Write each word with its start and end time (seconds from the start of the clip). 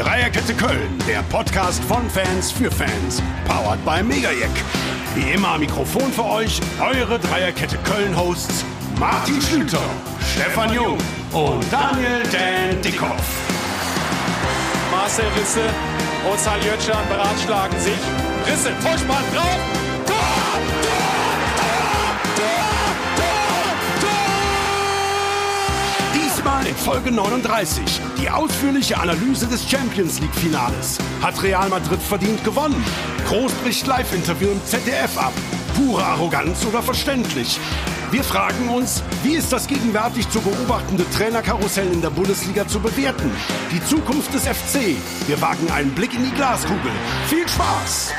Dreierkette 0.00 0.54
Köln, 0.54 0.98
der 1.06 1.22
Podcast 1.24 1.84
von 1.84 2.08
Fans 2.08 2.50
für 2.50 2.70
Fans. 2.70 3.22
Powered 3.46 3.84
by 3.84 4.02
Megajack. 4.02 4.48
Wie 5.14 5.32
immer 5.32 5.48
am 5.48 5.60
Mikrofon 5.60 6.10
für 6.10 6.24
euch 6.24 6.58
eure 6.80 7.18
Dreierkette 7.18 7.76
Köln-Hosts 7.84 8.64
Martin 8.98 9.42
Schlüter, 9.42 9.82
Stefan 10.34 10.72
Jung 10.72 10.96
und 11.32 11.62
Daniel 11.70 12.22
Dan 12.32 12.80
Dickhoff. 12.80 13.12
Marcel 14.90 15.26
Risse 15.38 15.68
und 16.30 16.40
Saljötschan 16.40 17.06
beratschlagen 17.10 17.78
sich. 17.78 18.00
Risse, 18.46 18.70
Vorspann 18.80 19.24
drauf. 19.34 19.58
Tor! 20.06 20.16
Tor! 20.82 20.96
Tor! 23.16 23.18
Tor! 23.18 23.74
Tor! 24.00 24.10
Diesmal 26.14 26.66
in 26.66 26.74
Folge 26.74 27.10
39 27.10 28.00
die 28.20 28.28
ausführliche 28.28 28.98
Analyse 28.98 29.46
des 29.46 29.68
Champions 29.68 30.20
League 30.20 30.34
Finales. 30.34 30.98
Hat 31.22 31.42
Real 31.42 31.68
Madrid 31.68 32.00
verdient 32.00 32.42
gewonnen? 32.44 32.84
Groß 33.28 33.52
bricht 33.62 33.86
Live-Interview 33.86 34.48
im 34.50 34.64
ZDF 34.64 35.16
ab. 35.16 35.32
Pure 35.74 36.04
Arroganz 36.04 36.64
oder 36.66 36.82
verständlich? 36.82 37.58
Wir 38.10 38.24
fragen 38.24 38.68
uns, 38.68 39.02
wie 39.22 39.34
ist 39.34 39.52
das 39.52 39.66
gegenwärtig 39.66 40.28
zu 40.28 40.40
beobachtende 40.40 41.08
Trainerkarussell 41.10 41.90
in 41.92 42.02
der 42.02 42.10
Bundesliga 42.10 42.66
zu 42.66 42.80
bewerten? 42.80 43.30
Die 43.72 43.82
Zukunft 43.84 44.34
des 44.34 44.46
FC. 44.46 44.96
Wir 45.26 45.40
wagen 45.40 45.70
einen 45.70 45.92
Blick 45.92 46.12
in 46.12 46.24
die 46.24 46.34
Glaskugel. 46.34 46.92
Viel 47.28 47.48
Spaß! 47.48 48.12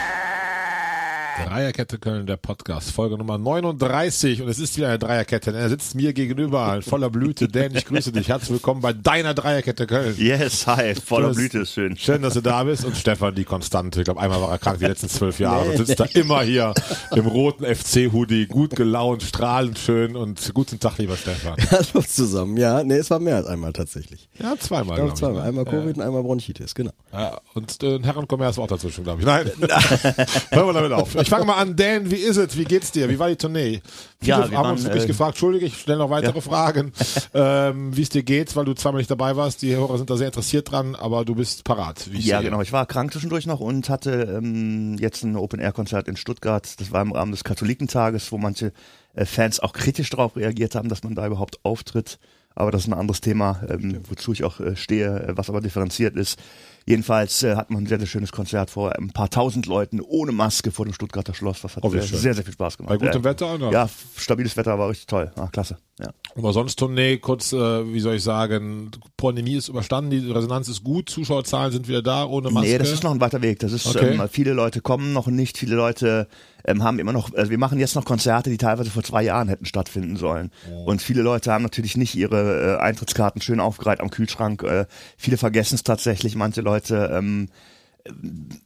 Dreierkette 1.46 1.98
Köln, 1.98 2.28
der 2.28 2.38
Podcast, 2.38 2.92
Folge 2.92 3.18
Nummer 3.18 3.38
39 3.38 4.42
und 4.42 4.48
es 4.48 4.60
ist 4.60 4.78
wieder 4.78 4.88
eine 4.88 5.00
Dreierkette. 5.00 5.52
Er 5.52 5.70
sitzt 5.70 5.96
mir 5.96 6.14
gegenüber 6.14 6.76
in 6.76 6.82
voller 6.82 7.10
Blüte. 7.10 7.48
Dan, 7.48 7.76
ich 7.76 7.86
grüße 7.86 8.12
dich. 8.12 8.30
Herzlich 8.30 8.52
willkommen 8.52 8.80
bei 8.82 8.94
deiner 8.94 9.34
Dreierkette 9.34 9.88
Köln. 9.88 10.16
Yes, 10.18 10.66
hi, 10.68 10.94
voller 10.96 11.34
Blüte 11.34 11.60
ist 11.60 11.74
schön. 11.74 11.98
Schön, 11.98 12.22
dass 12.22 12.36
du 12.36 12.42
da 12.42 12.64
bist. 12.64 12.86
Und 12.86 12.96
Stefan, 12.96 13.36
die 13.36 13.44
Konstante. 13.44 14.00
Ich 14.02 14.06
glaube, 14.06 14.22
einmal 14.22 14.40
war 14.42 14.52
er 14.52 14.60
krank 14.60 14.80
die 14.80 14.86
letzten 14.86 15.10
zwölf 15.10 15.40
Jahre 15.40 15.72
und 15.72 15.78
sitzt 15.78 16.00
da 16.00 16.06
immer 16.14 16.42
hier 16.44 16.74
im 17.16 17.26
roten 17.26 17.66
FC-Hoodie, 17.66 18.46
gut 18.48 18.76
gelaunt, 18.76 19.24
strahlend 19.24 19.80
schön 19.80 20.16
und 20.16 20.54
guten 20.54 20.80
Tag, 20.80 20.98
lieber 21.00 21.18
Stefan. 21.18 21.56
Hallo 21.72 22.04
zusammen. 22.06 22.56
Ja, 22.58 22.84
nee, 22.84 22.96
es 22.98 23.10
war 23.10 23.20
mehr 23.20 23.38
als 23.38 23.48
einmal 23.48 23.74
tatsächlich. 23.74 24.30
Ja, 24.40 24.56
zweimal. 24.58 24.98
Ich 25.00 25.04
glaub 25.04 25.16
glaube 25.16 25.20
zweimal. 25.20 25.42
ne? 25.42 25.48
Einmal 25.48 25.66
Covid 25.66 25.98
und 25.98 26.04
einmal 26.04 26.22
Bronchitis, 26.24 26.76
genau. 26.76 26.92
Ja, 27.12 27.40
und 27.56 27.82
äh, 27.84 27.96
ein 27.96 28.04
Herrenkommers 28.04 28.58
war 28.58 28.66
auch 28.66 28.70
dazwischen, 28.70 29.04
glaube 29.04 29.20
ich. 29.22 29.26
Nein. 29.26 29.52
Hören 30.52 30.68
wir 30.68 30.74
damit 30.74 30.92
auf. 30.94 31.16
Ich 31.16 31.31
fange 31.32 31.46
mal 31.46 31.56
an. 31.56 31.76
Dan, 31.76 32.12
wie 32.12 32.16
ist 32.16 32.38
es? 32.38 32.58
Wie 32.58 32.66
geht's 32.66 32.92
dir? 32.92 33.10
Wie 33.10 33.18
war 33.18 33.30
die 33.30 33.38
Tournee? 33.38 33.82
Viele 34.20 34.32
Ja, 34.32 34.38
wir 34.52 34.58
haben 34.58 34.66
waren, 34.66 34.72
uns 34.74 34.84
wirklich 34.84 35.06
äh, 35.06 35.08
gefragt, 35.08 35.32
entschuldige, 35.32 35.66
ich 35.66 35.78
stelle 35.78 35.98
noch 35.98 36.10
weitere 36.10 36.42
Fragen, 36.42 36.92
ähm, 37.34 37.96
wie 37.96 38.02
es 38.02 38.10
dir 38.10 38.24
geht, 38.24 38.56
weil 38.56 38.66
du 38.66 38.74
zweimal 38.74 39.00
nicht 39.00 39.10
dabei 39.10 39.36
warst. 39.36 39.62
Die 39.62 39.76
Hörer 39.76 39.98
sind 39.98 40.10
da 40.10 40.18
sehr 40.18 40.28
interessiert 40.28 40.70
dran, 40.70 40.96
aber 40.96 41.24
du 41.26 41.36
bist 41.36 41.64
parat. 41.64 42.08
Ja, 42.12 42.40
sehe. 42.40 42.50
genau. 42.50 42.62
Ich 42.62 42.74
war 42.74 42.86
krank 42.86 43.14
zwischendurch 43.14 43.48
noch 43.48 43.62
und 43.62 43.90
hatte 43.90 44.38
ähm, 44.38 44.98
jetzt 45.00 45.24
ein 45.24 45.38
Open-Air-Konzert 45.38 46.08
in 46.08 46.18
Stuttgart. 46.18 46.80
Das 46.80 46.92
war 46.92 47.02
im 47.02 47.14
Rahmen 47.14 47.32
des 47.32 47.44
Katholikentages, 47.44 48.32
wo 48.32 48.38
manche 48.38 48.74
äh, 49.16 49.26
Fans 49.26 49.60
auch 49.60 49.74
kritisch 49.74 50.10
darauf 50.10 50.36
reagiert 50.36 50.76
haben, 50.76 50.90
dass 50.90 51.04
man 51.04 51.16
da 51.16 51.26
überhaupt 51.26 51.60
auftritt. 51.64 52.20
Aber 52.54 52.72
das 52.72 52.82
ist 52.82 52.88
ein 52.88 52.94
anderes 52.94 53.22
Thema, 53.22 53.62
ähm, 53.70 54.02
wozu 54.10 54.34
ich 54.34 54.44
auch 54.44 54.60
äh, 54.60 54.76
stehe, 54.76 55.08
äh, 55.08 55.38
was 55.38 55.50
aber 55.50 55.62
differenziert 55.62 56.16
ist. 56.16 56.38
Jedenfalls 56.86 57.44
äh, 57.44 57.56
hat 57.56 57.70
man 57.70 57.84
ein 57.84 57.88
sehr, 57.88 58.00
sehr 58.00 58.08
schönes 58.08 58.32
Konzert 58.32 58.70
vor 58.70 58.98
ein 58.98 59.12
paar 59.12 59.30
tausend 59.30 59.66
Leuten 59.68 60.02
ohne 60.02 60.32
Maske 60.32 60.72
vor 60.72 60.86
dem 60.86 60.94
Stuttgarter 60.94 61.34
Schloss. 61.34 61.62
Das 61.62 61.76
hat 61.76 61.84
Oh, 61.84 61.90
sehr, 61.90 62.02
sehr, 62.02 62.34
sehr 62.34 62.44
viel 62.44 62.54
Spaß 62.54 62.78
gemacht. 62.78 62.90
Bei 62.90 62.98
gutem 62.98 63.22
ja. 63.22 63.24
Wetter 63.24 63.58
noch? 63.58 63.72
Ja, 63.72 63.90
stabiles 64.18 64.58
Wetter 64.58 64.78
war 64.80 64.90
richtig 64.90 65.08
toll. 65.08 65.32
Ah, 65.36 65.48
klasse. 65.48 65.78
Ja. 66.00 66.10
Aber 66.36 66.52
sonst 66.54 66.78
Tournee, 66.78 67.18
kurz, 67.18 67.54
äh, 67.54 67.94
wie 67.94 68.00
soll 68.00 68.16
ich 68.16 68.24
sagen, 68.24 68.90
Pandemie 69.18 69.56
ist 69.56 69.68
überstanden, 69.68 70.10
die 70.10 70.32
Resonanz 70.32 70.68
ist 70.68 70.84
gut, 70.84 71.10
Zuschauerzahlen 71.10 71.72
sind 71.72 71.88
wieder 71.88 72.02
da, 72.02 72.26
ohne 72.26 72.50
Maske. 72.50 72.70
Nee, 72.70 72.78
das 72.80 72.90
ist 72.92 73.04
noch 73.04 73.12
ein 73.12 73.22
weiter 73.22 73.42
Weg. 73.44 73.60
Das 73.60 73.72
ist, 73.72 73.86
Okay. 73.86 74.16
ähm, 74.16 74.28
viele 74.32 74.54
Leute 74.54 74.82
kommen 74.82 75.14
noch 75.14 75.28
nicht, 75.28 75.58
viele 75.60 75.76
Leute 75.76 76.28
ähm, 76.66 76.84
haben 76.84 76.98
immer 77.00 77.12
noch, 77.14 77.34
also 77.36 77.52
wir 77.52 77.58
machen 77.58 77.78
jetzt 77.80 77.96
noch 77.96 78.06
Konzerte, 78.06 78.50
die 78.50 78.58
teilweise 78.58 78.90
vor 78.90 79.04
zwei 79.04 79.24
Jahren 79.24 79.48
hätten 79.48 79.66
stattfinden 79.66 80.16
sollen. 80.16 80.52
Und 80.86 81.02
viele 81.02 81.22
Leute 81.22 81.52
haben 81.52 81.64
natürlich 81.64 81.98
nicht 81.98 82.16
ihre 82.16 82.78
äh, 82.78 82.82
Eintrittskarten 82.82 83.42
schön 83.42 83.60
aufgereiht 83.60 84.00
am 84.00 84.10
Kühlschrank. 84.10 84.64
Äh, 84.64 84.86
viele 85.18 85.38
vergessen 85.38 85.76
es 85.76 85.84
tatsächlich, 85.84 86.36
manche 86.36 86.62
Leute 86.62 86.81
ähm, 86.90 87.50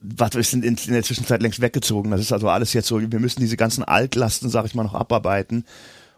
was 0.02 0.36
ist 0.36 0.54
in, 0.54 0.64
in 0.64 0.76
der 0.76 1.04
Zwischenzeit 1.04 1.42
längst 1.42 1.62
weggezogen. 1.62 2.12
Das 2.12 2.22
ist 2.22 2.32
also 2.32 2.50
alles 2.50 2.74
jetzt 2.74 2.88
so, 2.88 3.00
wir 3.00 3.20
müssen 3.20 3.42
diese 3.42 3.58
ganzen 3.58 3.84
Altlasten, 3.84 4.50
sag 4.50 4.66
ich 4.66 4.76
mal, 4.76 4.84
noch 4.84 4.94
abarbeiten. 4.94 5.66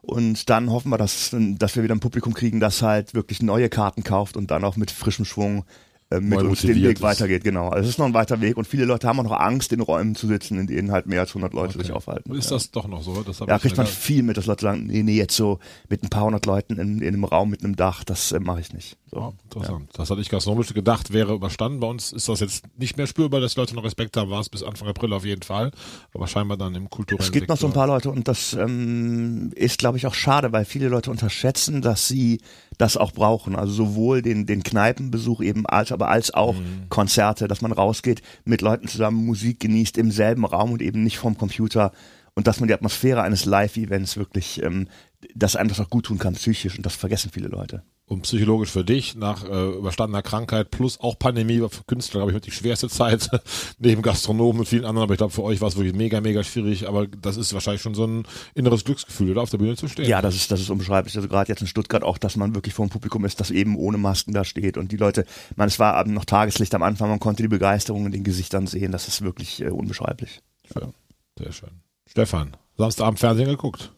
Und 0.02 0.50
dann 0.50 0.72
hoffen 0.72 0.90
wir, 0.90 0.98
dass, 0.98 1.32
dass 1.34 1.76
wir 1.76 1.84
wieder 1.84 1.96
ein 1.96 2.00
Publikum 2.00 2.34
kriegen, 2.34 2.60
das 2.60 2.82
halt 2.82 3.14
wirklich 3.14 3.42
neue 3.42 3.70
Karten 3.70 4.04
kauft 4.04 4.38
und 4.38 4.52
dann 4.52 4.64
auch 4.64 4.78
mit 4.78 4.92
frischem 4.92 5.26
Schwung 5.26 5.66
äh, 6.10 6.22
mit 6.22 6.42
uns 6.42 6.62
den 6.62 6.76
Weg 6.76 6.98
ist. 6.98 7.02
weitergeht. 7.02 7.44
Genau. 7.44 7.68
Also 7.68 7.84
es 7.84 7.90
ist 7.90 8.00
noch 8.00 8.06
ein 8.06 8.14
weiter 8.14 8.40
Weg 8.40 8.56
und 8.56 8.66
viele 8.66 8.86
Leute 8.86 9.08
haben 9.08 9.20
auch 9.20 9.26
noch 9.26 9.38
Angst, 9.38 9.74
in 9.74 9.82
Räumen 9.82 10.16
zu 10.16 10.28
sitzen, 10.28 10.58
in 10.58 10.68
denen 10.68 10.92
halt 10.92 11.08
mehr 11.08 11.20
als 11.20 11.32
100 11.32 11.54
Leute 11.54 11.78
sich 11.78 11.92
aufhalten. 11.92 12.34
Ist 12.34 12.50
ja. 12.50 12.56
das 12.56 12.72
doch 12.72 12.88
noch 12.88 13.04
so? 13.04 13.22
Das 13.24 13.40
Ja, 13.40 13.58
ich 13.58 13.62
kriegt 13.62 13.76
man 13.76 13.88
viel 13.88 14.24
mit, 14.24 14.38
dass 14.38 14.46
Leute 14.46 14.62
sagen, 14.62 14.88
nee, 14.88 15.04
nee, 15.04 15.18
jetzt 15.18 15.36
so 15.36 15.60
mit 15.90 16.04
ein 16.04 16.10
paar 16.10 16.24
hundert 16.24 16.46
Leuten 16.46 16.80
in, 16.80 17.02
in 17.02 17.08
einem 17.08 17.26
Raum 17.26 17.50
mit 17.50 17.64
einem 17.64 17.76
Dach, 17.76 18.06
das 18.06 18.32
äh, 18.32 18.40
mache 18.40 18.62
ich 18.62 18.72
nicht. 18.72 18.98
So. 19.10 19.20
Ja, 19.20 19.34
interessant. 19.46 19.90
Das 19.94 20.10
hatte 20.10 20.20
ich 20.20 20.28
gastronomisch 20.30 20.74
gedacht, 20.74 21.14
wäre 21.14 21.34
überstanden. 21.34 21.80
Bei 21.80 21.88
uns 21.88 22.12
ist 22.12 22.28
das 22.28 22.42
jetzt 22.42 22.66
nicht 22.78 22.98
mehr 22.98 23.08
spürbar, 23.08 23.40
dass 23.40 23.54
die 23.54 23.60
Leute 23.62 23.74
noch 23.74 23.86
Respekt 23.86 24.18
haben. 24.18 24.30
War 24.30 24.42
es 24.42 24.50
bis 24.50 24.64
Anfang 24.64 24.88
April 24.90 25.14
auf 25.14 25.24
jeden 25.24 25.44
Fall. 25.44 25.72
Aber 26.14 26.28
scheinbar 26.28 26.58
dann 26.58 26.76
im 26.76 26.90
kulturellen 26.90 27.24
Es 27.26 27.32
gibt 27.32 27.48
noch 27.48 27.56
so 27.58 27.68
ein 27.68 27.70
Sektor. 27.70 27.84
paar 27.86 27.88
Leute 27.96 28.10
und 28.12 28.28
das 28.28 28.52
ähm, 28.54 29.52
ist, 29.56 29.80
glaube 29.80 29.98
ich, 29.98 30.08
auch 30.08 30.14
schade, 30.14 30.52
weil 30.52 30.66
viele 30.66 30.90
Leute 30.90 31.10
unterschätzen, 31.10 31.82
dass 31.82 32.08
sie 32.10 32.42
das 32.78 32.98
auch 32.98 33.14
brauchen. 33.14 33.56
Also 33.56 33.72
sowohl 33.74 34.22
den, 34.22 34.46
den 34.46 34.62
Kneipenbesuch 34.64 35.42
eben 35.42 35.66
als, 35.66 35.92
aber 35.94 36.10
als 36.10 36.34
auch 36.34 36.56
Mhm. 36.56 36.90
Konzerte, 36.90 37.48
dass 37.48 37.62
man 37.62 37.72
rausgeht, 37.72 38.22
mit 38.44 38.62
Leuten 38.62 38.88
zusammen 38.90 39.26
Musik 39.26 39.60
genießt 39.62 39.98
im 39.98 40.12
selben 40.12 40.44
Raum 40.46 40.74
und 40.74 40.82
eben 40.82 41.04
nicht 41.04 41.18
vom 41.18 41.38
Computer 41.38 41.92
und 42.36 42.46
dass 42.48 42.60
man 42.60 42.68
die 42.68 42.74
Atmosphäre 42.74 43.22
eines 43.22 43.46
Live-Events 43.46 44.18
wirklich, 44.18 44.62
ähm, 44.64 44.88
dass 45.34 45.56
einem 45.56 45.70
das 45.70 45.80
auch 45.80 45.90
gut 45.90 46.06
tun 46.08 46.20
kann, 46.20 46.34
psychisch 46.36 46.76
und 46.78 46.86
das 46.86 46.96
vergessen 46.96 47.32
viele 47.34 47.48
Leute. 47.48 47.84
Und 48.10 48.22
psychologisch 48.22 48.70
für 48.72 48.86
dich 48.86 49.16
nach 49.16 49.44
äh, 49.44 49.72
überstandener 49.72 50.22
Krankheit 50.22 50.72
plus 50.72 50.98
auch 51.02 51.20
Pandemie 51.20 51.62
war 51.62 51.70
für 51.70 51.84
Künstler, 51.84 52.22
glaube 52.22 52.32
ich, 52.32 52.42
die 52.42 52.52
schwerste 52.52 52.88
Zeit 52.88 53.30
neben 53.80 54.02
Gastronomen 54.02 54.62
und 54.62 54.66
vielen 54.66 54.86
anderen. 54.86 55.04
Aber 55.04 55.14
ich 55.14 55.18
glaube, 55.18 55.34
für 55.34 55.44
euch 55.44 55.60
war 55.60 55.68
es 55.68 55.76
wirklich 55.76 55.94
mega, 55.94 56.22
mega 56.22 56.42
schwierig. 56.42 56.88
Aber 56.88 57.06
das 57.06 57.36
ist 57.36 57.54
wahrscheinlich 57.54 57.82
schon 57.82 57.96
so 57.96 58.06
ein 58.06 58.24
inneres 58.56 58.86
Glücksgefühl, 58.86 59.32
oder 59.32 59.42
auf 59.42 59.50
der 59.50 59.58
Bühne 59.58 59.76
zu 59.76 59.90
stehen. 59.90 60.08
Ja, 60.08 60.22
das 60.22 60.36
ist, 60.36 60.50
das 60.50 60.62
ist 60.62 60.70
unbeschreiblich. 60.70 61.18
Also 61.18 61.28
gerade 61.28 61.50
jetzt 61.50 61.60
in 61.60 61.68
Stuttgart 61.68 62.02
auch, 62.04 62.18
dass 62.18 62.38
man 62.38 62.56
wirklich 62.56 62.74
vor 62.74 62.86
dem 62.86 62.92
Publikum 62.92 63.26
ist, 63.26 63.42
das 63.42 63.52
eben 63.52 63.76
ohne 63.76 63.98
Masken 63.98 64.34
da 64.34 64.46
steht. 64.46 64.78
Und 64.78 64.94
die 64.94 64.98
Leute, 64.98 65.26
man, 65.58 65.68
es 65.68 65.78
war 65.78 66.02
noch 66.08 66.24
Tageslicht 66.24 66.74
am 66.76 66.84
Anfang, 66.84 67.10
man 67.10 67.20
konnte 67.20 67.44
die 67.44 67.50
Begeisterung 67.50 68.06
in 68.06 68.14
den 68.14 68.24
Gesichtern 68.24 68.68
sehen. 68.68 68.94
Das 68.94 69.10
ist 69.10 69.22
wirklich 69.22 69.62
äh, 69.62 69.68
unbeschreiblich. 69.68 70.40
Schön. 70.72 70.94
Sehr 71.38 71.52
schön. 71.52 71.82
Stefan, 72.06 72.56
Samstagabend 72.78 73.20
Fernsehen 73.20 73.50
geguckt? 73.50 73.92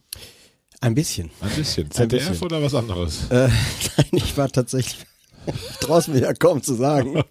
Ein 0.82 0.96
bisschen. 0.96 1.30
Ein 1.42 1.50
bisschen. 1.50 1.92
ZDF 1.92 2.30
bisschen. 2.30 2.46
oder 2.46 2.62
was 2.64 2.74
anderes? 2.74 3.30
Äh, 3.30 3.50
nein, 3.98 4.08
ich 4.12 4.38
war 4.38 4.50
tatsächlich, 4.50 5.06
mir 6.08 6.22
ja 6.22 6.34
kaum 6.34 6.64
zu 6.64 6.74
sagen. 6.74 7.22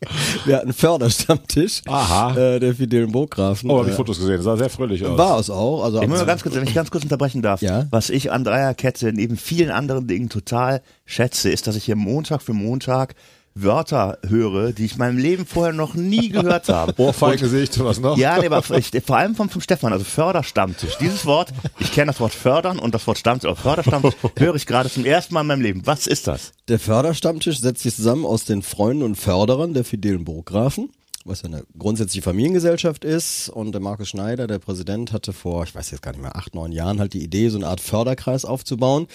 Wir 0.44 0.56
hatten 0.56 0.66
einen 0.66 0.74
Förderstammtisch. 0.74 1.80
Aha. 1.86 2.36
Äh, 2.36 2.60
der 2.60 2.74
Fidelen 2.74 3.10
Burggrafen. 3.10 3.70
Oh, 3.70 3.78
habe 3.78 3.88
ich 3.88 3.94
äh, 3.94 3.96
Fotos 3.96 4.18
gesehen. 4.18 4.42
Sah 4.42 4.56
sehr 4.56 4.68
fröhlich 4.68 5.04
aus. 5.04 5.16
War 5.16 5.38
es 5.38 5.48
auch. 5.48 5.82
Also 5.82 6.02
Ich 6.02 6.08
muss 6.08 6.18
mal 6.18 6.26
ganz 6.26 6.42
kurz, 6.42 6.56
wenn 6.56 6.64
ich 6.64 6.74
ganz 6.74 6.90
kurz 6.90 7.04
unterbrechen 7.04 7.40
darf. 7.40 7.62
Ja. 7.62 7.86
Was 7.90 8.10
ich 8.10 8.30
an 8.30 8.44
Dreierkette 8.44 9.12
neben 9.12 9.36
vielen 9.36 9.70
anderen 9.70 10.06
Dingen 10.06 10.28
total 10.28 10.82
schätze, 11.06 11.48
ist, 11.50 11.66
dass 11.66 11.76
ich 11.76 11.84
hier 11.84 11.96
Montag 11.96 12.42
für 12.42 12.52
Montag 12.52 13.14
Wörter 13.62 14.18
höre, 14.26 14.72
die 14.72 14.84
ich 14.84 14.92
in 14.92 14.98
meinem 14.98 15.18
Leben 15.18 15.46
vorher 15.46 15.72
noch 15.72 15.94
nie 15.94 16.28
gehört 16.28 16.68
habe. 16.68 16.94
Ohrfeige 16.98 17.48
sehe 17.48 17.64
ich 17.64 17.70
zu 17.70 17.84
was 17.84 18.00
noch? 18.00 18.16
Ja, 18.16 18.38
nee, 18.38 18.46
aber 18.46 18.62
ich, 18.76 18.90
vor 19.04 19.16
allem 19.16 19.34
vom, 19.34 19.48
vom 19.48 19.60
Stefan, 19.60 19.92
also 19.92 20.04
Förderstammtisch. 20.04 20.98
Dieses 20.98 21.26
Wort, 21.26 21.52
ich 21.78 21.92
kenne 21.92 22.06
das 22.08 22.20
Wort 22.20 22.34
fördern 22.34 22.78
und 22.78 22.94
das 22.94 23.06
Wort 23.06 23.18
Stammtisch, 23.18 23.48
aber 23.48 23.60
Förderstammtisch 23.60 24.14
höre 24.38 24.54
ich 24.54 24.66
gerade 24.66 24.90
zum 24.90 25.04
ersten 25.04 25.34
Mal 25.34 25.42
in 25.42 25.46
meinem 25.46 25.62
Leben. 25.62 25.82
Was 25.84 26.06
ist 26.06 26.26
das? 26.26 26.52
Der 26.68 26.78
Förderstammtisch 26.78 27.60
setzt 27.60 27.82
sich 27.82 27.94
zusammen 27.94 28.24
aus 28.24 28.44
den 28.44 28.62
Freunden 28.62 29.02
und 29.02 29.16
Förderern 29.16 29.74
der 29.74 29.84
Fidelen 29.84 30.24
Burggrafen, 30.24 30.90
was 31.24 31.42
ja 31.42 31.48
eine 31.48 31.64
grundsätzliche 31.78 32.22
Familiengesellschaft 32.22 33.04
ist. 33.04 33.48
Und 33.48 33.72
der 33.72 33.80
Markus 33.80 34.08
Schneider, 34.08 34.46
der 34.46 34.58
Präsident, 34.58 35.12
hatte 35.12 35.32
vor, 35.32 35.64
ich 35.64 35.74
weiß 35.74 35.90
jetzt 35.90 36.02
gar 36.02 36.12
nicht 36.12 36.22
mehr, 36.22 36.36
acht, 36.36 36.54
neun 36.54 36.72
Jahren 36.72 37.00
halt 37.00 37.14
die 37.14 37.22
Idee, 37.22 37.48
so 37.48 37.58
eine 37.58 37.68
Art 37.68 37.80
Förderkreis 37.80 38.44
aufzubauen. 38.44 39.06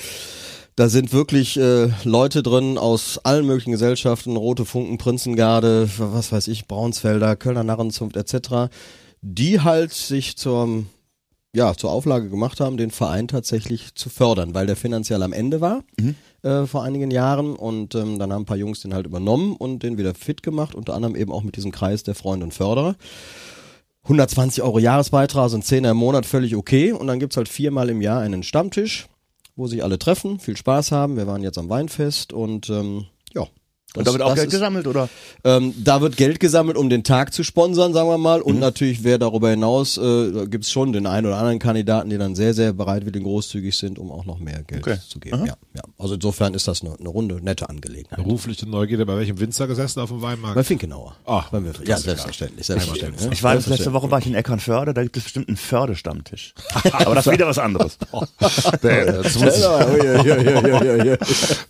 Da 0.75 0.89
sind 0.89 1.13
wirklich 1.13 1.57
äh, 1.57 1.89
Leute 2.03 2.41
drin 2.41 2.79
aus 2.79 3.19
allen 3.23 3.45
möglichen 3.45 3.71
Gesellschaften, 3.71 4.35
Rote 4.35 4.65
Funken, 4.65 4.97
Prinzengarde, 4.97 5.87
was 5.97 6.31
weiß 6.31 6.47
ich, 6.47 6.67
Braunsfelder, 6.67 7.35
Kölner 7.35 7.63
Narrenzunft 7.63 8.17
etc., 8.17 8.73
die 9.21 9.61
halt 9.61 9.93
sich 9.93 10.35
zur, 10.35 10.85
ja, 11.55 11.75
zur 11.75 11.91
Auflage 11.91 12.29
gemacht 12.29 12.59
haben, 12.59 12.77
den 12.77 12.89
Verein 12.89 13.27
tatsächlich 13.27 13.93
zu 13.93 14.09
fördern, 14.09 14.55
weil 14.55 14.65
der 14.65 14.75
finanziell 14.75 15.21
am 15.21 15.31
Ende 15.31 15.61
war 15.61 15.83
äh, 16.41 16.65
vor 16.65 16.83
einigen 16.83 17.11
Jahren 17.11 17.55
und 17.55 17.93
ähm, 17.95 18.17
dann 18.17 18.33
haben 18.33 18.41
ein 18.41 18.45
paar 18.45 18.57
Jungs 18.57 18.81
den 18.81 18.95
halt 18.95 19.05
übernommen 19.05 19.55
und 19.55 19.83
den 19.83 19.97
wieder 19.99 20.15
fit 20.15 20.43
gemacht, 20.43 20.75
unter 20.75 20.95
anderem 20.95 21.15
eben 21.15 21.31
auch 21.31 21.43
mit 21.43 21.55
diesem 21.55 21.71
Kreis 21.71 22.03
der 22.03 22.15
Freunde 22.15 22.45
und 22.45 22.53
Förderer. 22.53 22.95
120 24.03 24.63
Euro 24.63 24.79
Jahresbeitrag 24.79 25.49
sind 25.49 25.63
10 25.63 25.85
im 25.85 25.97
Monat 25.97 26.25
völlig 26.25 26.55
okay 26.55 26.91
und 26.91 27.07
dann 27.07 27.19
gibt's 27.19 27.37
halt 27.37 27.47
viermal 27.47 27.89
im 27.89 28.01
Jahr 28.01 28.19
einen 28.19 28.43
Stammtisch, 28.43 29.07
wo 29.55 29.67
sich 29.67 29.83
alle 29.83 29.99
treffen, 29.99 30.39
viel 30.39 30.57
Spaß 30.57 30.91
haben. 30.91 31.17
Wir 31.17 31.27
waren 31.27 31.43
jetzt 31.43 31.57
am 31.57 31.69
Weinfest 31.69 32.33
und 32.33 32.69
ähm, 32.69 33.05
ja, 33.95 33.99
Und 33.99 34.07
da 34.07 34.11
wird 34.13 34.21
auch 34.21 34.29
das 34.29 34.35
Geld 34.35 34.47
ist- 34.47 34.53
gesammelt, 34.53 34.87
oder? 34.87 35.09
Ähm, 35.43 35.73
da 35.83 36.01
wird 36.01 36.17
Geld 36.17 36.39
gesammelt, 36.39 36.77
um 36.77 36.89
den 36.89 37.03
Tag 37.03 37.33
zu 37.33 37.43
sponsern, 37.43 37.93
sagen 37.93 38.07
wir 38.09 38.17
mal. 38.17 38.39
Mhm. 38.39 38.45
Und 38.45 38.59
natürlich, 38.59 39.03
wer 39.03 39.17
darüber 39.17 39.49
hinaus, 39.49 39.97
äh, 39.97 40.31
da 40.31 40.45
gibt's 40.45 40.71
schon 40.71 40.93
den 40.93 41.05
einen 41.05 41.27
oder 41.27 41.37
anderen 41.37 41.59
Kandidaten, 41.59 42.09
die 42.09 42.17
dann 42.17 42.35
sehr, 42.35 42.53
sehr 42.53 42.73
bereitwillig 42.73 43.17
und 43.21 43.23
großzügig 43.27 43.75
sind, 43.77 43.99
um 43.99 44.11
auch 44.11 44.25
noch 44.25 44.39
mehr 44.39 44.63
Geld 44.63 44.81
Okay. 44.87 44.97
zu 45.07 45.19
geben. 45.19 45.45
Ja, 45.45 45.55
ja. 45.75 45.81
Also 45.97 46.15
insofern 46.15 46.53
ist 46.53 46.67
das 46.67 46.81
eine, 46.81 46.95
eine 46.99 47.09
runde, 47.09 47.35
nette 47.43 47.69
Angelegenheit. 47.69 48.17
Berufliche 48.23 48.67
Neugierde, 48.69 49.05
bei 49.05 49.17
welchem 49.17 49.39
Winzer 49.39 49.67
gesessen 49.67 49.99
auf 49.99 50.09
dem 50.09 50.21
Weinmarkt? 50.21 50.55
Bei 50.55 50.63
Finkenauer. 50.63 51.15
Ah, 51.25 51.43
Bei 51.51 51.59
mir. 51.59 51.73
Ja, 51.85 51.97
selbstverständlich. 51.97 52.65
selbstverständlich. 52.65 53.31
Ich 53.31 53.43
war 53.43 53.55
letzte 53.55 53.93
Woche 53.93 54.09
war 54.11 54.19
ich 54.19 54.27
in 54.27 54.35
Eckernförde, 54.35 54.93
da 54.93 55.03
gibt 55.03 55.17
es 55.17 55.23
bestimmt 55.23 55.47
einen 55.49 55.57
Förde-Stammtisch. 55.57 56.53
Aber 56.93 57.15
das 57.15 57.27
ist 57.27 57.33
wieder 57.33 57.47
was 57.47 57.57
anderes. 57.57 57.97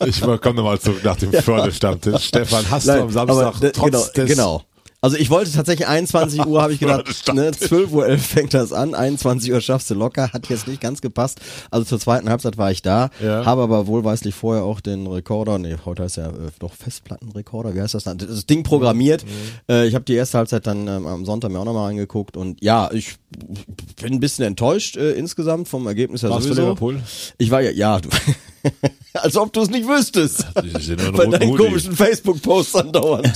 Ich, 0.06 0.08
ich 0.08 0.22
komme 0.22 0.54
nochmal 0.56 0.80
zurück 0.80 1.04
nach 1.04 1.16
dem 1.18 1.32
Fördestammtisch. 1.32 2.13
Stefan, 2.20 2.70
hast 2.70 2.88
du 2.88 3.02
am 3.02 3.10
Samstag 3.12 3.60
de- 3.60 3.72
trotz 3.72 3.92
genau, 3.92 4.26
des 4.28 4.30
genau. 4.30 4.64
Also 5.02 5.18
ich 5.18 5.30
wollte 5.30 5.52
tatsächlich 5.52 5.86
21 5.86 6.46
Uhr, 6.46 6.62
habe 6.62 6.72
ich 6.72 6.80
gedacht, 6.80 7.06
ne, 7.34 7.52
12 7.52 7.92
Uhr 7.92 8.08
11 8.08 8.26
fängt 8.26 8.54
das 8.54 8.72
an, 8.72 8.96
21 8.96 9.52
Uhr 9.52 9.60
schaffst 9.60 9.90
du 9.90 9.96
locker, 9.96 10.32
hat 10.32 10.48
jetzt 10.48 10.66
nicht 10.66 10.80
ganz 10.80 11.02
gepasst. 11.02 11.42
Also 11.72 11.84
zur 11.86 12.00
zweiten 12.00 12.30
Halbzeit 12.30 12.58
war 12.58 12.72
ich 12.72 12.82
da, 12.84 13.10
Ja. 13.22 13.44
habe 13.46 13.64
aber 13.64 13.86
wohlweislich 13.88 14.34
vorher 14.34 14.64
auch 14.64 14.80
den 14.80 15.06
Rekorder, 15.06 15.60
nee, 15.60 15.76
heute 15.84 16.04
heißt 16.04 16.16
ja 16.16 16.28
äh, 16.28 16.32
doch 16.60 16.74
Festplattenrekorder, 16.74 17.76
wie 17.76 17.82
heißt 17.82 17.96
das 17.96 18.06
dann? 18.06 18.18
Das 18.18 18.46
Ding 18.46 18.64
programmiert. 18.64 19.26
Äh, 19.70 19.88
ich 19.90 19.94
habe 19.96 20.06
die 20.06 20.14
erste 20.16 20.38
Halbzeit 20.38 20.66
dann 20.68 20.88
ähm, 20.88 21.06
am 21.06 21.26
Sonntag 21.26 21.52
mir 21.52 21.60
auch 21.60 21.66
nochmal 21.66 21.90
angeguckt 21.90 22.38
und 22.38 22.64
ja, 22.64 22.90
ich 22.94 23.16
bin 24.02 24.14
ein 24.14 24.20
bisschen 24.22 24.46
enttäuscht 24.46 24.96
äh, 24.96 25.12
insgesamt 25.16 25.68
vom 25.68 25.86
Ergebnis 25.86 26.24
her 26.24 26.30
Warst 26.30 26.46
du 26.46 26.50
sowieso. 26.54 26.62
Liverpool? 26.62 27.02
Ich 27.38 27.52
war 27.52 27.60
ja, 27.60 27.72
ja, 27.72 28.00
du, 28.00 28.08
als 29.14 29.36
ob 29.38 29.52
du 29.54 29.62
es 29.62 29.70
nicht 29.70 29.88
wüsstest. 29.88 30.46
Roten 30.56 31.32
deinen 31.32 31.56
komischen 31.56 31.96
Facebook-Posts 31.96 32.76
andauernd. 32.76 33.32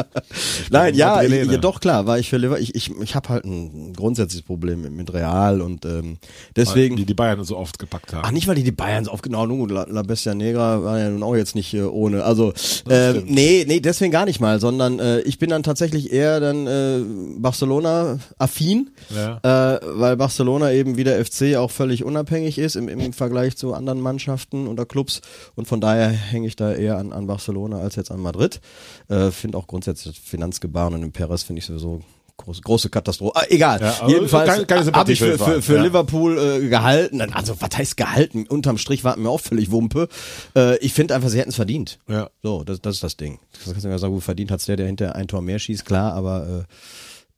Nein, 0.70 0.94
ja, 0.94 1.22
ich, 1.22 1.32
ja, 1.32 1.56
doch 1.58 1.80
klar, 1.80 2.06
war 2.06 2.18
ich 2.18 2.28
für 2.28 2.36
Liver. 2.36 2.58
Ich, 2.60 2.74
ich, 2.74 2.90
ich 3.00 3.14
habe 3.14 3.28
halt 3.28 3.44
ein 3.44 3.92
grundsätzliches 3.94 4.44
Problem 4.46 4.82
mit, 4.82 4.92
mit 4.92 5.12
Real 5.12 5.60
und 5.60 5.84
ähm, 5.84 6.18
deswegen. 6.56 6.96
Die 6.96 7.04
die 7.04 7.14
Bayern 7.14 7.42
so 7.44 7.56
oft 7.56 7.78
gepackt 7.78 8.12
haben. 8.12 8.22
Ach, 8.24 8.30
nicht, 8.30 8.46
weil 8.46 8.54
die 8.54 8.62
die 8.62 8.72
Bayern 8.72 9.04
so 9.04 9.10
aufgenommen 9.10 9.50
haben. 9.60 9.68
La, 9.70 9.86
La 9.88 10.02
Bestia 10.02 10.34
Negra 10.34 10.82
war 10.82 10.98
ja 10.98 11.08
nun 11.10 11.22
auch 11.22 11.34
jetzt 11.34 11.54
nicht 11.54 11.74
äh, 11.74 11.82
ohne. 11.82 12.24
Also, 12.24 12.52
ähm, 12.88 13.24
nee, 13.26 13.64
nee, 13.66 13.80
deswegen 13.80 14.12
gar 14.12 14.26
nicht 14.26 14.40
mal, 14.40 14.60
sondern 14.60 14.98
äh, 15.00 15.20
ich 15.20 15.38
bin 15.38 15.50
dann 15.50 15.62
tatsächlich 15.62 16.12
eher 16.12 16.40
dann 16.40 16.66
äh, 16.66 17.00
Barcelona-affin, 17.38 18.90
Ja. 19.14 19.76
äh, 19.76 19.80
weil 19.94 20.16
Barcelona 20.16 20.72
eben 20.72 20.96
wie 20.96 21.04
der 21.04 21.24
FC 21.24 21.56
auch 21.56 21.70
völlig 21.70 22.04
unabhängig 22.04 22.58
ist 22.58 22.76
im, 22.76 22.88
im 22.88 23.12
Vergleich 23.12 23.56
zu 23.56 23.74
anderen 23.74 24.00
Mannschaften 24.00 24.49
oder 24.52 24.86
Clubs 24.86 25.20
und 25.54 25.66
von 25.66 25.80
daher 25.80 26.08
hänge 26.08 26.46
ich 26.46 26.56
da 26.56 26.72
eher 26.72 26.98
an, 26.98 27.12
an 27.12 27.26
Barcelona 27.26 27.78
als 27.78 27.96
jetzt 27.96 28.10
an 28.10 28.20
Madrid. 28.20 28.60
Äh, 29.08 29.30
finde 29.30 29.58
auch 29.58 29.66
grundsätzlich 29.66 30.20
Finanzgebaren 30.20 30.94
und 30.94 31.00
den 31.02 31.12
Perez 31.12 31.42
finde 31.42 31.60
ich 31.60 31.66
sowieso 31.66 32.02
große, 32.40 32.62
große 32.62 32.90
Katastrophe. 32.90 33.36
Ah, 33.36 33.44
egal. 33.48 33.80
Ja, 33.80 34.08
Jedenfalls 34.08 34.50
habe 34.50 35.12
ich 35.12 35.18
für, 35.18 35.38
für 35.38 35.62
für 35.62 35.76
ja. 35.76 35.82
Liverpool 35.82 36.38
äh, 36.38 36.68
gehalten. 36.68 37.20
Also 37.20 37.60
was 37.60 37.76
heißt 37.76 37.96
gehalten? 37.96 38.46
Unterm 38.48 38.78
Strich 38.78 39.04
war 39.04 39.16
mir 39.16 39.28
auch 39.28 39.40
völlig 39.40 39.70
Wumpe. 39.70 40.08
Äh, 40.56 40.78
ich 40.78 40.92
finde 40.92 41.14
einfach, 41.14 41.28
sie 41.28 41.38
hätten 41.38 41.50
es 41.50 41.56
verdient. 41.56 41.98
Ja. 42.08 42.30
So, 42.42 42.64
das, 42.64 42.80
das 42.80 42.96
ist 42.96 43.04
das 43.04 43.16
Ding. 43.16 43.38
Das 43.52 43.72
kannst 43.72 43.84
du 43.84 43.88
ja 43.88 43.98
sagen, 43.98 44.12
gut 44.12 44.22
verdient 44.22 44.50
hat's 44.50 44.66
der, 44.66 44.76
der 44.76 44.86
hinter 44.86 45.14
ein 45.14 45.28
Tor 45.28 45.42
mehr 45.42 45.58
schießt, 45.58 45.84
klar, 45.84 46.14
aber 46.14 46.66
äh, 46.66 46.74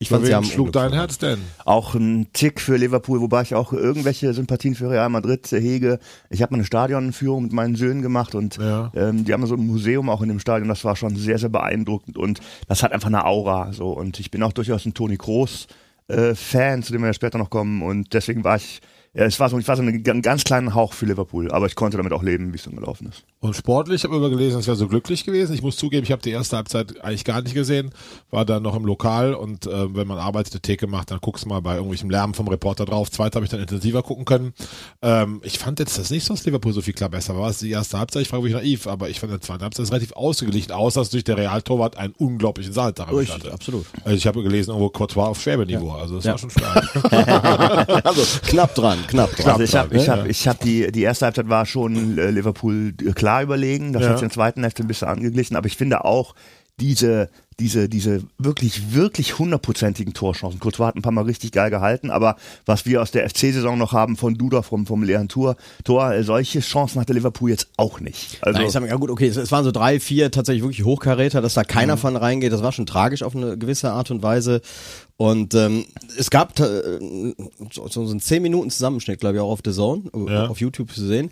ich 0.03 0.09
Für 0.09 0.15
fand 0.17 0.27
sie 0.27 0.35
haben 0.35 0.45
schlug 0.45 0.73
dein. 0.73 0.93
Herz 0.93 1.17
denn? 1.19 1.39
Auch 1.65 1.95
ein 1.95 2.27
Tick 2.33 2.61
für 2.61 2.77
Liverpool, 2.77 3.21
wobei 3.21 3.43
ich 3.43 3.55
auch 3.55 3.73
irgendwelche 3.73 4.33
Sympathien 4.35 4.75
für 4.75 4.91
Real 4.91 5.09
Madrid 5.09 5.47
hege. 5.51 5.99
Ich 6.29 6.43
habe 6.43 6.55
eine 6.55 6.65
Stadionführung 6.65 7.45
mit 7.45 7.53
meinen 7.53 7.77
Söhnen 7.77 8.03
gemacht 8.03 8.35
und 8.35 8.57
Ja. 8.57 8.91
ähm, 8.95 9.25
die 9.25 9.33
haben 9.33 9.47
so 9.47 9.55
ein 9.55 9.67
Museum 9.67 10.11
auch 10.11 10.21
in 10.23 10.29
dem 10.29 10.41
Stadion. 10.41 10.69
Das 10.69 10.85
war 10.85 10.97
schon 10.97 11.17
sehr, 11.17 11.39
sehr 11.39 11.49
beeindruckend 11.49 12.19
und 12.19 12.41
das 12.69 12.83
hat 12.83 12.93
einfach 12.93 13.09
eine 13.09 13.25
Aura. 13.25 13.73
So 13.73 13.91
und 13.93 14.19
ich 14.21 14.31
bin 14.31 14.43
auch 14.43 14.53
durchaus 14.53 14.85
ein 14.85 14.95
Toni 14.95 15.17
Kroos 15.17 15.67
äh, 16.09 16.35
Fan, 16.35 16.83
zu 16.83 16.93
dem 16.93 17.01
wir 17.03 17.07
ja 17.09 17.15
später 17.15 17.39
noch 17.39 17.49
kommen 17.51 17.81
und 17.83 18.13
deswegen 18.13 18.45
war 18.45 18.57
ich 18.57 18.81
ja, 19.15 19.25
es 19.27 19.39
war 19.39 19.51
so, 19.51 19.59
ich 19.59 19.69
war 19.69 19.77
so 19.77 19.83
ein, 19.83 19.89
einen 19.89 20.23
ganz 20.23 20.43
kleinen 20.43 20.75
Hauch 20.75 20.95
für 20.95 21.05
Liverpool, 21.05 21.51
aber 21.51 21.67
ich 21.67 21.75
konnte 21.75 21.99
damit 21.99 22.15
auch 22.15 22.23
leben, 22.23 22.53
wie 22.53 22.57
es 22.57 22.63
dann 22.63 22.75
gelaufen 22.77 23.09
ist. 23.09 23.25
Und 23.41 23.55
sportlich, 23.55 23.97
ich 23.97 24.05
habe 24.05 24.17
immer 24.17 24.31
gelesen, 24.31 24.61
es 24.61 24.67
wäre 24.67 24.77
so 24.77 24.89
glücklich 24.89 25.25
gewesen. 25.25 25.55
Ich 25.55 25.61
muss 25.61 25.77
zugeben, 25.77 26.05
ich 26.05 26.13
habe 26.13 26.23
die 26.23 26.31
erste 26.31 26.57
Halbzeit 26.57 27.05
eigentlich 27.05 27.25
gar 27.25 27.43
nicht 27.43 27.53
gesehen, 27.53 27.91
war 28.31 28.47
dann 28.47 28.63
noch 28.63 28.75
im 28.75 28.87
Lokal 28.87 29.35
und 29.35 29.67
äh, 29.67 29.95
wenn 29.95 30.07
man 30.07 30.17
Arbeit 30.17 30.51
eine 30.51 30.61
Theke 30.61 30.87
macht, 30.87 31.11
dann 31.11 31.19
guckst 31.21 31.45
du 31.45 31.49
mal 31.51 31.61
bei 31.61 31.75
irgendwelchem 31.75 32.09
Lärm 32.09 32.33
vom 32.33 32.49
Reporter 32.49 32.87
drauf. 32.87 33.11
Zweite 33.11 33.37
habe 33.37 33.45
ich 33.45 33.51
dann 33.51 33.61
intensiver 33.61 34.03
gucken 34.03 34.25
können. 34.25 34.55
Ähm, 35.03 35.43
ich 35.45 35.59
fand 35.59 35.79
jetzt 35.79 35.99
das 35.99 36.09
nicht 36.09 36.25
so, 36.25 36.33
dass 36.33 36.47
Liverpool 36.47 36.73
so 36.73 36.81
viel 36.81 36.95
klar 36.95 37.11
besser 37.11 37.37
war. 37.37 37.51
Es 37.51 37.57
ist 37.57 37.63
die 37.63 37.71
erste 37.71 37.99
Halbzeit, 37.99 38.23
ich 38.23 38.29
frage 38.29 38.45
mich 38.45 38.55
naiv, 38.55 38.87
aber 38.87 39.11
ich 39.11 39.21
fand 39.21 39.31
die 39.31 39.41
zweite 39.41 39.65
Halbzeit 39.65 39.91
relativ 39.91 40.13
ausgeglichen, 40.13 40.73
außer 40.73 41.01
dass 41.01 41.11
durch 41.11 41.25
der 41.25 41.37
Realtorwart 41.37 41.99
einen 41.99 42.15
unglaublichen 42.17 42.73
Sahnetag 42.73 43.09
erwischt 43.09 43.33
Richtig, 43.33 43.45
hatte. 43.45 43.53
absolut. 43.53 43.85
Also 44.05 44.17
ich 44.17 44.27
habe 44.27 44.43
gelesen, 44.43 44.71
irgendwo 44.71 44.89
Courtois 44.89 45.27
auf 45.27 45.41
Schwäbeniveau, 45.43 45.91
also 45.91 46.17
das 46.17 46.25
war 46.25 46.39
schon 46.39 46.49
stark. 46.51 47.93
Also 48.05 48.23
knapp 48.47 48.75
dran, 48.75 48.99
knapp 49.07 49.37
dran. 49.37 49.53
Also 49.61 49.65
ich 49.65 49.75
habe 49.75 49.95
ich 49.97 50.09
hab, 50.09 50.27
ich 50.27 50.49
hab 50.49 50.61
die 50.61 50.91
die 50.93 51.03
erste 51.03 51.27
Halbzeit 51.27 51.49
war 51.49 51.67
schon 51.67 52.19
äh, 52.19 52.31
Liverpool 52.31 52.95
äh, 53.01 53.13
klar 53.13 53.43
überlegen, 53.43 53.93
das 53.93 54.03
Ja. 54.03 54.09
hat 54.11 54.17
sich 54.19 54.23
in 54.23 54.29
der 54.29 54.35
zweiten 54.35 54.63
Hälfte 54.63 54.83
ein 54.83 54.89
bisschen 54.89 55.09
angeglichen, 55.09 55.57
aber 55.57 55.67
ich 55.67 55.77
finde 55.77 56.05
auch 56.05 56.35
diese 56.81 57.29
diese 57.61 57.87
diese 57.89 58.23
wirklich 58.39 58.95
wirklich 58.95 59.39
hundertprozentigen 59.39 60.15
Torchancen. 60.15 60.59
Courtois 60.59 60.87
hat 60.87 60.97
ein 60.97 61.03
paar 61.03 61.13
Mal 61.13 61.25
richtig 61.25 61.53
geil 61.53 61.69
gehalten, 61.69 62.11
aber 62.11 62.37
was 62.65 62.87
wir 62.87 63.03
aus 63.03 63.11
der 63.11 63.29
FC-Saison 63.29 63.77
noch 63.79 63.93
haben 63.93 64.17
von 64.17 64.35
Duda 64.37 64.63
vom 64.63 64.87
vom 64.87 65.03
leeren 65.03 65.29
Tor, 65.29 65.57
Tor 65.85 66.13
äh, 66.13 66.25
solche 66.25 66.61
Chancen 66.61 66.99
hatte 67.01 67.13
Liverpool 67.13 67.51
jetzt 67.51 67.69
auch 67.77 68.01
nicht. 68.01 68.39
Also 68.41 68.59
Nein, 68.59 68.67
ich 68.67 68.73
sag 68.73 68.89
ja 68.89 68.97
gut, 68.97 69.11
okay, 69.11 69.27
es, 69.29 69.37
es 69.37 69.53
waren 69.53 69.65
so 69.65 69.71
drei, 69.71 70.01
vier 70.01 70.31
tatsächlich 70.31 70.63
wirklich 70.65 70.85
Hochkaräter, 70.85 71.43
dass 71.43 71.53
da 71.55 71.61
Mhm. 71.61 71.67
keiner 71.67 71.97
von 71.99 72.17
reingeht, 72.17 72.53
das 72.53 72.63
war 72.63 72.73
schon 72.73 72.87
tragisch 72.87 73.23
auf 73.23 73.37
eine 73.37 73.59
gewisse 73.59 73.93
Art 73.93 74.11
und 74.11 74.23
Weise. 74.23 74.63
Und 75.23 75.55
ähm, 75.55 75.85
es 76.19 76.31
gab 76.31 76.59
äh, 76.59 77.33
so, 77.71 77.87
so 77.87 78.01
einen 78.01 78.19
10 78.19 78.43
Minuten 78.43 78.71
Zusammenschnitt, 78.71 79.21
glaube 79.21 79.37
ich, 79.37 79.41
auch 79.41 79.53
auf 79.53 79.61
The 79.65 79.71
Zone, 79.71 80.03
äh, 80.13 80.33
Ja. 80.33 80.47
auf 80.49 80.61
YouTube 80.61 80.91
zu 80.93 81.07
sehen. 81.07 81.31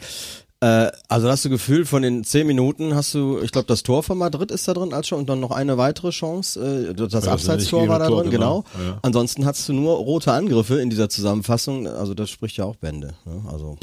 Äh, 0.60 0.92
also 1.08 1.28
hast 1.28 1.44
du 1.44 1.50
Gefühl, 1.50 1.84
von 1.84 2.02
den 2.02 2.22
10 2.22 2.46
Minuten 2.46 2.94
hast 2.94 3.14
du, 3.14 3.40
ich 3.42 3.50
glaube, 3.50 3.66
das 3.66 3.82
Tor 3.82 4.04
von 4.04 4.16
Madrid 4.16 4.52
ist 4.52 4.68
da 4.68 4.74
drin 4.74 4.94
als 4.94 5.08
schon 5.08 5.18
und 5.18 5.28
dann 5.28 5.40
noch 5.40 5.50
eine 5.50 5.76
weitere 5.76 6.10
Chance. 6.10 6.90
Äh, 6.90 6.94
das 6.94 7.08
das 7.10 7.26
Abseitstor 7.26 7.88
war 7.88 7.98
da 7.98 8.06
gegeben 8.06 8.22
drin, 8.22 8.30
Tor, 8.30 8.38
genau. 8.38 8.64
genau. 8.76 8.90
Ja. 8.90 8.98
Ansonsten 9.02 9.44
hattest 9.44 9.68
du 9.68 9.72
nur 9.72 9.96
rote 9.96 10.32
Angriffe 10.32 10.80
in 10.80 10.88
dieser 10.88 11.08
Zusammenfassung. 11.08 11.88
Also 11.88 12.14
das 12.14 12.30
spricht 12.30 12.58
ja 12.58 12.66
auch 12.66 12.76
Bände. 12.76 13.14
Ne? 13.24 13.42
Also 13.50 13.76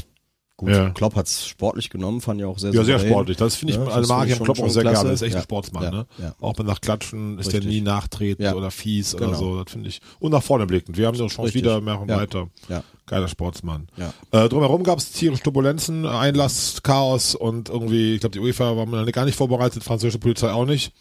gut, 0.58 0.70
Ja. 0.70 0.90
Klopp 0.90 1.16
hat's 1.16 1.48
sportlich 1.48 1.90
genommen, 1.90 2.20
fand 2.20 2.42
ja 2.42 2.48
auch 2.48 2.58
sehr 2.60 2.72
Ja, 2.74 2.84
sehr 2.84 2.96
souverän. 2.98 3.12
sportlich. 3.14 3.38
Das 3.38 3.56
finde 3.56 3.74
ich, 3.74 3.80
Ja, 3.80 3.86
also 3.86 4.00
das 4.02 4.10
mag 4.10 4.28
ich 4.28 4.34
ich 4.34 4.40
am 4.40 4.44
Klopp 4.46 4.60
auch 4.60 4.70
sehr 4.70 4.82
klasse. 4.82 5.02
gerne. 5.04 5.14
Ist 5.14 5.22
echt 5.22 5.34
Ja, 5.34 5.40
ein 5.40 5.44
Sportsmann, 5.44 5.84
ja, 5.84 5.92
ne? 5.92 6.06
ja. 6.18 6.36
Auch 6.42 6.58
mit 6.58 6.68
nach 6.68 6.82
Klatschen 6.82 7.38
ist 7.40 7.52
der 7.54 7.60
Richtig. 7.62 7.76
nie 7.76 7.82
nachtretend 7.82 8.54
oder 8.56 8.72
fies 8.72 9.16
oder 9.16 9.28
Genau. 9.28 9.38
so. 9.38 9.64
Das 9.64 9.72
finde 9.72 9.90
ich. 9.90 10.00
Und 10.20 10.32
nach 10.32 10.44
vorne 10.44 10.66
blickend. 10.66 10.98
Wir 10.98 11.08
haben 11.08 11.16
so 11.16 11.28
Chance 11.28 11.44
Richtig. 11.44 11.62
wieder, 11.64 11.80
machen 11.80 12.10
weiter. 12.10 12.48
Ja. 12.68 12.84
Geiler 13.06 13.28
Sportsmann. 13.30 13.88
Ja. 13.96 14.14
Äh, 14.32 14.50
drumherum 14.50 14.84
gab 14.84 14.98
es 15.00 15.12
tierische 15.14 15.44
Turbulenzen, 15.44 16.06
Einlass, 16.06 16.82
Chaos 16.84 17.36
und 17.36 17.70
irgendwie, 17.70 18.16
ich 18.16 18.20
glaube, 18.20 18.34
die 18.34 18.40
UEFA 18.40 18.76
war 18.76 18.86
mir 18.86 19.06
gar 19.14 19.24
nicht 19.24 19.38
vorbereitet, 19.38 19.84
französische 19.84 20.20
Polizei 20.20 20.52
auch 20.52 20.66
nicht. 20.66 20.92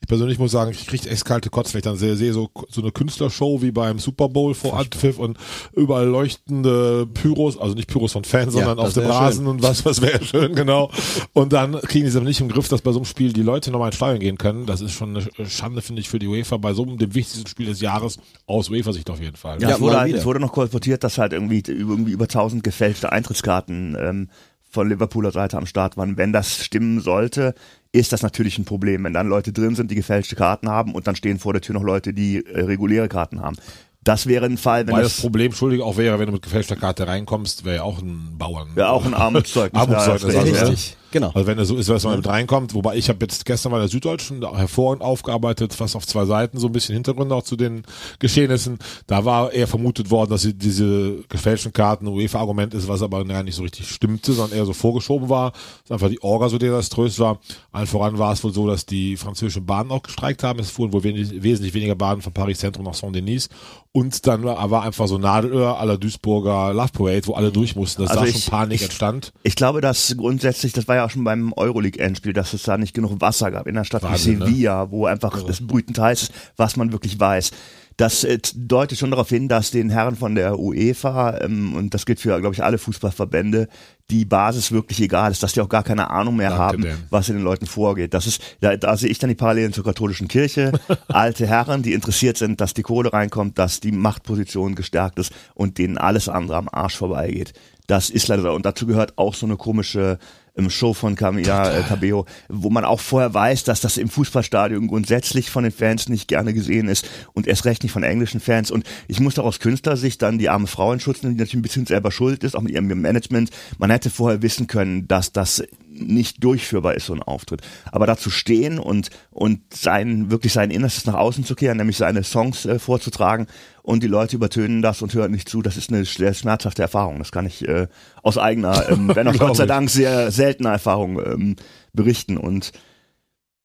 Ich 0.00 0.08
persönlich 0.08 0.38
muss 0.38 0.52
sagen, 0.52 0.70
ich 0.70 0.86
kriege 0.86 1.08
echt 1.10 1.24
kalte 1.24 1.50
Kotz, 1.50 1.74
wenn 1.74 1.78
ich 1.80 1.84
dann 1.84 1.96
sehe, 1.96 2.14
sehe 2.16 2.32
so, 2.32 2.50
so 2.70 2.80
eine 2.80 2.92
Künstlershow 2.92 3.60
wie 3.62 3.72
beim 3.72 3.98
Super 3.98 4.28
Bowl 4.28 4.54
vor 4.54 4.78
Anpfiff 4.78 5.18
und 5.18 5.36
überall 5.74 6.06
leuchtende 6.06 7.06
Pyros, 7.06 7.58
also 7.58 7.74
nicht 7.74 7.88
Pyros 7.88 8.12
von 8.12 8.24
Fans, 8.24 8.54
Ja, 8.54 8.60
sondern 8.64 8.78
auf 8.78 8.92
dem 8.92 9.06
Rasen 9.06 9.44
schön. 9.44 9.48
und 9.48 9.62
was, 9.62 9.84
was 9.84 10.00
wäre 10.00 10.24
schön, 10.24 10.54
genau. 10.54 10.90
Und 11.32 11.52
dann 11.52 11.72
kriegen 11.80 12.04
die 12.04 12.10
es 12.10 12.16
aber 12.16 12.24
nicht 12.26 12.40
im 12.40 12.48
Griff, 12.48 12.68
dass 12.68 12.80
bei 12.80 12.92
so 12.92 12.98
einem 12.98 13.06
Spiel 13.06 13.32
die 13.32 13.42
Leute 13.42 13.70
nochmal 13.70 13.88
ins 13.88 13.96
Stadion 13.96 14.20
gehen 14.20 14.38
können. 14.38 14.66
Das 14.66 14.80
ist 14.80 14.92
schon 14.92 15.16
eine 15.16 15.48
Schande, 15.48 15.82
finde 15.82 16.00
ich, 16.00 16.08
für 16.08 16.18
die 16.18 16.28
UEFA 16.28 16.56
bei 16.58 16.72
so 16.74 16.82
einem, 16.84 16.96
dem 16.98 17.14
wichtigsten 17.14 17.46
Spiel 17.48 17.66
des 17.66 17.80
Jahres, 17.80 18.18
aus 18.46 18.70
UEFA-Sicht 18.70 19.10
auf 19.10 19.20
jeden 19.20 19.36
Fall. 19.36 19.60
Ja, 19.60 19.68
Ja, 19.70 19.74
es, 19.76 19.80
wurde 19.80 19.98
halt, 19.98 20.14
es 20.14 20.24
wurde 20.24 20.40
noch 20.40 20.52
kolportiert, 20.52 21.02
dass 21.04 21.18
halt 21.18 21.32
irgendwie, 21.32 21.62
irgendwie 21.66 22.12
über 22.12 22.24
1000 22.24 22.62
gefälschte 22.62 23.10
Eintrittskarten 23.12 23.96
ähm, 24.00 24.28
von 24.70 24.88
Liverpooler 24.88 25.30
Seite 25.30 25.56
am 25.56 25.66
Start 25.66 25.96
waren. 25.96 26.16
Wenn 26.18 26.32
das 26.32 26.62
stimmen 26.64 27.00
sollte, 27.00 27.54
ist 27.92 28.12
das 28.12 28.22
natürlich 28.22 28.58
ein 28.58 28.64
Problem. 28.64 29.04
Wenn 29.04 29.14
dann 29.14 29.28
Leute 29.28 29.52
drin 29.52 29.74
sind, 29.74 29.90
die 29.90 29.94
gefälschte 29.94 30.36
Karten 30.36 30.68
haben 30.68 30.94
und 30.94 31.06
dann 31.06 31.16
stehen 31.16 31.38
vor 31.38 31.52
der 31.52 31.62
Tür 31.62 31.74
noch 31.74 31.82
Leute, 31.82 32.12
die 32.12 32.44
äh, 32.44 32.62
reguläre 32.62 33.08
Karten 33.08 33.40
haben. 33.40 33.56
Das 34.04 34.26
wäre 34.26 34.46
ein 34.46 34.56
Fall, 34.56 34.86
wenn 34.86 34.94
Weil 34.94 35.02
das 35.02 35.14
das, 35.14 35.20
Problem, 35.20 35.46
Entschuldigung, 35.46 35.86
auch 35.86 35.96
wäre, 35.96 36.18
wenn 36.18 36.26
du 36.26 36.32
mit 36.32 36.42
gefälschter 36.42 36.76
Karte 36.76 37.06
reinkommst, 37.06 37.64
wäre 37.64 37.76
ja 37.76 37.82
auch 37.82 38.00
ein 38.00 38.36
Bauern. 38.38 38.68
ja 38.76 38.90
auch 38.90 39.04
ein 39.04 39.14
Armutszeugnis. 39.14 39.80
Armutszeugnis, 39.80 40.34
Ja, 40.34 40.40
also, 40.40 40.48
das 40.48 40.54
ist 40.54 40.60
ja. 40.60 40.66
richtig. 40.68 40.96
Genau. 41.10 41.30
Also 41.34 41.46
wenn 41.46 41.58
es 41.58 41.68
so 41.68 41.76
ist, 41.76 41.88
dass 41.88 42.04
man 42.04 42.16
mit 42.16 42.26
reinkommt, 42.26 42.74
wobei 42.74 42.96
ich 42.96 43.08
habe 43.08 43.18
jetzt 43.22 43.44
gestern 43.46 43.72
bei 43.72 43.78
der 43.78 43.88
Süddeutschen 43.88 44.44
hervorragend 44.54 45.02
aufgearbeitet, 45.02 45.72
fast 45.72 45.96
auf 45.96 46.06
zwei 46.06 46.26
Seiten, 46.26 46.58
so 46.58 46.66
ein 46.66 46.72
bisschen 46.72 46.94
Hintergründe 46.94 47.34
auch 47.34 47.42
zu 47.42 47.56
den 47.56 47.82
Geschehnissen. 48.18 48.78
Da 49.06 49.24
war 49.24 49.52
eher 49.52 49.66
vermutet 49.66 50.10
worden, 50.10 50.30
dass 50.30 50.42
sie 50.42 50.54
diese 50.54 51.22
gefälschten 51.28 51.72
Karten 51.72 52.06
ein 52.06 52.12
UEFA-Argument 52.12 52.74
ist, 52.74 52.88
was 52.88 53.02
aber 53.02 53.24
gar 53.24 53.42
nicht 53.42 53.54
so 53.54 53.62
richtig 53.62 53.88
stimmte, 53.88 54.32
sondern 54.32 54.58
eher 54.58 54.66
so 54.66 54.72
vorgeschoben 54.72 55.28
war, 55.28 55.52
dass 55.82 55.92
einfach 55.92 56.10
die 56.10 56.22
Orga 56.22 56.48
so 56.48 56.58
desaströs 56.58 57.18
war. 57.18 57.40
Allen 57.72 57.86
voran 57.86 58.18
war 58.18 58.32
es 58.32 58.44
wohl 58.44 58.52
so, 58.52 58.66
dass 58.66 58.84
die 58.84 59.16
französischen 59.16 59.64
Bahnen 59.64 59.90
auch 59.90 60.02
gestreikt 60.02 60.42
haben. 60.42 60.58
Es 60.58 60.70
fuhren 60.70 60.92
wohl 60.92 61.04
wenig, 61.04 61.42
wesentlich 61.42 61.74
weniger 61.74 61.94
Bahnen 61.94 62.20
von 62.20 62.32
Paris 62.32 62.58
Zentrum 62.58 62.84
nach 62.84 62.94
Saint-Denis. 62.94 63.48
Und 63.92 64.26
dann 64.26 64.44
war, 64.44 64.82
einfach 64.82 65.08
so 65.08 65.18
Nadelöhr 65.18 65.78
aller 65.80 65.96
Duisburger 65.98 66.72
Love 66.74 66.92
Parade, 66.92 67.26
wo 67.26 67.32
alle 67.34 67.50
durch 67.50 67.74
mussten. 67.74 68.02
Dass 68.02 68.10
Also 68.12 68.22
da 68.22 68.28
ich- 68.28 68.44
schon 68.44 68.50
Panik 68.52 68.76
ich- 68.76 68.82
entstand. 68.82 69.32
Ich 69.42 69.56
glaube, 69.56 69.80
dass 69.80 70.14
grundsätzlich, 70.16 70.72
das 70.72 70.86
war 70.88 70.96
ja 70.96 71.08
schon 71.08 71.24
beim 71.24 71.52
Euroleague-Endspiel, 71.54 72.32
dass 72.32 72.52
es 72.52 72.62
da 72.64 72.76
nicht 72.78 72.94
genug 72.94 73.20
Wasser 73.20 73.50
gab 73.50 73.66
in 73.66 73.76
einer 73.76 73.84
Stadt 73.84 74.02
Wahnsinn, 74.02 74.34
wie 74.34 74.38
ne? 74.40 74.46
Sevilla, 74.46 74.90
wo 74.90 75.06
einfach 75.06 75.42
das 75.42 75.66
brütend 75.66 75.98
heiß 75.98 76.24
ist, 76.24 76.32
was 76.56 76.76
man 76.76 76.92
wirklich 76.92 77.18
weiß. 77.18 77.50
Das 77.96 78.22
äh, 78.22 78.38
deutet 78.54 78.96
schon 78.98 79.10
darauf 79.10 79.28
hin, 79.28 79.48
dass 79.48 79.72
den 79.72 79.90
Herren 79.90 80.14
von 80.14 80.36
der 80.36 80.58
UEFA, 80.60 81.38
ähm, 81.40 81.74
und 81.74 81.94
das 81.94 82.06
gilt 82.06 82.20
für, 82.20 82.38
glaube 82.40 82.54
ich, 82.54 82.62
alle 82.62 82.78
Fußballverbände, 82.78 83.68
die 84.10 84.24
Basis 84.24 84.72
wirklich 84.72 85.00
egal 85.02 85.32
ist, 85.32 85.42
dass 85.42 85.52
die 85.52 85.60
auch 85.60 85.68
gar 85.68 85.82
keine 85.82 86.10
Ahnung 86.10 86.36
mehr 86.36 86.50
Danke, 86.50 86.62
haben, 86.62 86.82
Dan. 86.82 87.04
was 87.10 87.28
in 87.28 87.36
den 87.36 87.44
Leuten 87.44 87.66
vorgeht. 87.66 88.14
Das 88.14 88.26
ist, 88.26 88.42
da, 88.60 88.76
da 88.76 88.96
sehe 88.96 89.10
ich 89.10 89.18
dann 89.18 89.28
die 89.28 89.34
Parallelen 89.34 89.72
zur 89.72 89.84
katholischen 89.84 90.28
Kirche. 90.28 90.72
Alte 91.08 91.46
Herren, 91.46 91.82
die 91.82 91.92
interessiert 91.92 92.38
sind, 92.38 92.60
dass 92.60 92.72
die 92.72 92.82
Kohle 92.82 93.12
reinkommt, 93.12 93.58
dass 93.58 93.80
die 93.80 93.92
Machtposition 93.92 94.74
gestärkt 94.74 95.18
ist 95.18 95.32
und 95.54 95.76
denen 95.76 95.98
alles 95.98 96.28
andere 96.28 96.56
am 96.56 96.68
Arsch 96.72 96.96
vorbeigeht. 96.96 97.52
Das 97.86 98.08
ist 98.08 98.28
leider 98.28 98.42
so. 98.42 98.52
Und 98.52 98.64
dazu 98.64 98.86
gehört 98.86 99.16
auch 99.18 99.34
so 99.34 99.46
eine 99.46 99.56
komische 99.56 100.18
ähm, 100.58 100.70
Show 100.70 100.92
von 100.92 101.14
Camilla 101.14 101.78
äh, 101.78 101.82
Cabello, 101.82 102.26
wo 102.48 102.70
man 102.70 102.84
auch 102.84 103.00
vorher 103.00 103.32
weiß, 103.32 103.64
dass 103.64 103.80
das 103.80 103.96
im 103.96 104.08
Fußballstadion 104.08 104.88
grundsätzlich 104.88 105.50
von 105.50 105.62
den 105.62 105.72
Fans 105.72 106.08
nicht 106.08 106.28
gerne 106.28 106.52
gesehen 106.52 106.88
ist 106.88 107.08
und 107.32 107.46
erst 107.46 107.64
recht 107.64 107.82
nicht 107.82 107.92
von 107.92 108.02
englischen 108.02 108.40
Fans. 108.40 108.70
Und 108.70 108.84
ich 109.06 109.20
muss 109.20 109.34
doch 109.34 109.44
aus 109.44 109.60
Künstlersicht 109.60 110.20
dann 110.22 110.38
die 110.38 110.48
arme 110.48 110.66
Frau 110.66 110.92
in 110.92 111.00
Schutz 111.00 111.22
nehmen, 111.22 111.36
die 111.36 111.40
natürlich 111.40 111.54
ein 111.54 111.62
bisschen 111.62 111.86
selber 111.86 112.10
schuld 112.10 112.44
ist, 112.44 112.56
auch 112.56 112.62
mit 112.62 112.72
ihrem 112.72 112.88
Management. 112.88 113.50
Man 113.78 113.90
hätte 113.90 114.10
vorher 114.10 114.42
wissen 114.42 114.66
können, 114.66 115.08
dass 115.08 115.32
das 115.32 115.62
nicht 116.00 116.42
durchführbar 116.42 116.94
ist, 116.94 117.06
so 117.06 117.14
ein 117.14 117.22
Auftritt. 117.22 117.62
Aber 117.90 118.06
dazu 118.06 118.30
stehen 118.30 118.78
und, 118.78 119.10
und 119.30 119.60
sein, 119.74 120.30
wirklich 120.30 120.52
sein 120.52 120.70
Innerstes 120.70 121.06
nach 121.06 121.14
außen 121.14 121.44
zu 121.44 121.54
kehren, 121.54 121.78
nämlich 121.78 121.96
seine 121.96 122.24
Songs 122.24 122.66
äh, 122.66 122.78
vorzutragen 122.78 123.46
und 123.82 124.02
die 124.02 124.08
Leute 124.08 124.36
übertönen 124.36 124.82
das 124.82 125.02
und 125.02 125.14
hören 125.14 125.32
nicht 125.32 125.48
zu, 125.48 125.62
das 125.62 125.76
ist 125.76 125.90
eine 125.90 126.04
sehr 126.04 126.34
schmerzhafte 126.34 126.82
Erfahrung. 126.82 127.18
Das 127.18 127.32
kann 127.32 127.46
ich 127.46 127.66
äh, 127.66 127.88
aus 128.22 128.38
eigener, 128.38 128.88
ähm, 128.90 129.10
wenn 129.14 129.28
auch 129.28 129.38
Gott 129.38 129.56
sei 129.56 129.66
Dank 129.66 129.90
sehr 129.90 130.30
seltener 130.30 130.70
Erfahrung 130.70 131.18
ähm, 131.24 131.56
berichten 131.92 132.36
und 132.36 132.72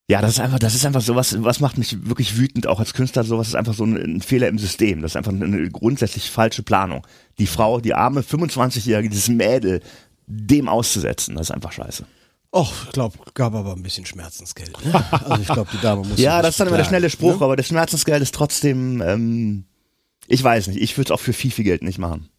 ja, 0.10 0.22
das 0.22 0.32
ist 0.32 0.40
einfach, 0.42 0.60
das 0.60 0.76
ist 0.76 0.86
einfach 0.86 1.02
sowas, 1.02 1.36
was 1.40 1.62
macht 1.62 1.78
mich 1.78 2.08
wirklich 2.08 2.38
wütend, 2.38 2.68
auch 2.68 2.80
als 2.80 2.94
Künstler, 2.94 3.24
sowas 3.24 3.48
ist 3.48 3.56
einfach 3.56 3.74
so 3.74 3.86
ein, 3.86 3.96
ein 3.96 4.22
Fehler 4.22 4.50
im 4.50 4.60
System. 4.60 5.02
Das 5.02 5.12
ist 5.12 5.16
einfach 5.16 5.32
eine 5.32 5.70
grundsätzlich 5.70 6.30
falsche 6.30 6.62
Planung. 6.62 7.08
Die 7.40 7.48
Frau, 7.48 7.80
die 7.80 7.94
arme 7.94 8.22
25-Jährige, 8.22 9.10
dieses 9.10 9.30
Mädel, 9.30 9.82
dem 10.28 10.68
auszusetzen, 10.68 11.36
das 11.36 11.48
ist 11.48 11.52
einfach 11.52 11.72
scheiße. 11.72 12.06
Och, 12.56 12.72
ich 12.86 12.92
glaube, 12.92 13.18
gab 13.34 13.56
aber 13.56 13.74
ein 13.74 13.82
bisschen 13.82 14.06
Schmerzensgeld. 14.06 14.78
Ne? 14.86 15.04
Also 15.12 15.42
ich 15.42 15.48
glaube, 15.48 15.72
die 15.74 15.82
Dame 15.82 16.04
muss. 16.08 16.18
Ja, 16.20 16.42
das 16.42 16.52
ist 16.52 16.60
dann 16.60 16.68
immer 16.68 16.78
der 16.78 16.84
schnelle 16.84 17.10
Spruch, 17.10 17.40
ne? 17.40 17.46
aber 17.46 17.56
das 17.56 17.68
Schmerzensgeld 17.68 18.22
ist 18.22 18.36
trotzdem, 18.36 19.02
ähm, 19.02 19.66
ich 20.28 20.44
weiß 20.44 20.68
nicht, 20.68 20.80
ich 20.80 20.96
würde 20.96 21.08
es 21.08 21.12
auch 21.12 21.20
für 21.20 21.34
viel, 21.34 21.50
viel 21.50 21.66
Geld 21.66 21.82
nicht 21.82 21.98
machen. 21.98 22.30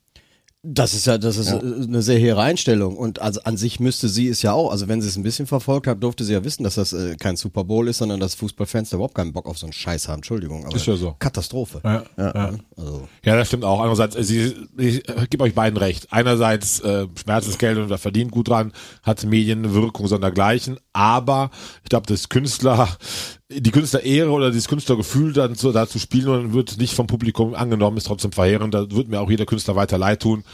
Das 0.66 0.94
ist 0.94 1.06
ja, 1.06 1.18
das 1.18 1.36
ist 1.36 1.52
äh, 1.52 1.58
eine 1.58 2.00
sehr 2.00 2.18
hehre 2.18 2.40
Einstellung. 2.40 2.96
Und 2.96 3.20
also 3.20 3.40
an 3.44 3.58
sich 3.58 3.80
müsste 3.80 4.08
sie 4.08 4.28
es 4.28 4.40
ja 4.40 4.52
auch, 4.54 4.70
also 4.70 4.88
wenn 4.88 5.02
sie 5.02 5.08
es 5.08 5.16
ein 5.16 5.22
bisschen 5.22 5.46
verfolgt 5.46 5.86
hat, 5.86 6.02
durfte 6.02 6.24
sie 6.24 6.32
ja 6.32 6.42
wissen, 6.42 6.64
dass 6.64 6.76
das 6.76 6.94
äh, 6.94 7.16
kein 7.16 7.36
Super 7.36 7.64
Bowl 7.64 7.86
ist, 7.86 7.98
sondern 7.98 8.18
dass 8.18 8.34
Fußballfans 8.34 8.88
da 8.88 8.96
überhaupt 8.96 9.14
keinen 9.14 9.34
Bock 9.34 9.46
auf 9.46 9.58
so 9.58 9.66
einen 9.66 9.74
Scheiß 9.74 10.08
haben. 10.08 10.16
Entschuldigung. 10.20 10.64
Aber 10.64 10.74
Ist 10.74 10.86
ja 10.86 10.96
so. 10.96 11.14
Katastrophe. 11.18 11.82
Ja, 11.84 12.02
ja. 12.16 12.54
Also, 12.76 13.08
Ja, 13.24 13.36
das 13.36 13.48
stimmt 13.48 13.64
auch. 13.64 13.80
Andererseits, 13.80 14.16
sie, 14.26 14.54
ich 14.78 15.02
gebe 15.28 15.44
euch 15.44 15.54
beiden 15.54 15.76
recht. 15.76 16.08
Einerseits 16.10 16.80
äh, 16.80 17.08
Schmerzensgeld 17.14 17.76
und 17.76 17.90
da 17.90 17.98
verdient 17.98 18.30
gut 18.30 18.48
dran, 18.48 18.72
hat 19.02 19.22
Medienwirkung 19.24 20.06
sondergleichen, 20.06 20.78
aber 20.94 21.50
ich 21.82 21.90
glaube, 21.90 22.06
das 22.06 22.30
Künstler, 22.30 22.88
die 23.50 23.70
Künstlerehre 23.70 24.30
oder 24.30 24.50
das 24.50 24.68
Künstlergefühl 24.68 25.32
dann 25.32 25.54
so, 25.54 25.72
da 25.72 25.86
zu 25.86 25.98
spielen 25.98 26.28
und 26.28 26.52
wird 26.54 26.78
nicht 26.78 26.94
vom 26.94 27.06
Publikum 27.06 27.54
angenommen, 27.54 27.98
ist 27.98 28.06
trotzdem 28.06 28.32
verheerend. 28.32 28.74
Da 28.74 28.90
wird 28.90 29.08
mir 29.08 29.20
auch 29.20 29.30
jeder 29.30 29.46
Künstler 29.46 29.76
weiter 29.76 29.98
leid 29.98 30.22
tun. 30.22 30.44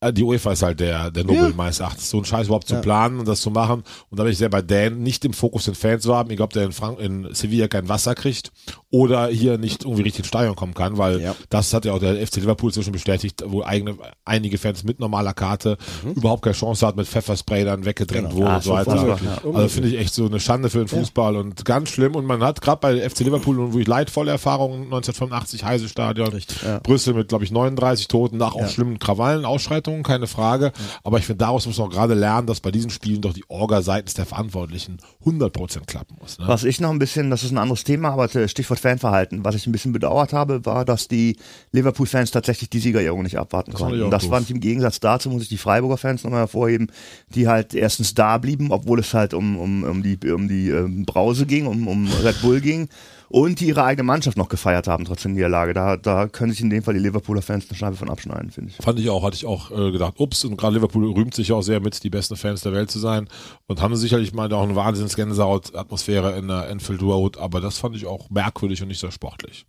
Äh, 0.00 0.12
Die 0.12 0.22
UEFA 0.22 0.52
ist 0.52 0.62
halt 0.62 0.80
der, 0.80 1.10
der 1.10 1.24
Nobel 1.24 1.52
meines 1.54 1.80
Erachtens, 1.80 2.08
so 2.10 2.16
einen 2.16 2.24
Scheiß 2.24 2.46
überhaupt 2.46 2.66
zu 2.68 2.76
planen 2.80 3.18
und 3.20 3.28
das 3.28 3.40
zu 3.42 3.50
machen. 3.50 3.82
Und 4.08 4.18
da 4.18 4.22
bin 4.24 4.32
ich 4.32 4.38
sehr 4.38 4.48
bei 4.48 4.62
Dan, 4.62 5.02
nicht 5.02 5.24
im 5.24 5.32
Fokus 5.34 5.64
den 5.66 5.74
Fans 5.74 6.02
zu 6.02 6.14
haben, 6.14 6.30
egal 6.30 6.44
ob 6.46 6.52
der 6.54 6.64
in, 6.64 6.72
Frank 6.72 6.98
in 7.00 7.28
Sevilla 7.34 7.68
kein 7.68 7.88
Wasser 7.88 8.14
kriegt 8.14 8.50
oder 8.90 9.28
hier 9.28 9.58
nicht 9.58 9.84
irgendwie 9.84 10.02
richtig 10.02 10.20
ins 10.20 10.28
Stadion 10.28 10.56
kommen 10.56 10.74
kann, 10.74 10.96
weil 10.98 11.20
Ja. 11.20 11.34
das 11.50 11.72
hat 11.74 11.84
ja 11.84 11.92
auch 11.92 11.98
der 11.98 12.14
FC 12.26 12.36
Liverpool 12.36 12.72
zwischen 12.72 12.92
bestätigt, 12.92 13.42
wo 13.46 13.62
eigene, 13.62 13.96
einige 14.24 14.56
Fans 14.58 14.84
mit 14.84 15.00
normaler 15.00 15.34
Karte 15.34 15.76
überhaupt 16.16 16.42
keine 16.42 16.56
Chance 16.56 16.86
hat, 16.86 16.96
mit 16.96 17.06
Pfefferspray 17.06 17.64
dann 17.64 17.84
weggedrängt 17.84 18.32
wurden 18.32 18.46
Ah, 18.48 18.56
und 18.56 18.62
so 18.64 18.70
so 18.70 18.76
weiter. 18.76 19.18
Also 19.54 19.68
finde 19.68 19.90
ich 19.90 19.98
echt 19.98 20.14
so 20.14 20.24
eine 20.26 20.40
Schande 20.40 20.70
für 20.70 20.78
den 20.78 20.88
Fußball 20.88 21.36
und 21.36 21.64
ganz 21.64 21.90
schlimm. 21.90 22.14
Und 22.14 22.24
man 22.24 22.42
hat 22.42 22.60
gerade 22.62 22.80
bei 22.80 23.08
FC 23.08 23.20
Liverpool 23.20 23.58
und 23.60 23.72
wirklich 23.74 23.86
leidvolle 23.88 24.30
Erfahrungen, 24.30 24.84
1985 24.84 25.62
Heise-Stadion, 25.64 26.40
Brüssel 26.82 27.14
mit, 27.14 27.28
glaube 27.28 27.44
ich, 27.44 27.50
39 27.52 28.08
Toten, 28.08 28.38
nach 28.38 28.54
auch 28.54 28.68
schlimmen 28.68 28.98
Krawallen, 28.98 29.44
Ausschreitungen, 29.44 29.89
keine 30.02 30.26
Frage. 30.26 30.72
Aber 31.04 31.18
ich 31.18 31.26
finde, 31.26 31.38
daraus 31.38 31.66
muss 31.66 31.78
man 31.78 31.88
auch 31.88 31.92
gerade 31.92 32.14
lernen, 32.14 32.46
dass 32.46 32.60
bei 32.60 32.70
diesen 32.70 32.90
Spielen 32.90 33.20
doch 33.20 33.32
die 33.32 33.44
Orga 33.48 33.82
seitens 33.82 34.14
der 34.14 34.26
Verantwortlichen 34.26 34.98
100% 35.24 35.86
klappen 35.86 36.16
muss. 36.20 36.38
Ne? 36.38 36.48
Was 36.48 36.64
ich 36.64 36.80
noch 36.80 36.90
ein 36.90 36.98
bisschen, 36.98 37.30
das 37.30 37.42
ist 37.42 37.50
ein 37.50 37.58
anderes 37.58 37.84
Thema, 37.84 38.10
aber 38.10 38.34
äh, 38.34 38.48
Stichwort 38.48 38.80
Fanverhalten, 38.80 39.44
was 39.44 39.54
ich 39.54 39.66
ein 39.66 39.72
bisschen 39.72 39.92
bedauert 39.92 40.32
habe, 40.32 40.64
war, 40.64 40.84
dass 40.84 41.08
die 41.08 41.36
Liverpool-Fans 41.72 42.30
tatsächlich 42.30 42.70
die 42.70 42.78
Siegerehrung 42.78 43.22
nicht 43.22 43.38
abwarten 43.38 43.72
ich 43.72 43.76
konnten. 43.76 44.10
Das 44.10 44.26
fand 44.26 44.44
ich 44.44 44.50
im 44.50 44.60
Gegensatz 44.60 45.00
dazu, 45.00 45.30
muss 45.30 45.42
ich 45.42 45.48
die 45.48 45.58
Freiburger 45.58 45.96
Fans 45.96 46.24
nochmal 46.24 46.40
hervorheben, 46.40 46.90
die 47.34 47.48
halt 47.48 47.74
erstens 47.74 48.14
da 48.14 48.38
blieben, 48.38 48.70
obwohl 48.70 49.00
es 49.00 49.12
halt 49.14 49.34
um, 49.34 49.58
um, 49.58 49.82
um 49.84 50.02
die, 50.02 50.18
um 50.30 50.48
die 50.48 50.70
ähm, 50.70 51.04
Brause 51.04 51.46
ging, 51.46 51.66
um, 51.66 51.88
um 51.88 52.08
Red 52.22 52.40
Bull 52.42 52.60
ging. 52.60 52.88
Und 53.32 53.60
die 53.60 53.68
ihre 53.68 53.84
eigene 53.84 54.02
Mannschaft 54.02 54.36
noch 54.36 54.48
gefeiert 54.48 54.88
haben, 54.88 55.04
trotz 55.04 55.22
der 55.22 55.30
Niederlage. 55.30 55.72
Da, 55.72 55.96
da 55.96 56.26
können 56.26 56.50
sich 56.50 56.60
in 56.62 56.68
dem 56.68 56.82
Fall 56.82 56.94
die 56.94 57.00
Liverpooler 57.00 57.42
Fans 57.42 57.66
eine 57.68 57.78
Scheibe 57.78 57.94
von 57.94 58.10
abschneiden, 58.10 58.50
finde 58.50 58.70
ich. 58.70 58.84
Fand 58.84 58.98
ich 58.98 59.08
auch, 59.08 59.22
hatte 59.22 59.36
ich 59.36 59.46
auch 59.46 59.70
äh, 59.70 59.92
gedacht, 59.92 60.14
ups, 60.18 60.44
und 60.44 60.56
gerade 60.56 60.74
Liverpool 60.74 61.12
rühmt 61.12 61.32
sich 61.32 61.52
auch 61.52 61.62
sehr 61.62 61.78
mit, 61.78 62.02
die 62.02 62.10
besten 62.10 62.34
Fans 62.34 62.62
der 62.62 62.72
Welt 62.72 62.90
zu 62.90 62.98
sein 62.98 63.28
und 63.68 63.80
haben 63.80 63.94
sicherlich 63.94 64.32
mal 64.32 64.52
auch 64.52 64.64
eine 64.64 64.74
Wahnsinns-Gänsehaut-Atmosphäre 64.74 66.36
in 66.36 66.48
der 66.48 66.68
Enfield 66.70 67.02
Road, 67.02 67.38
aber 67.38 67.60
das 67.60 67.78
fand 67.78 67.94
ich 67.94 68.04
auch 68.04 68.30
merkwürdig 68.30 68.82
und 68.82 68.88
nicht 68.88 68.98
sehr 68.98 69.12
sportlich. 69.12 69.64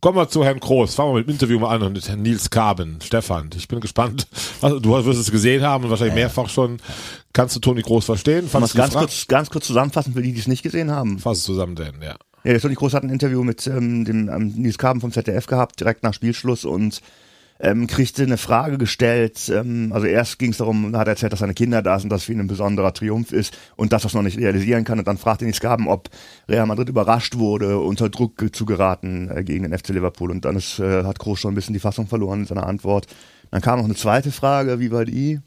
Kommen 0.00 0.16
wir 0.16 0.28
zu 0.28 0.44
Herrn 0.44 0.60
Groß. 0.60 0.94
Fangen 0.94 1.12
wir 1.12 1.18
mit 1.18 1.26
dem 1.26 1.32
Interview 1.32 1.58
mal 1.58 1.74
an 1.74 1.82
und 1.82 1.92
mit 1.92 2.08
Herrn 2.08 2.22
Nils 2.22 2.48
Kaben. 2.48 2.98
Stefan, 3.02 3.50
ich 3.56 3.68
bin 3.68 3.80
gespannt. 3.80 4.26
Also, 4.62 4.80
du 4.80 5.04
wirst 5.04 5.20
es 5.20 5.30
gesehen 5.30 5.62
haben 5.62 5.84
und 5.84 5.90
wahrscheinlich 5.90 6.14
mehrfach 6.14 6.48
schon. 6.48 6.78
Kannst 7.34 7.54
du 7.54 7.60
Toni 7.60 7.82
Groß 7.82 8.06
verstehen? 8.06 8.48
Fandest 8.48 8.74
ganz 8.74 8.94
kurz, 8.94 9.26
ganz 9.26 9.50
kurz 9.50 9.66
zusammenfassen 9.66 10.14
für 10.14 10.22
die, 10.22 10.32
die 10.32 10.40
es 10.40 10.46
nicht 10.46 10.62
gesehen 10.62 10.90
haben? 10.90 11.18
Fass 11.18 11.38
es 11.38 11.44
zusammen, 11.44 11.76
denn, 11.76 12.00
ja. 12.02 12.16
Ja, 12.46 12.52
der 12.52 12.60
Toni 12.60 12.76
Groß 12.76 12.94
hat 12.94 13.02
ein 13.02 13.10
Interview 13.10 13.42
mit 13.42 13.66
ähm, 13.66 14.04
dem 14.04 14.28
ähm, 14.28 14.52
Nils 14.54 14.78
Kaben 14.78 15.00
vom 15.00 15.10
ZDF 15.10 15.48
gehabt, 15.48 15.80
direkt 15.80 16.04
nach 16.04 16.14
Spielschluss 16.14 16.64
und 16.64 17.00
ähm, 17.58 17.88
kriegte 17.88 18.22
eine 18.22 18.36
Frage 18.36 18.78
gestellt. 18.78 19.50
Ähm, 19.52 19.90
also 19.92 20.06
erst 20.06 20.38
ging 20.38 20.52
es 20.52 20.58
darum, 20.58 20.96
hat 20.96 21.08
er 21.08 21.14
erzählt, 21.14 21.32
dass 21.32 21.40
seine 21.40 21.54
Kinder 21.54 21.82
da 21.82 21.98
sind, 21.98 22.12
dass 22.12 22.22
für 22.22 22.32
ihn 22.34 22.38
ein 22.38 22.46
besonderer 22.46 22.94
Triumph 22.94 23.32
ist 23.32 23.58
und 23.74 23.92
dass 23.92 24.04
er 24.04 24.06
es 24.06 24.14
noch 24.14 24.22
nicht 24.22 24.38
realisieren 24.38 24.84
kann. 24.84 25.00
Und 25.00 25.08
dann 25.08 25.18
fragte 25.18 25.44
Nils 25.44 25.58
Kaben, 25.58 25.88
ob 25.88 26.08
Real 26.48 26.66
Madrid 26.66 26.88
überrascht 26.88 27.36
wurde, 27.36 27.80
unter 27.80 28.10
Druck 28.10 28.54
zu 28.54 28.64
geraten 28.64 29.28
äh, 29.28 29.42
gegen 29.42 29.64
den 29.64 29.76
FC 29.76 29.88
Liverpool. 29.88 30.30
Und 30.30 30.44
dann 30.44 30.54
ist, 30.54 30.78
äh, 30.78 31.02
hat 31.02 31.18
Groß 31.18 31.40
schon 31.40 31.50
ein 31.50 31.56
bisschen 31.56 31.74
die 31.74 31.80
Fassung 31.80 32.06
verloren 32.06 32.42
in 32.42 32.46
seiner 32.46 32.68
Antwort. 32.68 33.08
Dann 33.50 33.60
kam 33.60 33.80
noch 33.80 33.86
eine 33.86 33.96
zweite 33.96 34.30
Frage, 34.30 34.78
wie 34.78 34.92
war 34.92 35.04
die? 35.04 35.40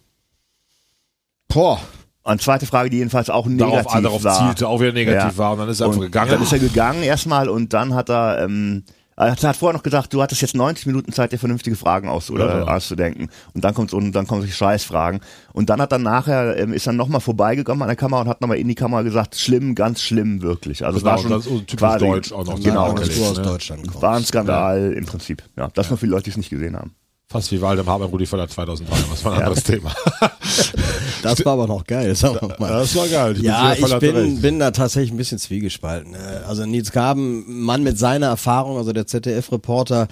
boah, 1.47 1.81
Eine 2.29 2.39
zweite 2.39 2.65
Frage, 2.65 2.89
die 2.89 2.97
jedenfalls 2.97 3.29
auch 3.29 3.47
negativ 3.47 3.83
Darauf, 3.85 4.01
darauf 4.01 4.23
war. 4.23 4.37
zielte, 4.47 4.67
auch 4.67 4.79
wieder 4.79 4.93
negativ 4.93 5.31
Ja. 5.33 5.37
war 5.37 5.53
und 5.53 5.59
dann 5.59 5.69
ist 5.69 5.79
er 5.79 5.87
einfach 5.87 5.97
Und 5.97 6.05
gegangen. 6.05 6.31
Dann 6.31 6.41
ist 6.43 6.51
er 6.53 6.59
gegangen 6.59 7.03
erstmal 7.03 7.49
und 7.49 7.73
dann 7.73 7.95
hat 7.95 8.09
er, 8.09 8.43
ähm, 8.43 8.83
er 9.17 9.31
hat, 9.31 9.57
vorher 9.57 9.75
noch 9.75 9.83
gesagt, 9.83 10.13
du 10.13 10.21
hattest 10.21 10.41
jetzt 10.41 10.55
90 10.55 10.85
Minuten 10.85 11.11
Zeit, 11.11 11.31
dir 11.33 11.37
vernünftige 11.39 11.75
Fragen 11.75 12.07
aus 12.07 12.29
oder 12.31 12.59
Ja. 12.59 12.63
auszudenken. 12.75 13.29
Und 13.53 13.65
dann 13.65 13.73
kommt 13.73 13.91
und 13.93 14.11
dann 14.13 14.27
kommen 14.27 14.41
solche 14.41 14.55
Scheißfragen. 14.55 15.19
Und 15.51 15.69
dann 15.69 15.81
hat 15.81 15.91
dann 15.91 16.03
nachher 16.03 16.55
ähm, 16.57 16.71
ist 16.71 16.87
dann 16.87 16.95
nochmal 16.95 17.19
vorbeigekommen 17.19 17.81
an 17.81 17.87
der 17.89 17.97
Kamera 17.97 18.21
und 18.21 18.27
hat 18.29 18.39
nochmal 18.41 18.57
in 18.59 18.67
die 18.69 18.75
Kamera 18.75 19.01
gesagt, 19.01 19.35
schlimm, 19.35 19.73
ganz 19.75 20.01
schlimm, 20.01 20.41
wirklich. 20.41 20.85
Also 20.85 20.97
es 20.99 21.03
Genau, 21.03 21.15
war 21.15 21.21
schon 21.21 21.31
das 21.31 21.45
ist 21.47 21.51
typisch 21.67 21.75
quasi, 21.79 22.05
deutsch 22.05 22.31
auch 22.31 22.45
noch. 22.45 22.55
Genau, 22.61 22.89
Ja, 22.89 22.93
das 22.93 23.07
das 23.09 23.17
du 23.17 23.25
aus 23.25 23.37
ne? 23.37 23.43
Deutschland 23.43 23.81
kommst. 23.87 24.01
war 24.01 24.15
ein 24.15 24.23
Skandal 24.23 24.93
im 24.93 25.05
Prinzip. 25.05 25.43
Ja, 25.57 25.67
das 25.73 25.89
nur 25.89 25.97
viele 25.97 26.11
Leute, 26.11 26.25
die 26.25 26.29
es 26.29 26.37
nicht 26.37 26.49
gesehen 26.51 26.77
haben. 26.77 26.93
Fast 27.31 27.51
wie 27.51 27.61
Waldemar 27.61 27.93
Hartmann 27.93 28.09
Rudi 28.09 28.25
Völler 28.25 28.47
2003. 28.47 28.95
Das 29.11 29.23
war 29.23 29.33
ein 29.33 29.43
anderes 29.43 29.63
Thema. 29.63 29.93
das 31.21 31.45
war 31.45 31.53
aber 31.53 31.67
noch 31.67 31.85
geil, 31.85 32.15
sagen 32.15 32.39
wir 32.41 32.55
mal. 32.57 32.69
Das 32.71 32.95
war 32.95 33.07
geil. 33.07 33.35
Die 33.35 33.43
Ja, 33.43 33.75
Völler 33.75 34.01
ich 34.01 34.13
bin, 34.13 34.41
bin 34.41 34.57
da 34.57 34.71
tatsächlich 34.71 35.11
ein 35.11 35.17
bisschen 35.17 35.37
zwiegespalten. 35.37 36.15
Äh, 36.15 36.41
Also 36.47 36.65
Nils 36.65 36.91
Gaben, 36.91 37.43
Mann 37.63 37.83
mit 37.83 37.99
seiner 37.99 38.25
Erfahrung, 38.25 38.77
also 38.77 38.93
der 38.93 39.05
ZDF-Reporter, 39.05 40.07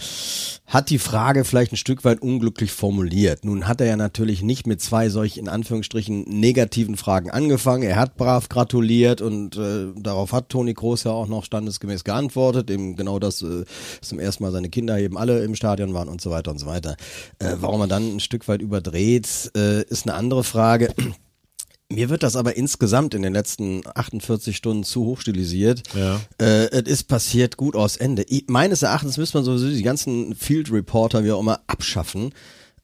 hat 0.67 0.89
die 0.91 0.99
Frage 0.99 1.43
vielleicht 1.43 1.71
ein 1.71 1.77
Stück 1.77 2.03
weit 2.03 2.21
unglücklich 2.21 2.71
formuliert. 2.71 3.45
Nun 3.45 3.67
hat 3.67 3.81
er 3.81 3.87
ja 3.87 3.95
natürlich 3.95 4.43
nicht 4.43 4.67
mit 4.67 4.79
zwei 4.81 5.09
solch 5.09 5.37
in 5.37 5.49
Anführungsstrichen 5.49 6.25
negativen 6.27 6.97
Fragen 6.97 7.31
angefangen. 7.31 7.81
Er 7.83 7.95
hat 7.95 8.17
brav 8.17 8.47
gratuliert 8.47 9.21
und 9.21 9.55
äh, 9.57 9.87
darauf 9.95 10.33
hat 10.33 10.49
Toni 10.49 10.75
Kroos 10.75 11.05
ja 11.05 11.11
auch 11.11 11.27
noch 11.27 11.45
standesgemäß 11.45 12.03
geantwortet. 12.03 12.69
Eben 12.69 12.95
genau 12.95 13.17
das, 13.17 13.41
äh, 13.41 13.63
zum 14.01 14.19
ersten 14.19 14.43
Mal 14.43 14.51
seine 14.51 14.69
Kinder 14.69 14.99
eben 14.99 15.17
alle 15.17 15.43
im 15.43 15.55
Stadion 15.55 15.95
waren 15.95 16.09
und 16.09 16.21
so 16.21 16.29
weiter 16.29 16.51
und 16.51 16.59
so 16.59 16.67
weiter. 16.67 16.95
Äh, 17.39 17.55
warum 17.59 17.81
er 17.81 17.87
dann 17.87 18.15
ein 18.15 18.19
Stück 18.19 18.47
weit 18.47 18.61
überdreht, 18.61 19.51
äh, 19.55 19.83
ist 19.83 20.07
eine 20.07 20.15
andere 20.15 20.43
Frage. 20.43 20.93
Mir 21.89 22.09
wird 22.09 22.23
das 22.23 22.35
aber 22.35 22.57
insgesamt 22.57 23.13
in 23.13 23.21
den 23.21 23.31
letzten 23.31 23.81
48 23.95 24.57
Stunden 24.57 24.83
zu 24.83 25.05
hoch 25.05 25.21
stilisiert. 25.21 25.83
Ja. 25.95 26.19
Äh, 26.37 26.69
es 26.71 26.89
ist 26.89 27.03
passiert 27.05 27.55
gut 27.55 27.77
aus 27.77 27.95
Ende. 27.95 28.23
Ich, 28.27 28.45
meines 28.47 28.81
Erachtens 28.81 29.17
müsste 29.17 29.37
man 29.37 29.45
sowieso 29.45 29.69
die 29.69 29.83
ganzen 29.83 30.35
Field 30.35 30.69
Reporter 30.69 31.23
wie 31.23 31.31
auch 31.31 31.39
immer 31.39 31.61
abschaffen. 31.67 32.33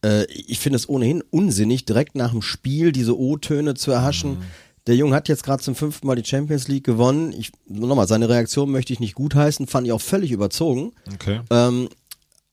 Äh, 0.05 0.25
ich 0.31 0.59
finde 0.59 0.77
es 0.77 0.87
ohnehin 0.87 1.21
unsinnig, 1.31 1.83
direkt 1.83 2.15
nach 2.15 2.31
dem 2.31 2.41
Spiel 2.41 2.93
diese 2.93 3.19
O-Töne 3.19 3.73
zu 3.73 3.91
erhaschen. 3.91 4.37
Der 4.85 4.95
Junge 4.97 5.15
hat 5.15 5.29
jetzt 5.29 5.43
gerade 5.43 5.63
zum 5.63 5.75
fünften 5.75 6.07
Mal 6.07 6.15
die 6.15 6.25
Champions 6.25 6.67
League 6.67 6.83
gewonnen. 6.83 7.33
Ich, 7.37 7.51
nochmal, 7.67 8.07
seine 8.07 8.27
Reaktion 8.27 8.69
möchte 8.69 8.91
ich 8.91 8.99
nicht 8.99 9.15
gutheißen, 9.15 9.65
fand 9.67 9.87
ich 9.87 9.93
auch 9.93 10.01
völlig 10.01 10.31
überzogen. 10.31 10.91
Okay. 11.13 11.39
Ähm, 11.49 11.87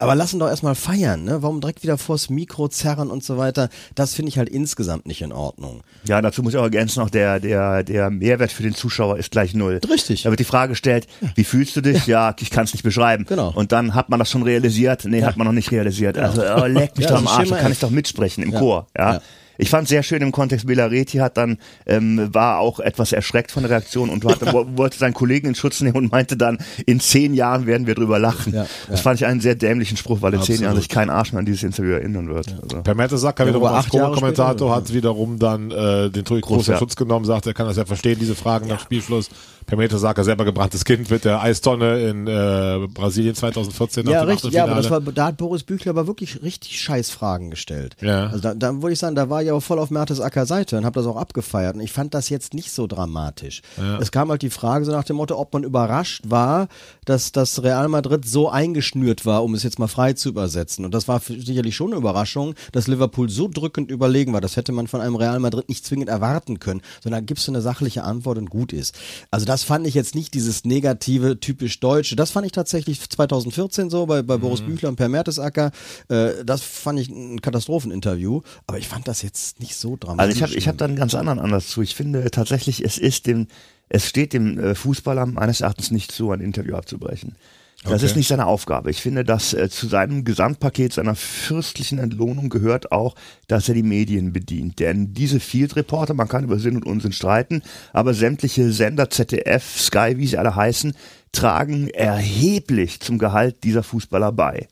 aber 0.00 0.14
lass 0.14 0.32
ihn 0.32 0.38
doch 0.38 0.48
erstmal 0.48 0.74
feiern, 0.74 1.24
ne? 1.24 1.42
Warum 1.42 1.60
direkt 1.60 1.82
wieder 1.82 1.98
vors 1.98 2.30
Mikro 2.30 2.68
zerren 2.68 3.10
und 3.10 3.22
so 3.22 3.36
weiter? 3.36 3.68
Das 3.94 4.14
finde 4.14 4.30
ich 4.30 4.38
halt 4.38 4.48
insgesamt 4.48 5.06
nicht 5.06 5.20
in 5.22 5.30
Ordnung. 5.32 5.82
Ja, 6.04 6.20
dazu 6.22 6.42
muss 6.42 6.54
ich 6.54 6.58
auch 6.58 6.64
ergänzen, 6.64 7.00
noch 7.00 7.10
der, 7.10 7.38
der, 7.38 7.84
der 7.84 8.10
Mehrwert 8.10 8.50
für 8.50 8.62
den 8.62 8.74
Zuschauer 8.74 9.18
ist 9.18 9.30
gleich 9.30 9.54
null. 9.54 9.80
Richtig. 9.88 10.22
Da 10.22 10.30
wird 10.30 10.40
die 10.40 10.44
Frage 10.44 10.70
gestellt, 10.70 11.06
wie 11.34 11.44
fühlst 11.44 11.76
du 11.76 11.82
dich? 11.82 12.06
Ja, 12.06 12.34
ich 12.40 12.50
kann 12.50 12.64
es 12.64 12.72
nicht 12.72 12.82
beschreiben. 12.82 13.26
Genau. 13.28 13.52
Und 13.54 13.72
dann 13.72 13.94
hat 13.94 14.08
man 14.08 14.18
das 14.18 14.30
schon 14.30 14.42
realisiert? 14.42 15.04
Nee, 15.04 15.22
hat 15.22 15.36
man 15.36 15.46
noch 15.46 15.52
nicht 15.52 15.70
realisiert. 15.70 16.16
Also, 16.18 16.42
oh, 16.42 16.64
leck 16.64 16.96
mich 16.96 17.04
Ja, 17.04 17.12
doch 17.12 17.18
am 17.18 17.24
ist 17.24 17.30
Arsch, 17.30 17.48
da 17.50 17.56
kann 17.58 17.72
ich 17.72 17.78
doch 17.78 17.90
mitsprechen 17.90 18.42
im 18.42 18.52
Ja. 18.52 18.58
Chor. 18.58 18.86
Ja. 18.96 19.20
Ja. 19.60 19.64
Ich 19.64 19.70
fand 19.70 19.88
sehr 19.88 20.02
schön 20.02 20.22
im 20.22 20.32
Kontext, 20.32 20.66
Belareti 20.66 21.18
hat 21.18 21.36
dann, 21.36 21.58
ähm, 21.86 22.28
war 22.32 22.58
auch 22.58 22.80
etwas 22.80 23.12
erschreckt 23.12 23.50
von 23.50 23.62
der 23.62 23.70
Reaktion 23.70 24.10
und 24.10 24.24
hat, 24.24 24.40
wo- 24.52 24.66
wollte 24.76 24.98
seinen 24.98 25.14
Kollegen 25.14 25.48
in 25.48 25.54
Schutz 25.54 25.80
nehmen 25.80 25.96
und 25.96 26.12
meinte 26.12 26.36
dann, 26.36 26.58
in 26.86 27.00
zehn 27.00 27.34
Jahren 27.34 27.66
werden 27.66 27.86
wir 27.86 27.94
drüber 27.94 28.18
lachen. 28.18 28.52
Ja, 28.54 28.66
Das 28.88 29.00
ja. 29.00 29.02
fand 29.02 29.20
ich 29.20 29.26
einen 29.26 29.40
sehr 29.40 29.54
dämlichen 29.54 29.96
Spruch, 29.96 30.22
weil 30.22 30.34
in 30.34 30.40
zehn 30.40 30.54
Absolut. 30.54 30.62
Jahren 30.62 30.76
sich 30.76 30.88
kein 30.88 31.10
Arsch 31.10 31.32
mehr 31.32 31.40
an 31.40 31.46
dieses 31.46 31.62
Interview 31.62 31.92
erinnern 31.92 32.28
wird. 32.28 32.54
Also. 32.62 32.82
Per 32.82 32.94
Mertesacker 32.94 33.44
Ja, 33.44 33.48
wiederum 33.50 33.66
aber 33.68 33.76
als 33.76 33.88
Co-Kommentator 33.88 34.74
hat 34.74 34.92
wiederum 34.92 35.38
dann 35.38 35.70
äh, 35.70 36.10
den 36.10 36.24
Toni 36.24 36.40
Kroos 36.40 36.66
ja. 36.66 36.74
in 36.74 36.78
Schutz 36.78 36.96
genommen, 36.96 37.24
sagt, 37.24 37.46
er 37.46 37.54
kann 37.54 37.66
das 37.66 37.76
ja 37.76 37.84
verstehen, 37.84 38.18
diese 38.18 38.34
Fragen 38.34 38.68
nach 38.68 38.80
Spielschluss. 38.80 39.28
Per 39.66 39.76
Mertesacker 39.76 40.24
selber 40.24 40.44
gebranntes 40.44 40.84
Kind 40.84 41.10
mit 41.10 41.24
der 41.24 41.42
Eistonne 41.42 42.00
in 42.08 42.26
äh, 42.26 42.88
Brasilien 42.92 43.34
2014 43.34 44.04
nach 44.04 44.12
Ja, 44.12 44.24
dem 44.24 44.30
richtig, 44.30 44.52
ja, 44.52 44.64
aber 44.64 44.74
das 44.76 44.90
war, 44.90 45.00
da 45.00 45.26
hat 45.26 45.36
Boris 45.36 45.62
Büchler 45.62 45.90
aber 45.90 46.06
wirklich 46.06 46.42
richtig 46.42 46.80
scheiß 46.80 47.10
Fragen 47.10 47.50
gestellt. 47.50 47.96
Ja. 48.00 48.26
Also 48.26 48.40
da, 48.40 48.54
da 48.54 48.74
würde 48.82 48.92
ich 48.92 48.98
sagen, 48.98 49.14
da 49.14 49.30
war 49.30 49.42
ich 49.42 49.50
auch 49.50 49.60
voll 49.60 49.78
auf 49.78 49.90
Mertesacker 49.90 50.46
Seite 50.46 50.76
und 50.76 50.84
habe 50.84 50.98
das 50.98 51.06
auch 51.06 51.16
abgefeiert. 51.16 51.76
Und 51.76 51.80
ich 51.82 51.92
fand 51.92 52.14
das 52.14 52.28
jetzt 52.28 52.54
nicht 52.54 52.72
so 52.72 52.86
dramatisch. 52.86 53.62
Es 54.00 54.10
kam 54.10 54.30
halt 54.30 54.42
die 54.42 54.50
Frage 54.50 54.84
so 54.84 54.92
nach 54.92 55.04
dem 55.04 55.16
Motto, 55.16 55.38
ob 55.38 55.52
man 55.52 55.62
überrascht 55.64 56.24
war, 56.28 56.68
dass 57.04 57.32
das 57.32 57.62
Real 57.62 57.88
Madrid 57.88 58.24
so 58.26 58.48
eingeschnürt 58.48 59.26
war, 59.26 59.44
um 59.44 59.54
es 59.54 59.62
jetzt 59.62 59.78
mal 59.78 59.88
frei 59.88 60.12
zu 60.14 60.28
übersetzen. 60.28 60.84
Und 60.84 60.94
das 60.94 61.08
war 61.08 61.20
sicherlich 61.20 61.76
schon 61.76 61.88
eine 61.90 61.96
Überraschung, 61.96 62.54
dass 62.72 62.86
Liverpool 62.88 63.28
so 63.28 63.48
drückend 63.48 63.90
überlegen 63.90 64.32
war. 64.32 64.40
Das 64.40 64.56
hätte 64.56 64.72
man 64.72 64.86
von 64.86 65.00
einem 65.00 65.16
Real 65.16 65.38
Madrid 65.40 65.68
nicht 65.68 65.84
zwingend 65.84 66.08
erwarten 66.08 66.58
können, 66.58 66.80
sondern 67.02 67.26
gibst 67.26 67.46
du 67.46 67.52
eine 67.52 67.60
sachliche 67.60 68.04
Antwort 68.04 68.38
und 68.38 68.50
gut 68.50 68.72
ist. 68.72 68.98
Also 69.30 69.46
das 69.50 69.64
fand 69.64 69.84
ich 69.84 69.94
jetzt 69.94 70.14
nicht 70.14 70.32
dieses 70.34 70.64
negative, 70.64 71.40
typisch 71.40 71.80
Deutsche. 71.80 72.14
Das 72.14 72.30
fand 72.30 72.46
ich 72.46 72.52
tatsächlich 72.52 73.00
2014 73.00 73.90
so 73.90 74.06
bei, 74.06 74.22
bei 74.22 74.36
Boris 74.36 74.60
Büchler 74.60 74.90
und 74.90 74.94
Per 74.94 75.08
Mertesacker. 75.08 75.72
Äh, 76.08 76.44
das 76.44 76.62
fand 76.62 77.00
ich 77.00 77.08
ein 77.08 77.40
Katastropheninterview. 77.40 78.42
Aber 78.68 78.78
ich 78.78 78.86
fand 78.86 79.08
das 79.08 79.22
jetzt 79.22 79.58
nicht 79.58 79.74
so 79.74 79.96
dramatisch. 79.98 80.20
Also 80.20 80.36
ich 80.36 80.42
habe 80.44 80.54
ich 80.54 80.68
hab 80.68 80.78
da 80.78 80.84
einen 80.84 80.94
ganz 80.94 81.16
anderen 81.16 81.40
Ansatz 81.40 81.66
zu. 81.66 81.82
Ich 81.82 81.96
finde 81.96 82.30
tatsächlich, 82.30 82.84
es 82.84 82.96
ist 82.96 83.26
dem, 83.26 83.48
es 83.88 84.06
steht 84.06 84.34
dem 84.34 84.56
äh, 84.56 84.76
Fußballer 84.76 85.26
meines 85.26 85.62
Erachtens 85.62 85.90
nicht 85.90 86.12
zu, 86.12 86.30
ein 86.30 86.40
Interview 86.40 86.76
abzubrechen. 86.76 87.34
Das 87.82 87.92
Okay. 87.94 88.04
ist 88.06 88.16
nicht 88.16 88.28
seine 88.28 88.46
Aufgabe. 88.46 88.90
Ich 88.90 89.00
finde, 89.00 89.24
dass 89.24 89.54
äh, 89.54 89.70
zu 89.70 89.88
seinem 89.88 90.24
Gesamtpaket 90.24 90.92
seiner 90.92 91.14
fürstlichen 91.14 91.98
Entlohnung 91.98 92.50
gehört 92.50 92.92
auch, 92.92 93.14
dass 93.48 93.68
er 93.68 93.74
die 93.74 93.82
Medien 93.82 94.34
bedient. 94.34 94.80
Denn 94.80 95.14
diese 95.14 95.40
Field 95.40 95.76
Reporter, 95.76 96.12
man 96.12 96.28
kann 96.28 96.44
über 96.44 96.58
Sinn 96.58 96.76
und 96.76 96.84
Unsinn 96.84 97.12
streiten, 97.12 97.62
aber 97.94 98.12
sämtliche 98.12 98.70
Sender, 98.70 99.08
ZDF, 99.08 99.78
Sky, 99.80 100.14
wie 100.18 100.26
sie 100.26 100.36
alle 100.36 100.54
heißen, 100.54 100.92
tragen 101.32 101.88
erheblich 101.88 103.00
zum 103.00 103.18
Gehalt 103.18 103.64
dieser 103.64 103.82
Fußballer 103.82 104.32
bei. 104.32 104.68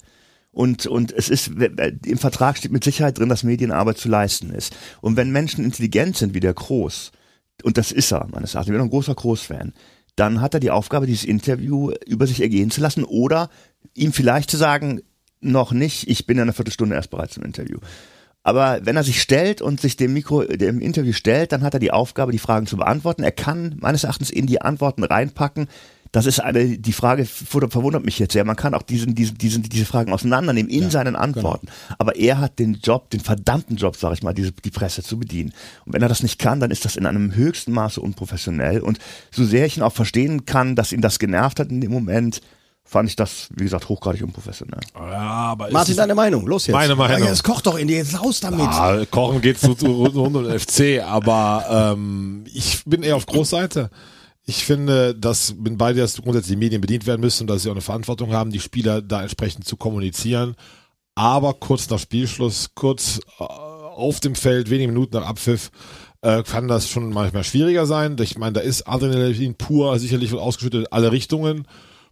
Und, 0.50 0.86
und 0.86 1.12
es 1.12 1.30
ist, 1.30 1.52
im 2.04 2.18
Vertrag 2.18 2.58
steht 2.58 2.72
mit 2.72 2.84
Sicherheit 2.84 3.18
drin, 3.18 3.28
dass 3.30 3.42
Medienarbeit 3.42 3.96
zu 3.96 4.08
leisten 4.08 4.50
ist. 4.50 4.76
Und 5.00 5.16
wenn 5.16 5.30
Menschen 5.30 5.64
intelligent 5.64 6.16
sind 6.16 6.34
wie 6.34 6.40
der 6.40 6.52
Groß, 6.52 7.12
und 7.62 7.78
das 7.78 7.90
ist 7.90 8.12
er, 8.12 8.26
meines 8.30 8.54
Erachtens, 8.54 8.72
ich 8.74 8.78
bin 8.78 8.82
ein 8.86 8.90
großer 8.90 9.14
Groß-Fan, 9.14 9.72
dann 10.18 10.40
hat 10.40 10.54
er 10.54 10.60
die 10.60 10.70
Aufgabe, 10.70 11.06
dieses 11.06 11.24
Interview 11.24 11.92
über 12.06 12.26
sich 12.26 12.40
ergehen 12.40 12.70
zu 12.70 12.80
lassen 12.80 13.04
oder 13.04 13.50
ihm 13.94 14.12
vielleicht 14.12 14.50
zu 14.50 14.56
sagen, 14.56 15.00
noch 15.40 15.72
nicht, 15.72 16.08
ich 16.08 16.26
bin 16.26 16.36
in 16.36 16.42
einer 16.42 16.52
Viertelstunde 16.52 16.96
erst 16.96 17.10
bereit 17.10 17.30
zum 17.30 17.44
Interview. 17.44 17.78
Aber 18.42 18.80
wenn 18.84 18.96
er 18.96 19.04
sich 19.04 19.20
stellt 19.20 19.60
und 19.60 19.80
sich 19.80 19.96
dem 19.96 20.14
Mikro, 20.14 20.42
dem 20.44 20.80
Interview 20.80 21.12
stellt, 21.12 21.52
dann 21.52 21.62
hat 21.62 21.74
er 21.74 21.80
die 21.80 21.90
Aufgabe, 21.90 22.32
die 22.32 22.38
Fragen 22.38 22.66
zu 22.66 22.76
beantworten. 22.76 23.22
Er 23.22 23.32
kann 23.32 23.76
meines 23.78 24.04
Erachtens 24.04 24.30
in 24.30 24.46
die 24.46 24.62
Antworten 24.62 25.04
reinpacken. 25.04 25.68
Das 26.12 26.24
ist 26.26 26.40
eine, 26.40 26.78
die 26.78 26.92
Frage 26.92 27.26
ver- 27.26 27.68
verwundert 27.70 28.04
mich 28.04 28.18
jetzt 28.18 28.32
sehr. 28.32 28.44
Man 28.44 28.56
kann 28.56 28.74
auch 28.74 28.82
diesen, 28.82 29.14
diesen, 29.14 29.36
diesen, 29.36 29.62
diese 29.62 29.84
Fragen 29.84 30.12
auseinandernehmen 30.12 30.70
in 30.70 30.90
seinen 30.90 31.16
Antworten. 31.16 31.68
Aber 31.98 32.16
er 32.16 32.38
hat 32.38 32.58
den 32.58 32.74
Job, 32.82 33.10
den 33.10 33.20
verdammten 33.20 33.76
Job, 33.76 33.96
sag 33.96 34.12
ich 34.14 34.22
mal, 34.22 34.32
diese, 34.32 34.52
die 34.52 34.70
Presse 34.70 35.02
zu 35.02 35.18
bedienen. 35.18 35.52
Und 35.84 35.92
wenn 35.92 36.02
er 36.02 36.08
das 36.08 36.22
nicht 36.22 36.38
kann, 36.38 36.60
dann 36.60 36.70
ist 36.70 36.84
das 36.84 36.96
in 36.96 37.04
einem 37.06 37.34
höchsten 37.34 37.72
Maße 37.72 38.00
unprofessionell. 38.00 38.80
Und 38.80 38.98
so 39.30 39.44
sehr 39.44 39.66
ich 39.66 39.76
ihn 39.76 39.82
auch 39.82 39.92
verstehen 39.92 40.46
kann, 40.46 40.76
dass 40.76 40.92
ihn 40.92 41.00
das 41.02 41.18
genervt 41.18 41.60
hat 41.60 41.70
in 41.70 41.80
dem 41.80 41.90
Moment, 41.92 42.40
fand 42.84 43.06
ich 43.10 43.16
das, 43.16 43.48
wie 43.54 43.64
gesagt, 43.64 43.90
hochgradig 43.90 44.22
unprofessionell. 44.22 44.80
Ja, 44.96 45.54
Martin, 45.70 45.94
deine 45.94 46.14
Meinung, 46.14 46.46
los 46.46 46.66
jetzt. 46.68 46.74
Meine 46.74 46.96
Meinung. 46.96 47.18
Ja, 47.22 47.26
jetzt 47.28 47.44
koch 47.44 47.60
doch 47.60 47.76
in 47.76 47.86
dir, 47.86 47.98
jetzt 47.98 48.18
raus 48.18 48.40
damit. 48.40 48.60
Ah, 48.66 49.04
Kochen 49.10 49.42
geht 49.42 49.58
zu, 49.60 49.74
zu 49.74 49.86
rund 49.88 50.14
um 50.16 50.32
den 50.44 50.58
FC, 50.58 51.02
aber 51.04 51.92
ähm, 51.94 52.44
ich 52.46 52.82
bin 52.86 53.02
eher 53.02 53.16
auf 53.16 53.26
Großseite. 53.26 53.90
Ich 54.48 54.64
finde, 54.64 55.14
dass 55.14 55.54
bin 55.58 55.76
bei 55.76 55.92
dir, 55.92 56.00
dass 56.00 56.22
grundsätzlich 56.22 56.56
die 56.56 56.64
Medien 56.64 56.80
bedient 56.80 57.06
werden 57.06 57.20
müssen 57.20 57.42
und 57.42 57.48
dass 57.48 57.62
sie 57.62 57.68
auch 57.68 57.74
eine 57.74 57.82
Verantwortung 57.82 58.32
haben, 58.32 58.50
die 58.50 58.60
Spieler 58.60 59.02
da 59.02 59.20
entsprechend 59.20 59.66
zu 59.66 59.76
kommunizieren. 59.76 60.56
Aber 61.14 61.52
kurz 61.52 61.90
nach 61.90 61.98
Spielschluss, 61.98 62.70
kurz 62.74 63.20
äh, 63.38 63.42
auf 63.44 64.20
dem 64.20 64.34
Feld, 64.34 64.70
wenige 64.70 64.90
Minuten 64.90 65.16
nach 65.16 65.26
Abpfiff, 65.26 65.70
äh, 66.22 66.42
kann 66.44 66.66
das 66.66 66.88
schon 66.88 67.12
manchmal 67.12 67.44
schwieriger 67.44 67.84
sein. 67.84 68.16
Ich 68.20 68.38
meine, 68.38 68.54
da 68.54 68.60
ist 68.60 68.88
Adrenalin 68.88 69.54
pur, 69.54 69.98
sicherlich 69.98 70.32
ausgeschüttet 70.32 70.86
in 70.86 70.92
alle 70.92 71.12
Richtungen. 71.12 71.66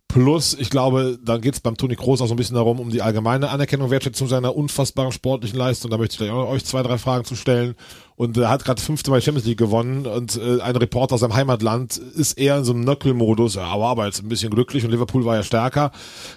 Plus, 0.06 0.52
ich 0.52 0.68
glaube, 0.68 1.18
da 1.24 1.38
geht 1.38 1.54
es 1.54 1.60
beim 1.60 1.78
Toni 1.78 1.96
Kroos 1.96 2.20
auch 2.20 2.26
so 2.26 2.34
ein 2.34 2.36
bisschen 2.36 2.56
darum, 2.56 2.80
um 2.80 2.90
die 2.90 3.00
allgemeine 3.00 3.48
Anerkennung, 3.48 3.90
Wertschätzung 3.90 4.28
seiner 4.28 4.54
unfassbaren 4.54 5.10
sportlichen 5.10 5.58
Leistung. 5.58 5.90
Da 5.90 5.96
möchte 5.96 6.22
ich 6.22 6.30
euch 6.30 6.66
zwei, 6.66 6.82
drei 6.82 6.98
Fragen 6.98 7.24
zu 7.24 7.34
stellen. 7.34 7.76
Und 8.16 8.36
er 8.38 8.48
hat 8.48 8.64
gerade 8.64 8.80
fünfte 8.80 9.10
Mal 9.10 9.20
die 9.20 9.24
Champions 9.26 9.46
League 9.46 9.58
gewonnen 9.58 10.06
und 10.06 10.36
äh, 10.36 10.60
ein 10.62 10.74
Reporter 10.76 11.14
aus 11.16 11.20
seinem 11.20 11.34
Heimatland 11.34 11.98
ist 11.98 12.38
eher 12.38 12.56
in 12.56 12.64
so 12.64 12.72
einem 12.72 12.80
Nöckelmodus, 12.82 13.56
ja, 13.56 13.64
aber, 13.64 13.88
aber 13.88 14.06
jetzt 14.06 14.22
ein 14.22 14.28
bisschen 14.28 14.50
glücklich 14.50 14.84
und 14.84 14.90
Liverpool 14.90 15.26
war 15.26 15.36
ja 15.36 15.42
stärker. 15.42 15.90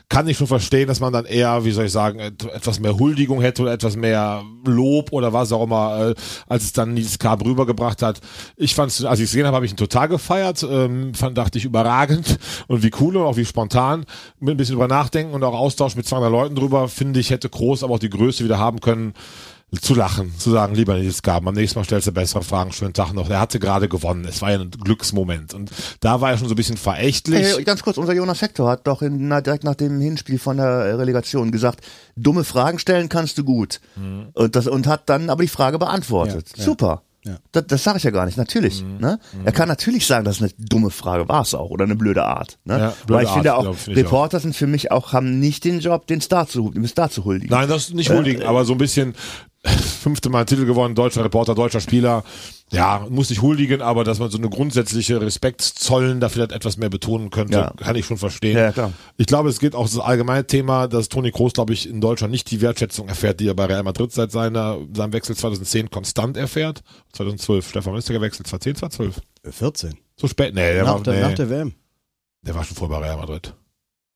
Kann 0.09 0.27
ich 0.27 0.37
schon 0.37 0.47
verstehen, 0.47 0.87
dass 0.89 0.99
man 0.99 1.13
dann 1.13 1.23
eher, 1.25 1.63
wie 1.63 1.71
soll 1.71 1.85
ich 1.85 1.91
sagen, 1.93 2.19
et- 2.19 2.43
etwas 2.43 2.81
mehr 2.81 2.97
Huldigung 2.99 3.39
hätte 3.41 3.61
oder 3.61 3.71
etwas 3.71 3.95
mehr 3.95 4.43
Lob 4.65 5.13
oder 5.13 5.31
was 5.31 5.53
auch 5.53 5.63
immer, 5.63 6.09
äh, 6.09 6.15
als 6.47 6.63
es 6.65 6.73
dann 6.73 6.93
Nils 6.93 7.17
K. 7.17 7.33
rübergebracht 7.35 8.01
hat. 8.01 8.19
Ich 8.57 8.75
fand 8.75 8.89
als 9.05 9.19
ich 9.19 9.25
es 9.25 9.31
gesehen 9.31 9.45
habe, 9.45 9.55
habe 9.55 9.65
ich 9.65 9.71
ihn 9.71 9.77
total 9.77 10.09
gefeiert, 10.09 10.67
ähm, 10.69 11.13
fand, 11.13 11.37
dachte 11.37 11.57
ich, 11.59 11.63
überragend 11.65 12.39
und 12.67 12.83
wie 12.83 12.91
cool 12.99 13.15
und 13.15 13.23
auch 13.23 13.37
wie 13.37 13.45
spontan. 13.45 14.05
Mit 14.41 14.55
ein 14.55 14.57
bisschen 14.57 14.75
drüber 14.75 14.89
nachdenken 14.89 15.33
und 15.33 15.43
auch 15.45 15.53
Austausch 15.57 15.95
mit 15.95 16.05
200 16.05 16.29
Leuten 16.29 16.55
drüber, 16.55 16.89
finde 16.89 17.21
ich, 17.21 17.29
hätte 17.29 17.47
Groß 17.49 17.83
aber 17.85 17.93
auch 17.93 17.99
die 17.99 18.09
Größe 18.09 18.43
wieder 18.43 18.59
haben 18.59 18.81
können, 18.81 19.13
zu 19.81 19.93
lachen, 19.93 20.33
zu 20.37 20.51
sagen, 20.51 20.73
lieber 20.73 20.95
Nils 20.95 21.21
Gaben, 21.21 21.47
am 21.47 21.53
nächsten 21.53 21.77
Mal 21.77 21.85
stellst 21.85 22.07
du 22.07 22.11
bessere 22.11 22.43
Fragen, 22.43 22.71
schönen 22.71 22.93
Tag 22.93 23.13
noch. 23.13 23.29
Er 23.29 23.39
hatte 23.39 23.59
gerade 23.59 23.87
gewonnen. 23.87 24.25
Es 24.25 24.41
war 24.41 24.51
ja 24.51 24.59
ein 24.59 24.71
Glücksmoment. 24.71 25.53
Und 25.53 25.71
da 25.99 26.21
war 26.21 26.31
er 26.31 26.37
schon 26.37 26.47
so 26.47 26.53
ein 26.53 26.57
bisschen 26.57 26.77
verächtlich. 26.77 27.55
Hey, 27.55 27.63
ganz 27.63 27.83
kurz, 27.83 27.97
unser 27.97 28.13
Jonas 28.13 28.41
Hector 28.41 28.69
hat 28.69 28.87
doch 28.87 29.01
in, 29.01 29.27
na, 29.27 29.41
direkt 29.41 29.63
nach 29.63 29.75
dem 29.75 29.99
Hinspiel 29.99 30.39
von 30.39 30.57
der 30.57 30.97
Relegation 30.97 31.51
gesagt, 31.51 31.85
dumme 32.15 32.43
Fragen 32.43 32.79
stellen 32.79 33.09
kannst 33.09 33.37
du 33.37 33.43
gut. 33.43 33.79
Und, 34.33 34.55
das, 34.55 34.67
und 34.67 34.87
hat 34.87 35.07
dann 35.07 35.29
aber 35.29 35.43
die 35.43 35.49
Frage 35.49 35.77
beantwortet. 35.77 36.49
Ja. 36.55 36.63
Super. 36.63 37.03
Ja. 37.25 37.37
Das, 37.51 37.67
das 37.67 37.83
sage 37.83 37.97
ich 37.97 38.03
ja 38.03 38.11
gar 38.11 38.25
nicht, 38.25 38.37
natürlich. 38.37 38.81
Ne? 38.81 39.19
Er 39.43 39.51
kann 39.51 39.67
natürlich 39.67 40.07
sagen, 40.07 40.23
das 40.23 40.37
ist 40.37 40.41
eine 40.41 40.51
dumme 40.57 40.89
Frage, 40.89 41.27
war 41.27 41.41
es 41.41 41.53
auch, 41.53 41.69
oder 41.69 41.83
eine 41.83 41.95
blöde 41.95 42.23
Art. 42.23 42.57
Ne? 42.63 42.79
Ja, 42.79 42.93
blöde 43.05 43.13
Weil 43.13 43.25
ich 43.25 43.31
finde 43.31 43.51
Art, 43.51 43.59
auch, 43.59 43.63
glaub, 43.63 43.75
finde 43.75 43.99
Reporter 43.99 44.39
sind 44.39 44.55
für 44.55 44.67
mich 44.67 44.91
auch, 44.91 45.11
haben 45.11 45.37
nicht 45.39 45.65
den 45.65 45.81
Job, 45.81 46.07
den 46.07 46.21
Star 46.21 46.47
zu, 46.47 46.71
dem 46.71 46.87
Star 46.87 47.09
zu 47.09 47.25
huldigen. 47.25 47.53
Nein, 47.53 47.67
das 47.67 47.89
ist 47.89 47.93
nicht 47.93 48.09
huldigen, 48.09 48.43
aber 48.43 48.63
so 48.63 48.73
ein 48.73 48.77
bisschen 48.77 49.15
fünfte 49.65 50.29
Mal 50.29 50.45
Titel 50.45 50.65
gewonnen, 50.65 50.95
deutscher 50.95 51.23
Reporter, 51.23 51.53
deutscher 51.55 51.81
Spieler. 51.81 52.23
Ja, 52.71 53.05
muss 53.09 53.29
nicht 53.29 53.41
huldigen, 53.41 53.81
aber 53.81 54.03
dass 54.03 54.19
man 54.19 54.29
so 54.29 54.37
eine 54.37 54.47
grundsätzliche 54.49 55.19
Respektszollen 55.19 56.19
da 56.19 56.29
vielleicht 56.29 56.51
etwas 56.51 56.77
mehr 56.77 56.89
betonen 56.89 57.29
könnte, 57.29 57.53
Ja. 57.57 57.73
kann 57.75 57.95
ich 57.95 58.05
schon 58.05 58.17
verstehen. 58.17 58.55
Ja, 58.57 58.71
klar. 58.71 58.93
Ich 59.17 59.25
glaube, 59.25 59.49
es 59.49 59.59
geht 59.59 59.75
auch 59.75 59.83
das 59.89 59.97
allgemeine 59.99 60.45
Thema, 60.47 60.87
dass 60.87 61.09
Toni 61.09 61.31
Kroos, 61.31 61.53
glaube 61.53 61.73
ich, 61.73 61.89
in 61.89 61.99
Deutschland 61.99 62.31
nicht 62.31 62.49
die 62.51 62.61
Wertschätzung 62.61 63.07
erfährt, 63.09 63.39
die 63.39 63.47
er 63.47 63.55
bei 63.55 63.65
Real 63.65 63.83
Madrid 63.83 64.11
seit 64.11 64.31
seiner, 64.31 64.77
seinem 64.93 65.13
Wechsel 65.13 65.35
2010 65.35 65.89
konstant 65.89 66.37
erfährt. 66.37 66.81
2012, 67.13 67.69
Stefan, 67.69 67.93
der 67.95 68.01
gewechselt? 68.15 68.47
2010, 68.47 68.75
2012? 68.75 69.21
14. 69.57 69.97
So 70.15 70.27
spät? 70.27 70.53
Nee, 70.53 70.73
der, 70.73 70.83
Nach, 70.83 70.93
war, 70.95 71.03
der, 71.03 71.13
nee, 71.15 71.21
nach 71.21 71.33
der 71.33 71.49
WM. 71.49 71.73
der 72.43 72.55
war 72.55 72.63
schon 72.63 72.77
vor 72.77 72.87
bei 72.87 72.99
Real 72.99 73.17
Madrid. 73.17 73.53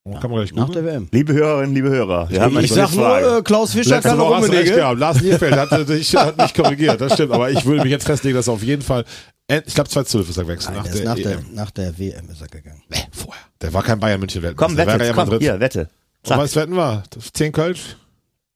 Oh, 0.05 0.19
kann 0.19 0.29
man 0.31 0.39
gleich 0.41 0.53
Nach 0.53 0.69
der 0.69 0.83
WM. 0.83 1.07
Liebe 1.11 1.31
Hörerinnen, 1.31 1.73
liebe 1.73 1.89
Hörer, 1.89 2.27
haben 2.29 2.57
eine 2.57 2.65
Ich 2.65 2.73
sag 2.73 2.91
nur, 2.93 3.05
Frage. 3.05 3.37
äh, 3.37 3.41
Klaus 3.41 3.71
Fischer 3.71 3.95
Letzte 3.95 4.09
kann 4.09 4.19
Woche 4.19 4.29
noch 4.31 4.41
hast 4.41 4.51
recht 4.51 4.75
gehabt. 4.75 4.99
Lars 4.99 5.21
Nierfeld 5.21 5.55
hat, 5.55 5.89
dich, 5.89 6.15
hat 6.15 6.37
mich 6.37 6.53
korrigiert, 6.53 6.99
das 6.99 7.13
stimmt. 7.13 7.31
Aber 7.31 7.49
ich 7.49 7.63
würde 7.65 7.83
mich 7.83 7.91
jetzt 7.91 8.05
festlegen, 8.05 8.35
dass 8.35 8.47
er 8.47 8.53
auf 8.53 8.63
jeden 8.63 8.81
Fall, 8.81 9.05
äh, 9.47 9.61
ich 9.65 9.73
glaube 9.73 9.89
2012 9.89 10.29
ist 10.29 10.37
er 10.37 10.43
gewechselt, 10.43 10.75
Nein, 10.75 10.83
nach 10.83 10.91
der 10.91 11.05
nach, 11.05 11.15
der, 11.15 11.39
nach 11.53 11.71
der 11.71 11.97
WM 11.97 12.29
ist 12.29 12.41
er 12.41 12.47
gegangen. 12.49 12.83
Nee, 12.89 12.97
vorher. 13.11 13.43
Der 13.61 13.73
war 13.73 13.81
kein 13.81 13.97
Bayern 13.97 14.19
München 14.19 14.43
Weltmeister. 14.43 14.67
Komm, 14.85 14.99
wette, 14.99 15.13
komm, 15.13 15.39
hier, 15.39 15.59
wette. 15.61 15.87
Und 16.27 16.37
was 16.37 16.55
wetten 16.57 16.75
wir? 16.75 17.03
10 17.33 17.51
Kölsch? 17.53 17.95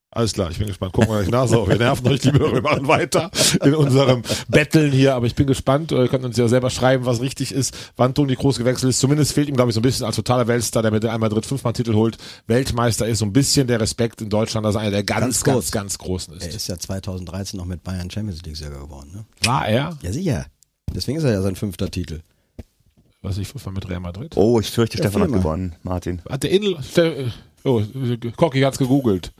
Alles 0.09 0.31
klar, 0.31 0.49
ich 0.49 0.57
bin 0.57 0.67
gespannt. 0.67 0.93
Gucken 0.93 1.09
wir 1.11 1.17
gleich 1.19 1.29
nach. 1.31 1.47
So, 1.49 1.67
wir 1.67 1.77
nerven 1.77 2.07
euch, 2.07 2.23
liebe 2.23 2.39
Hörer, 2.39 2.53
wir 2.53 2.61
machen 2.61 2.87
weiter 2.87 3.29
in 3.63 3.75
unserem 3.75 4.23
Betteln 4.47 4.91
hier, 4.93 5.13
aber 5.15 5.25
ich 5.27 5.35
bin 5.35 5.45
gespannt. 5.47 5.91
Ihr 5.91 6.07
könnt 6.07 6.23
uns 6.23 6.37
ja 6.37 6.47
selber 6.47 6.69
schreiben, 6.69 7.05
was 7.05 7.19
richtig 7.19 7.51
ist, 7.51 7.75
wann 7.97 8.13
Toni 8.13 8.35
Groß 8.35 8.57
gewechselt 8.57 8.89
ist. 8.89 8.99
Zumindest 8.99 9.33
fehlt 9.33 9.49
ihm, 9.49 9.55
glaube 9.57 9.69
ich, 9.69 9.75
so 9.75 9.81
ein 9.81 9.83
bisschen 9.83 10.05
als 10.05 10.15
totaler 10.15 10.47
Weltstar, 10.47 10.81
der 10.81 10.91
mit 10.91 11.03
der 11.03 11.11
einmal 11.13 11.27
dritt 11.29 11.45
fünfmal 11.45 11.73
Titel 11.73 11.93
holt, 11.93 12.17
Weltmeister 12.47 13.05
ist, 13.05 13.19
so 13.19 13.25
ein 13.25 13.33
bisschen 13.33 13.67
der 13.67 13.81
Respekt 13.81 14.21
in 14.21 14.29
Deutschland, 14.29 14.65
dass 14.65 14.75
er 14.75 14.81
einer 14.81 14.91
der 14.91 15.03
ganz, 15.03 15.19
Ganz 15.21 15.43
ganz, 15.43 15.55
kurz. 15.55 15.71
ganz, 15.71 15.97
Großen 15.97 16.33
Er 16.39 16.47
ist. 16.47 16.55
ist 16.55 16.67
ja 16.69 16.77
2013 16.79 17.57
noch 17.57 17.65
mit 17.65 17.83
Bayern 17.83 18.09
Champions 18.09 18.41
League-Sieger 18.43 18.79
geworden, 18.79 19.11
ne? 19.13 19.25
War 19.43 19.67
er? 19.67 19.97
Ja, 20.01 20.13
sicher. 20.13 20.45
Deswegen 20.95 21.17
ist 21.17 21.25
er 21.25 21.31
ja 21.33 21.41
sein 21.41 21.57
fünfter 21.57 21.91
Titel. 21.91 22.21
Was 23.21 23.37
ich 23.37 23.49
fünfmal 23.49 23.73
mit 23.73 23.89
Real 23.89 23.99
Madrid? 23.99 24.37
Oh, 24.37 24.57
ich 24.61 24.71
fürchte, 24.71 24.97
Ja, 24.97 25.03
Stefan 25.03 25.23
hat 25.23 25.33
gewonnen, 25.33 25.75
Martin. 25.83 26.21
Hat 26.29 26.43
der 26.43 26.53
Edel, 26.53 26.77
Ste- 26.81 27.33
oh, 27.65 27.81
Cocky 28.37 28.61
hat's 28.61 28.77
gegoogelt. 28.77 29.33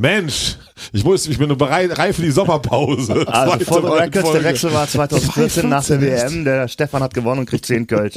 Mensch, 0.00 0.56
ich 0.92 1.04
muss, 1.04 1.26
ich 1.26 1.36
bin 1.38 1.48
nur 1.48 1.58
bereit, 1.58 1.96
reif 1.98 2.16
für 2.16 2.22
die 2.22 2.30
Sommerpause. 2.30 3.26
Also 3.30 3.64
for 3.66 3.82
the 3.82 3.88
records, 3.88 4.32
der. 4.32 4.44
Wechsel 4.44 4.72
war 4.72 4.88
2014 4.88 5.68
nach 5.68 5.84
der 5.84 5.98
2014 5.98 6.34
WM. 6.38 6.44
Der 6.44 6.68
Stefan 6.68 7.02
hat 7.02 7.12
gewonnen 7.14 7.40
und 7.40 7.46
kriegt 7.46 7.66
10 7.66 7.86
Kölsch 7.86 8.14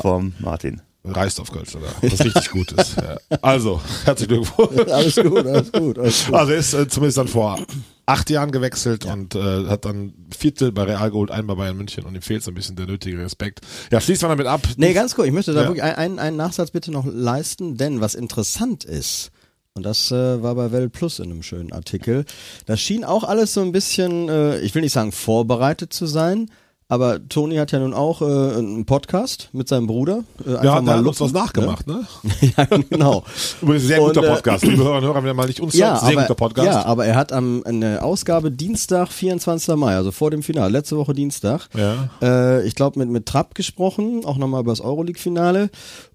vom 0.00 0.32
Martin. 0.38 0.80
Reist 1.06 1.38
auf 1.40 1.50
Kölsch, 1.52 1.74
oder? 1.74 1.88
Was 2.00 2.24
richtig 2.24 2.50
gut 2.50 2.72
ist. 2.72 2.96
Ja. 2.96 3.18
Also, 3.42 3.80
herzlichen 4.04 4.42
Glückwunsch. 4.42 4.88
Alles 4.90 5.16
gut, 5.16 5.46
alles 5.46 5.72
gut, 5.72 5.98
alles 5.98 6.24
gut. 6.26 6.34
Also 6.34 6.52
er 6.52 6.58
ist 6.58 6.72
äh, 6.72 6.88
zumindest 6.88 7.18
dann 7.18 7.28
vor 7.28 7.58
acht 8.06 8.30
Jahren 8.30 8.50
gewechselt 8.52 9.04
und 9.04 9.34
äh, 9.34 9.66
hat 9.66 9.84
dann 9.84 10.14
Viertel 10.34 10.72
bei 10.72 10.84
Real 10.84 11.10
geholt, 11.10 11.30
einen 11.30 11.46
bei 11.46 11.54
Bayern 11.56 11.76
München 11.76 12.04
und 12.04 12.14
ihm 12.14 12.22
fehlt 12.22 12.42
so 12.42 12.50
ein 12.50 12.54
bisschen 12.54 12.76
der 12.76 12.86
nötige 12.86 13.18
Respekt. 13.18 13.60
Ja, 13.90 14.00
schließt 14.00 14.22
man 14.22 14.30
damit 14.30 14.46
ab. 14.46 14.62
Nee, 14.78 14.94
ganz 14.94 15.14
kurz, 15.14 15.26
ich 15.28 15.34
möchte 15.34 15.52
da 15.52 15.62
Ja. 15.62 15.68
wirklich 15.68 15.82
ein- 15.82 15.94
einen, 15.96 16.18
einen 16.18 16.36
Nachsatz 16.38 16.70
bitte 16.70 16.90
noch 16.90 17.04
leisten, 17.06 17.76
denn 17.76 18.00
was 18.00 18.14
interessant 18.14 18.84
ist, 18.84 19.30
und 19.76 19.84
das 19.84 20.12
äh, 20.12 20.40
war 20.40 20.54
bei 20.54 20.70
Welt 20.70 20.92
Plus 20.92 21.18
in 21.18 21.32
einem 21.32 21.42
schönen 21.42 21.72
Artikel, 21.72 22.24
das 22.66 22.80
schien 22.80 23.04
auch 23.04 23.24
alles 23.24 23.54
so 23.54 23.60
ein 23.60 23.72
bisschen, 23.72 24.28
äh, 24.28 24.60
ich 24.60 24.72
will 24.76 24.82
nicht 24.82 24.92
sagen 24.92 25.10
vorbereitet 25.10 25.92
zu 25.92 26.06
sein, 26.06 26.48
aber 26.86 27.28
Toni 27.28 27.56
hat 27.56 27.72
ja 27.72 27.80
nun 27.80 27.92
auch 27.92 28.22
äh, 28.22 28.24
einen 28.24 28.86
Podcast 28.86 29.48
mit 29.52 29.66
seinem 29.66 29.88
Bruder. 29.88 30.22
Äh, 30.46 30.50
einfach 30.58 30.64
ja, 30.64 30.78
uns 30.78 31.02
lupen, 31.02 31.20
was 31.20 31.32
nachgemacht, 31.32 31.88
ne? 31.88 32.06
Ne? 32.22 32.32
ja, 32.56 32.64
genau. 32.88 33.24
Übrigens 33.62 33.82
ein 33.84 33.88
sehr 33.88 34.02
Und, 34.02 34.14
guter 34.14 34.28
äh, 34.28 34.34
Podcast. 34.34 34.64
Liebe 34.64 34.84
Hörer 34.84 34.98
und 34.98 35.02
Hörer, 35.04 35.16
wenn 35.16 35.26
ihr 35.26 35.34
mal 35.34 35.46
nicht 35.48 35.58
uns 35.58 35.74
Ja, 35.74 35.96
sehr 35.96 36.10
aber, 36.10 36.22
guter 36.22 36.34
Podcast. 36.36 36.66
ja, 36.68 36.84
aber 36.84 37.06
er 37.06 37.16
hat 37.16 37.32
am 37.32 37.64
eine 37.64 38.00
Ausgabe 38.04 38.52
Dienstag, 38.52 39.08
24. 39.10 39.74
Mai, 39.74 39.96
also 39.96 40.12
vor 40.12 40.30
dem 40.30 40.44
Finale, 40.44 40.70
letzte 40.70 40.96
Woche 40.96 41.14
Dienstag, 41.14 41.68
Ja. 41.76 42.10
äh, 42.22 42.64
ich 42.64 42.76
glaube 42.76 43.00
mit, 43.00 43.08
mit 43.08 43.26
Trapp 43.26 43.56
gesprochen, 43.56 44.24
auch 44.24 44.36
nochmal 44.36 44.60
über 44.60 44.70
das 44.70 44.80
Euroleague-Finale. 44.82 45.68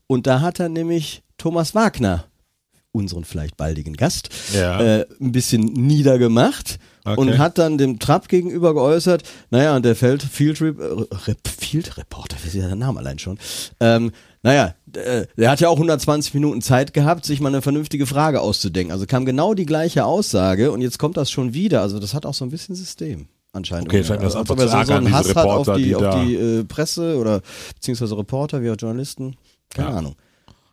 Und 0.08 0.28
da 0.28 0.40
hat 0.40 0.62
er 0.62 0.70
nämlich 0.70 1.24
Thomas 1.38 1.76
Wagner, 1.76 2.24
unseren 2.92 3.24
vielleicht 3.24 3.56
baldigen 3.58 3.96
Gast, 3.96 4.30
Ja. 4.54 4.80
äh, 4.82 5.06
ein 5.22 5.32
bisschen 5.32 5.62
niedergemacht. 5.64 6.80
Okay. 7.06 7.20
Und 7.20 7.38
hat 7.38 7.58
dann 7.58 7.78
dem 7.78 7.98
Trapp 7.98 8.28
gegenüber 8.28 8.74
geäußert, 8.74 9.24
naja, 9.52 9.76
und 9.76 9.84
der 9.86 9.96
Feld 9.96 10.22
Field, 10.22 10.62
Rep 10.62 10.78
Rep 11.28 11.48
Field 11.48 11.98
Reporter, 11.98 12.36
wie 12.44 12.48
ist 12.50 12.56
ja 12.56 12.68
der 12.68 12.76
Name 12.76 13.00
allein 13.00 13.18
schon, 13.18 13.40
ähm, 13.80 14.12
naja, 14.44 14.76
äh, 14.94 15.26
der 15.38 15.50
hat 15.52 15.60
ja 15.60 15.70
auch 15.70 15.78
120 15.78 16.34
Minuten 16.34 16.62
Zeit 16.62 16.94
gehabt, 16.94 17.26
sich 17.26 17.40
mal 17.42 17.48
eine 17.50 17.62
vernünftige 17.62 18.06
Frage 18.06 18.42
auszudenken. 18.42 18.92
Also 18.92 19.06
kam 19.06 19.26
genau 19.26 19.54
die 19.54 19.66
gleiche 19.66 20.06
Aussage 20.06 20.72
und 20.72 20.82
jetzt 20.82 21.00
kommt 21.00 21.18
das 21.18 21.32
schon 21.32 21.54
wieder. 21.54 21.82
Also 21.82 22.00
das 22.00 22.14
hat 22.14 22.26
auch 22.26 22.34
so 22.34 22.46
ein 22.46 22.52
bisschen 22.52 22.76
System 22.76 23.28
anscheinend. 23.54 23.88
Okay, 23.88 24.04
scheint 24.04 24.22
das 24.22 24.36
Als 24.36 24.50
einfach 24.50 24.54
ob 24.56 24.60
er 24.60 24.68
so, 24.68 24.84
so 24.86 24.94
einen 24.94 25.06
diese 25.06 25.18
Hass 25.18 25.28
hat 25.36 25.38
auf 25.46 25.68
Reporter, 25.68 25.76
die, 25.78 25.84
die 25.84 25.96
auf 25.96 26.16
die 26.26 26.36
äh, 26.36 26.64
Presse 26.66 27.18
oder 27.18 27.42
beziehungsweise 27.76 28.18
Reporter 28.18 28.62
wie 28.62 28.70
auch 28.72 28.78
Journalisten. 28.78 29.36
Keine 29.70 29.90
Ja. 29.90 29.96
Ahnung. 29.98 30.16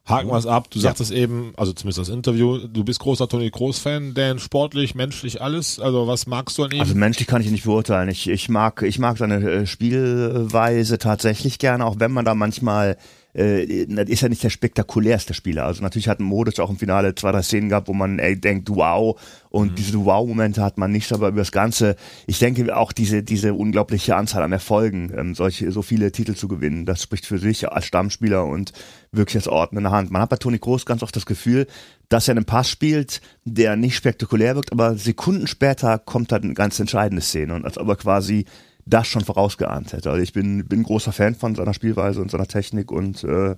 Haken 0.07 0.29
wir 0.29 0.37
es 0.37 0.47
ab. 0.47 0.71
Du 0.71 0.79
sagtest 0.79 1.11
eben, 1.11 1.53
also 1.57 1.73
zumindest 1.73 1.99
das 1.99 2.09
Interview, 2.09 2.59
du 2.59 2.85
bist 2.85 3.01
großer 3.01 3.29
Toni 3.29 3.51
Groß-Fan, 3.51 4.15
denn 4.15 4.39
sportlich, 4.39 4.95
menschlich, 4.95 5.43
alles. 5.43 5.81
Also 5.81 6.07
was 6.07 6.27
magst 6.29 6.57
du 6.59 6.65
an 6.65 6.71
ihm? 6.71 6.81
Also 6.81 6.95
menschlich 6.95 7.27
kann 7.27 7.43
ich 7.43 7.51
nicht 7.51 7.65
beurteilen. 7.65 8.09
Ich, 8.09 8.29
ich 8.29 8.49
mag, 8.49 8.83
ich 8.83 9.01
mag 9.01 9.19
seine 9.19 9.37
äh, 9.37 9.67
Spielweise 9.67 10.99
tatsächlich 10.99 11.59
gerne, 11.59 11.85
auch 11.85 11.97
wenn 11.99 12.13
man 12.13 12.25
da 12.25 12.37
manchmal 12.37 12.97
äh, 13.37 13.87
das 13.87 14.09
ist 14.09 14.23
ja 14.23 14.29
nicht 14.29 14.43
der 14.43 14.51
spektakulärste 14.51 15.35
Spieler. 15.35 15.65
Also 15.65 15.83
natürlich 15.83 16.09
hat 16.09 16.21
Modric 16.21 16.59
auch 16.59 16.71
im 16.71 16.79
Finale 16.79 17.15
zwei, 17.15 17.33
drei 17.33 17.43
Szenen 17.43 17.69
gehabt, 17.69 17.89
wo 17.89 17.93
man 17.93 18.19
ey, 18.19 18.41
denkt, 18.41 18.71
wow. 18.71 19.21
Und 19.51 19.79
diese 19.79 20.05
Wow-Momente 20.05 20.63
hat 20.63 20.79
man 20.79 20.91
nicht, 20.91 21.13
aber 21.13 21.29
über 21.29 21.41
das 21.41 21.53
Ganze, 21.53 21.97
ich 22.27 22.39
denke 22.39 22.77
auch 22.77 22.93
diese, 22.93 23.23
diese 23.23 23.55
unglaubliche 23.55 24.17
Anzahl 24.17 24.43
an 24.43 24.53
Erfolgen, 24.53 25.13
ähm, 25.17 25.35
solche, 25.35 25.71
so 25.71 25.83
viele 25.83 26.13
Titel 26.13 26.35
zu 26.35 26.49
gewinnen, 26.49 26.87
das 26.87 27.03
spricht 27.03 27.27
für 27.27 27.39
sich 27.39 27.71
als 27.71 27.87
Stammspieler 27.87 28.45
und 28.45 28.73
wirklich 29.13 29.37
als 29.37 29.71
der 29.73 29.91
Hand. 29.91 30.11
Man 30.11 30.23
hat 30.23 30.31
bei 30.31 30.37
Toni 30.37 30.59
Groß 30.59 30.87
ganz 30.87 31.03
oft 31.03 31.15
das 31.17 31.27
Gefühl, 31.27 31.67
dass 32.09 32.29
er 32.29 32.37
einen 32.37 32.45
Pass 32.45 32.71
spielt, 32.71 33.21
der 33.45 33.77
nicht 33.77 33.97
spektakulär 33.97 34.57
wirkt, 34.57 34.73
aber 34.73 34.97
Sekunden 34.97 35.47
später 35.47 35.99
kommt 35.99 36.33
dann 36.33 36.43
eine 36.43 36.55
ganz 36.55 36.79
entscheidende 36.79 37.23
Szene 37.23 37.55
und 37.55 37.65
als 37.65 37.79
ob 37.79 37.89
er 37.89 37.97
quasi 37.97 38.45
das 38.87 39.09
schon 39.09 39.25
vorausgeahnt 39.25 39.93
hätte. 39.93 40.11
Also 40.11 40.23
ich 40.23 40.33
bin, 40.33 40.67
bin 40.67 40.85
großer 40.85 41.13
Fan 41.13 41.35
von 41.35 41.55
seiner 41.55 41.75
Spielweise 41.75 42.21
und 42.21 42.31
seiner 42.31 42.47
Technik 42.47 42.91
und 42.91 43.25
äh, 43.25 43.57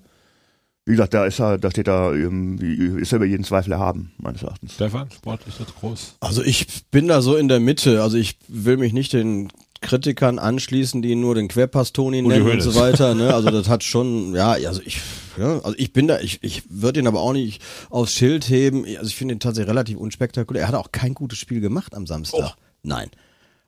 wie 0.87 0.93
gesagt, 0.93 1.12
da 1.12 1.27
ist 1.27 1.38
er, 1.38 1.59
da 1.59 1.71
steht 1.71 1.87
er, 1.87 2.12
ist 2.14 3.12
er 3.12 3.17
über 3.17 3.27
jeden 3.27 3.45
Zweifel 3.45 3.73
erhaben, 3.73 4.12
meines 4.17 4.43
Erachtens. 4.43 4.73
Stefan, 4.73 5.11
sportlich 5.11 5.55
das 5.59 5.75
groß. 5.75 6.14
Also 6.21 6.43
ich 6.43 6.67
bin 6.91 7.09
da 7.09 7.21
so 7.21 7.37
in 7.37 7.49
der 7.49 7.61
Mitte. 7.61 8.03
Also 8.03 8.17
ich 8.17 8.38
will 8.49 8.79
mich 8.79 8.95
nicht 8.95 9.12
den 9.12 9.49
Kritikern 9.83 10.38
anschließen, 10.38 11.03
die 11.03 11.14
nur 11.14 11.35
den 11.35 11.49
Querpass 11.49 11.93
Toni 11.93 12.23
nennen 12.23 12.51
und 12.51 12.62
so 12.62 12.75
weiter. 12.75 13.14
Ne? 13.14 13.35
Also 13.35 13.51
das 13.53 13.69
hat 13.69 13.85
schon, 13.85 14.35
ja, 14.35 14.53
also 14.53 14.81
ich, 14.83 15.03
ja, 15.37 15.59
also 15.59 15.75
ich 15.77 15.93
bin 15.93 16.09
da, 16.09 16.21
ich, 16.21 16.43
ich 16.43 16.62
würde 16.71 17.01
ihn 17.01 17.07
aber 17.07 17.21
auch 17.21 17.35
nicht 17.35 17.62
aufs 17.91 18.14
Schild 18.14 18.49
heben. 18.49 18.87
Also 18.97 19.09
ich 19.09 19.17
finde 19.17 19.35
ihn 19.35 19.41
tatsächlich 19.41 19.69
relativ 19.69 19.99
unspektakulär. 19.99 20.62
Er 20.62 20.69
hat 20.69 20.75
auch 20.75 20.91
kein 20.91 21.12
gutes 21.12 21.38
Spiel 21.38 21.61
gemacht 21.61 21.95
am 21.95 22.07
Samstag. 22.07 22.57
Nein. 22.83 23.11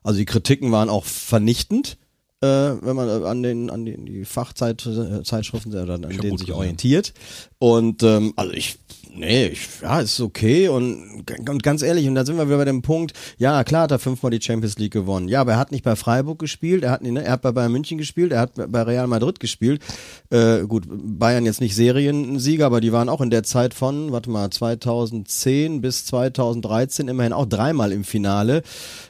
Also 0.03 0.19
die 0.19 0.25
Kritiken 0.25 0.71
waren 0.71 0.89
auch 0.89 1.05
vernichtend, 1.05 1.97
äh, 2.41 2.47
wenn 2.47 2.95
man 2.95 3.07
äh, 3.07 3.25
an 3.25 3.43
den 3.43 3.69
an 3.69 3.85
den 3.85 4.05
die 4.05 4.25
Fachzeitschriften 4.25 5.73
äh, 5.73 5.77
an 5.77 6.03
hab 6.05 6.09
denen 6.09 6.29
gut 6.31 6.39
sich 6.39 6.51
orientiert. 6.51 7.13
Und 7.59 8.03
ähm, 8.03 8.33
also 8.35 8.51
ich 8.53 8.79
Nee, 9.13 9.47
ich, 9.47 9.67
ja, 9.81 9.99
ist 9.99 10.21
okay 10.21 10.69
und, 10.69 11.25
und 11.47 11.63
ganz 11.63 11.81
ehrlich, 11.81 12.07
und 12.07 12.15
da 12.15 12.25
sind 12.25 12.37
wir 12.37 12.47
wieder 12.47 12.57
bei 12.57 12.65
dem 12.65 12.81
Punkt, 12.81 13.11
ja, 13.37 13.61
klar 13.65 13.83
hat 13.83 13.91
er 13.91 13.99
fünfmal 13.99 14.31
die 14.31 14.41
Champions 14.41 14.77
League 14.77 14.93
gewonnen. 14.93 15.27
Ja, 15.27 15.41
aber 15.41 15.53
er 15.53 15.57
hat 15.57 15.71
nicht 15.71 15.83
bei 15.83 15.97
Freiburg 15.97 16.39
gespielt, 16.39 16.83
er 16.83 16.91
hat, 16.91 17.01
ne, 17.01 17.21
er 17.21 17.33
hat 17.33 17.41
bei 17.41 17.51
Bayern 17.51 17.73
München 17.73 17.97
gespielt, 17.97 18.31
er 18.31 18.39
hat 18.39 18.51
bei 18.55 18.81
Real 18.83 19.07
Madrid 19.07 19.41
gespielt. 19.41 19.81
Äh, 20.29 20.61
gut, 20.61 20.85
Bayern 20.87 21.45
jetzt 21.45 21.59
nicht 21.59 21.75
Seriensieger, 21.75 22.65
aber 22.65 22.79
die 22.79 22.93
waren 22.93 23.09
auch 23.09 23.19
in 23.19 23.29
der 23.29 23.43
Zeit 23.43 23.73
von, 23.73 24.13
warte 24.13 24.29
mal, 24.29 24.49
2010 24.49 25.81
bis 25.81 26.05
2013 26.05 27.09
immerhin 27.09 27.33
auch 27.33 27.45
dreimal 27.45 27.91
im 27.91 28.05
Finale, 28.05 28.63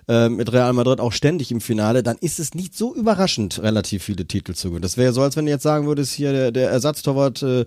äh, 0.07 0.29
mit 0.29 0.51
Real 0.51 0.73
Madrid 0.73 0.99
auch 0.99 1.11
ständig 1.11 1.51
im 1.51 1.61
Finale. 1.61 2.01
Dann 2.01 2.17
ist 2.17 2.39
es 2.39 2.55
nicht 2.55 2.75
so 2.75 2.95
überraschend, 2.95 3.61
relativ 3.61 4.03
viele 4.03 4.25
Titel 4.25 4.53
zu 4.53 4.69
gewinnen. 4.69 4.81
Das 4.81 4.97
wäre 4.97 5.13
so, 5.13 5.21
als 5.21 5.35
wenn 5.35 5.45
du 5.45 5.51
jetzt 5.51 5.63
sagen 5.63 5.85
würdest, 5.85 6.13
hier 6.13 6.31
der, 6.31 6.51
der 6.51 6.71
Ersatztorwart 6.71 7.43
äh, 7.43 7.65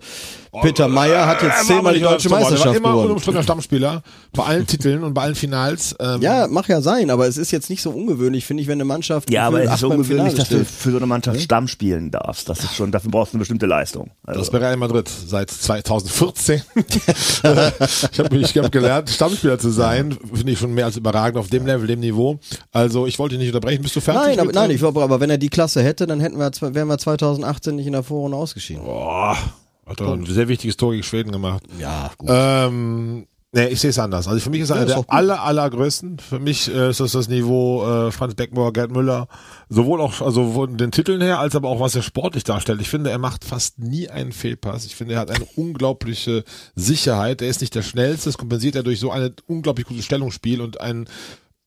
Peter 0.61 0.89
Meyer 0.89 1.27
hat 1.27 1.41
jetzt 1.41 1.65
zehnmal 1.65 1.93
die 1.93 2.01
deutsche 2.01 2.24
Er 2.25 2.31
war 2.31 2.39
Meisterschaft 2.39 2.77
immer 2.77 2.89
gewonnen. 2.91 3.05
unumstrittener 3.07 3.43
Stammspieler 3.43 4.03
bei 4.33 4.43
allen 4.43 4.67
Titeln 4.67 5.03
und 5.03 5.13
bei 5.13 5.21
allen 5.23 5.35
Finals. 5.35 5.95
Ähm, 5.99 6.21
Ja, 6.21 6.47
mag 6.47 6.67
ja 6.67 6.81
sein, 6.81 7.09
aber 7.09 7.27
es 7.27 7.37
ist 7.37 7.51
jetzt 7.51 7.69
nicht 7.69 7.81
so 7.81 7.91
ungewöhnlich, 7.91 8.45
finde 8.45 8.61
ich, 8.61 8.67
wenn 8.67 8.73
eine 8.77 8.85
Mannschaft 8.85 9.29
Ja, 9.31 9.47
aber 9.47 9.63
es 9.63 9.73
ist 9.75 9.83
ungewöhnlich, 9.83 10.33
dass 10.35 10.49
du 10.49 10.63
für 10.65 10.91
so 10.91 10.97
eine 10.97 11.05
Mannschaft 11.05 11.41
Stamm 11.41 11.67
spielen 11.67 12.11
darfst. 12.11 12.49
Das 12.49 12.63
ist 12.63 12.75
schon, 12.75 12.91
dafür 12.91 13.11
brauchst 13.11 13.33
du 13.33 13.37
eine 13.37 13.39
bestimmte 13.39 13.65
Leistung. 13.65 14.11
Also, 14.25 14.39
Das 14.39 14.49
bei 14.49 14.57
Real 14.57 14.77
Madrid 14.77 15.09
seit 15.09 15.49
2014. 15.49 16.61
ich 16.75 18.19
habe 18.19 18.35
mich 18.37 18.57
hab 18.57 18.71
gelernt, 18.71 19.09
Stammspieler 19.09 19.59
zu 19.59 19.69
sein. 19.69 20.17
Finde 20.33 20.51
ich 20.51 20.59
schon 20.59 20.73
mehr 20.73 20.85
als 20.85 20.97
überragend 20.97 21.37
auf 21.39 21.49
dem 21.49 21.65
Level, 21.65 21.87
dem 21.87 21.99
Niveau. 21.99 22.39
Also 22.71 23.07
ich 23.07 23.19
wollte 23.19 23.35
dich 23.35 23.45
nicht 23.45 23.53
unterbrechen. 23.55 23.81
Bist 23.81 23.95
du 23.95 24.01
fertig? 24.01 24.23
Nein, 24.27 24.39
aber, 24.39 24.51
nein, 24.51 24.69
ähm, 24.69 24.75
ich 24.75 24.81
glaube, 24.81 25.01
aber 25.03 25.19
wenn 25.19 25.29
er 25.29 25.37
die 25.37 25.49
Klasse 25.49 25.83
hätte, 25.83 26.07
dann 26.07 26.19
hätten 26.19 26.37
wir, 26.37 26.51
wären 26.73 26.87
wir 26.87 26.97
2018 26.97 27.75
nicht 27.75 27.87
in 27.87 27.93
der 27.93 28.03
Vorrunde 28.03 28.37
ausgeschieden. 28.37 28.83
Boah, 28.83 29.37
hat 29.85 30.01
er 30.01 30.13
ein 30.13 30.25
sehr 30.25 30.47
wichtiges 30.47 30.77
Tor 30.77 30.91
gegen 30.91 31.03
Schweden 31.03 31.31
gemacht. 31.31 31.63
Ja, 31.79 32.11
gut. 32.17 32.29
Ähm, 32.31 33.27
nee, 33.51 33.67
ich 33.67 33.79
sehe 33.79 33.91
es 33.91 33.99
anders. 33.99 34.27
Also 34.27 34.39
für 34.39 34.49
mich 34.49 34.61
ist 34.61 34.71
er 34.71 34.77
Ja, 34.77 34.81
einer 34.81 34.95
ist 34.97 35.05
der 35.05 35.13
aller, 35.13 35.43
allergrößten. 35.43 36.19
Für 36.19 36.39
mich 36.39 36.73
äh, 36.73 36.89
ist 36.89 36.99
das 36.99 37.11
das 37.11 37.27
Niveau 37.27 37.85
äh, 37.85 38.11
Franz 38.11 38.35
Beckenbauer, 38.35 38.73
Gerd 38.73 38.91
Müller. 38.91 39.27
Sowohl 39.69 40.01
auch, 40.01 40.21
also 40.21 40.53
von 40.53 40.77
den 40.77 40.91
Titeln 40.91 41.21
her, 41.21 41.39
als 41.39 41.55
aber 41.55 41.69
auch 41.69 41.79
was 41.79 41.95
er 41.95 42.01
sportlich 42.01 42.43
darstellt. 42.43 42.81
Ich 42.81 42.89
finde, 42.89 43.11
er 43.11 43.19
macht 43.19 43.45
fast 43.45 43.79
nie 43.79 44.09
einen 44.09 44.31
Fehlpass. 44.31 44.85
Ich 44.85 44.95
finde, 44.95 45.15
er 45.15 45.19
hat 45.19 45.31
eine 45.31 45.45
unglaubliche 45.55 46.43
Sicherheit. 46.75 47.41
Er 47.41 47.49
ist 47.49 47.61
nicht 47.61 47.75
der 47.75 47.83
schnellste. 47.83 48.29
Das 48.29 48.37
kompensiert 48.37 48.75
er 48.75 48.83
durch 48.83 48.99
so 48.99 49.11
ein 49.11 49.33
unglaublich 49.47 49.85
gutes 49.85 50.05
Stellungsspiel 50.05 50.61
und 50.61 50.81
ein, 50.81 51.07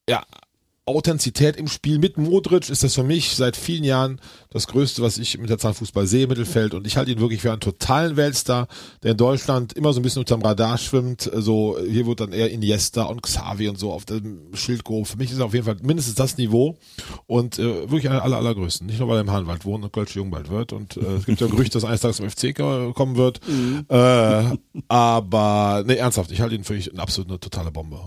ja, 0.08 0.24
Authentizität 0.88 1.56
im 1.56 1.68
Spiel 1.68 1.98
mit 1.98 2.18
Modric 2.18 2.68
ist 2.68 2.82
das 2.82 2.94
für 2.94 3.02
mich 3.04 3.36
seit 3.36 3.56
vielen 3.56 3.84
Jahren 3.84 4.20
das 4.50 4.66
Größte, 4.66 5.02
was 5.02 5.18
ich 5.18 5.38
mit 5.38 5.50
der 5.50 5.58
Zahl 5.58 5.74
Fußball 5.74 6.06
sehe 6.06 6.24
im 6.24 6.28
Mittelfeld. 6.30 6.74
Und 6.74 6.86
ich 6.86 6.96
halte 6.96 7.10
ihn 7.12 7.20
wirklich 7.20 7.42
für 7.42 7.52
einen 7.52 7.60
totalen 7.60 8.16
Weltstar, 8.16 8.66
der 9.02 9.12
in 9.12 9.16
Deutschland 9.16 9.74
immer 9.74 9.92
so 9.92 10.00
ein 10.00 10.02
bisschen 10.02 10.20
unterm 10.20 10.42
Radar 10.42 10.78
schwimmt. 10.78 11.30
So, 11.34 11.76
hier 11.86 12.06
wird 12.06 12.20
dann 12.20 12.32
eher 12.32 12.50
Iniesta 12.50 13.04
und 13.04 13.22
Xavi 13.22 13.68
und 13.68 13.78
so 13.78 13.92
auf 13.92 14.04
dem 14.04 14.54
Schild 14.54 14.84
gehoben. 14.84 15.04
Für 15.06 15.16
mich 15.18 15.30
ist 15.30 15.38
er 15.38 15.44
auf 15.44 15.54
jeden 15.54 15.66
Fall 15.66 15.76
mindestens 15.82 16.14
das 16.16 16.36
Niveau 16.38 16.76
und 17.26 17.58
äh, 17.58 17.90
wirklich 17.90 18.08
einer 18.08 18.22
aller, 18.22 18.38
allergrößten. 18.38 18.86
Nicht 18.86 18.98
nur, 18.98 19.08
weil 19.08 19.18
er 19.18 19.22
im 19.22 19.30
Hahnwald 19.30 19.64
wohnt 19.64 19.84
und 19.84 19.92
Kölsch 19.92 20.16
jung 20.16 20.30
bald 20.30 20.48
wird. 20.50 20.72
Und 20.72 20.96
äh, 20.96 21.00
es 21.18 21.26
gibt 21.26 21.40
ja 21.40 21.46
ein 21.46 21.50
Gerücht, 21.50 21.74
dass 21.74 21.82
er 21.82 21.90
eines 21.90 22.00
Tages 22.00 22.16
zum 22.16 22.28
FC 22.30 22.56
ko- 22.56 22.92
kommen 22.94 23.16
wird. 23.16 23.40
Äh, 23.88 24.56
aber, 24.88 25.84
nee, 25.86 25.94
ernsthaft, 25.96 26.30
ich 26.32 26.40
halte 26.40 26.54
ihn 26.54 26.64
für 26.64 26.74
eine 26.74 27.02
absolut 27.02 27.28
eine 27.30 27.40
totale 27.40 27.70
Bombe. 27.70 27.98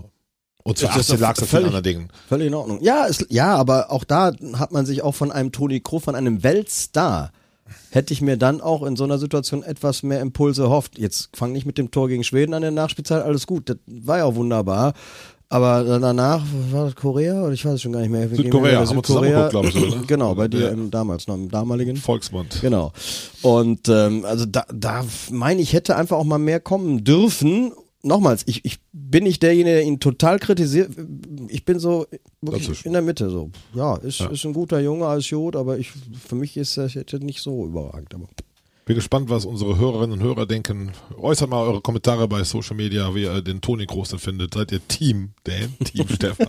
Und 0.64 0.80
Ist 0.80 0.90
zuerst 0.92 1.10
doch 1.12 1.18
lag 1.18 1.36
es 1.36 1.48
völlig- 1.48 1.66
anderen 1.66 1.82
Dingen. 1.82 2.08
Völlig 2.28 2.46
in 2.46 2.54
Ordnung. 2.54 2.78
Ja, 2.82 3.06
es, 3.08 3.24
ja, 3.30 3.54
aber 3.56 3.90
auch 3.90 4.04
da 4.04 4.32
hat 4.54 4.70
man 4.72 4.86
sich 4.86 5.02
auch 5.02 5.14
von 5.14 5.32
einem 5.32 5.50
Toni 5.52 5.80
Kroos, 5.80 6.04
von 6.04 6.14
einem 6.14 6.42
Weltstar, 6.42 7.32
hätte 7.90 8.12
ich 8.12 8.20
mir 8.20 8.36
dann 8.36 8.60
auch 8.60 8.82
in 8.84 8.96
so 8.96 9.04
einer 9.04 9.18
Situation 9.18 9.62
etwas 9.62 10.02
mehr 10.02 10.20
Impulse 10.20 10.62
erhofft. 10.62 10.98
Jetzt 10.98 11.30
fang 11.34 11.52
nicht 11.52 11.66
mit 11.66 11.78
dem 11.78 11.90
Tor 11.90 12.08
gegen 12.08 12.22
Schweden 12.22 12.54
an 12.54 12.62
der 12.62 12.70
Nachspielzeit, 12.70 13.22
alles 13.24 13.46
gut, 13.46 13.68
das 13.70 13.76
war 13.86 14.18
ja 14.18 14.24
auch 14.24 14.34
wunderbar. 14.34 14.92
Aber 15.48 15.84
danach, 15.98 16.42
war 16.70 16.86
das 16.86 16.94
Korea 16.94 17.42
oder 17.42 17.52
ich 17.52 17.62
weiß 17.64 17.74
es 17.74 17.82
schon 17.82 17.92
gar 17.92 18.00
nicht 18.00 18.08
mehr. 18.10 18.30
Wir 18.30 18.38
Südkorea, 18.38 18.78
haben 18.78 18.86
Südkorea. 18.86 19.02
zusammen 19.02 19.26
geguckt, 19.32 19.50
glaub 19.50 19.64
ich, 19.66 19.94
oder? 19.94 20.02
Genau, 20.06 20.34
bei 20.34 20.48
dir 20.48 20.60
Ja. 20.60 20.68
im 20.68 20.90
damals 20.90 21.26
noch 21.26 21.34
im 21.34 21.50
damaligen. 21.50 21.96
Volksmund. 21.96 22.58
Genau. 22.62 22.92
Und 23.42 23.86
ähm, 23.90 24.24
also 24.24 24.46
da, 24.46 24.64
da 24.72 25.04
meine 25.30 25.60
ich, 25.60 25.74
hätte 25.74 25.96
einfach 25.96 26.16
auch 26.16 26.24
mal 26.24 26.38
mehr 26.38 26.58
kommen 26.60 27.04
dürfen. 27.04 27.72
Nochmals, 28.04 28.42
ich, 28.46 28.64
ich 28.64 28.80
bin 28.92 29.24
nicht 29.24 29.42
derjenige, 29.42 29.76
der 29.76 29.84
ihn 29.84 30.00
total 30.00 30.40
kritisiert. 30.40 30.90
Ich 31.48 31.64
bin 31.64 31.78
so 31.78 32.06
wirklich 32.40 32.84
in 32.84 32.92
der 32.92 33.02
Mitte. 33.02 33.30
So, 33.30 33.50
ja, 33.74 33.96
ist, 33.96 34.20
ist 34.20 34.44
ein 34.44 34.52
guter 34.52 34.80
Junge, 34.80 35.06
alles 35.06 35.30
gut, 35.30 35.54
aber 35.54 35.78
ich, 35.78 35.92
für 35.92 36.34
mich 36.34 36.56
ist 36.56 36.76
das 36.76 36.94
jetzt 36.94 37.12
nicht 37.12 37.40
so 37.40 37.64
überragend. 37.64 38.12
Aber 38.14 38.28
Bin 38.84 38.96
gespannt, 38.96 39.30
was 39.30 39.44
unsere 39.44 39.78
Hörerinnen 39.78 40.18
und 40.18 40.26
Hörer 40.26 40.44
denken. 40.44 40.90
Äußert 41.16 41.48
mal 41.48 41.62
eure 41.62 41.80
Kommentare 41.80 42.26
bei 42.26 42.42
Social 42.42 42.74
Media, 42.74 43.14
wie 43.14 43.22
ihr 43.22 43.40
den 43.40 43.60
Toni 43.60 43.86
Groß 43.86 44.08
denn 44.08 44.18
findet. 44.18 44.54
Seid 44.54 44.72
ihr 44.72 44.80
Team 44.88 45.30
Dan, 45.44 45.76
Team 45.84 46.08
Stefan 46.12 46.48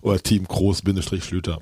oder 0.00 0.22
Team 0.22 0.44
Groß 0.46 0.82
Bindestrich 0.82 1.24
Schlüter? 1.24 1.58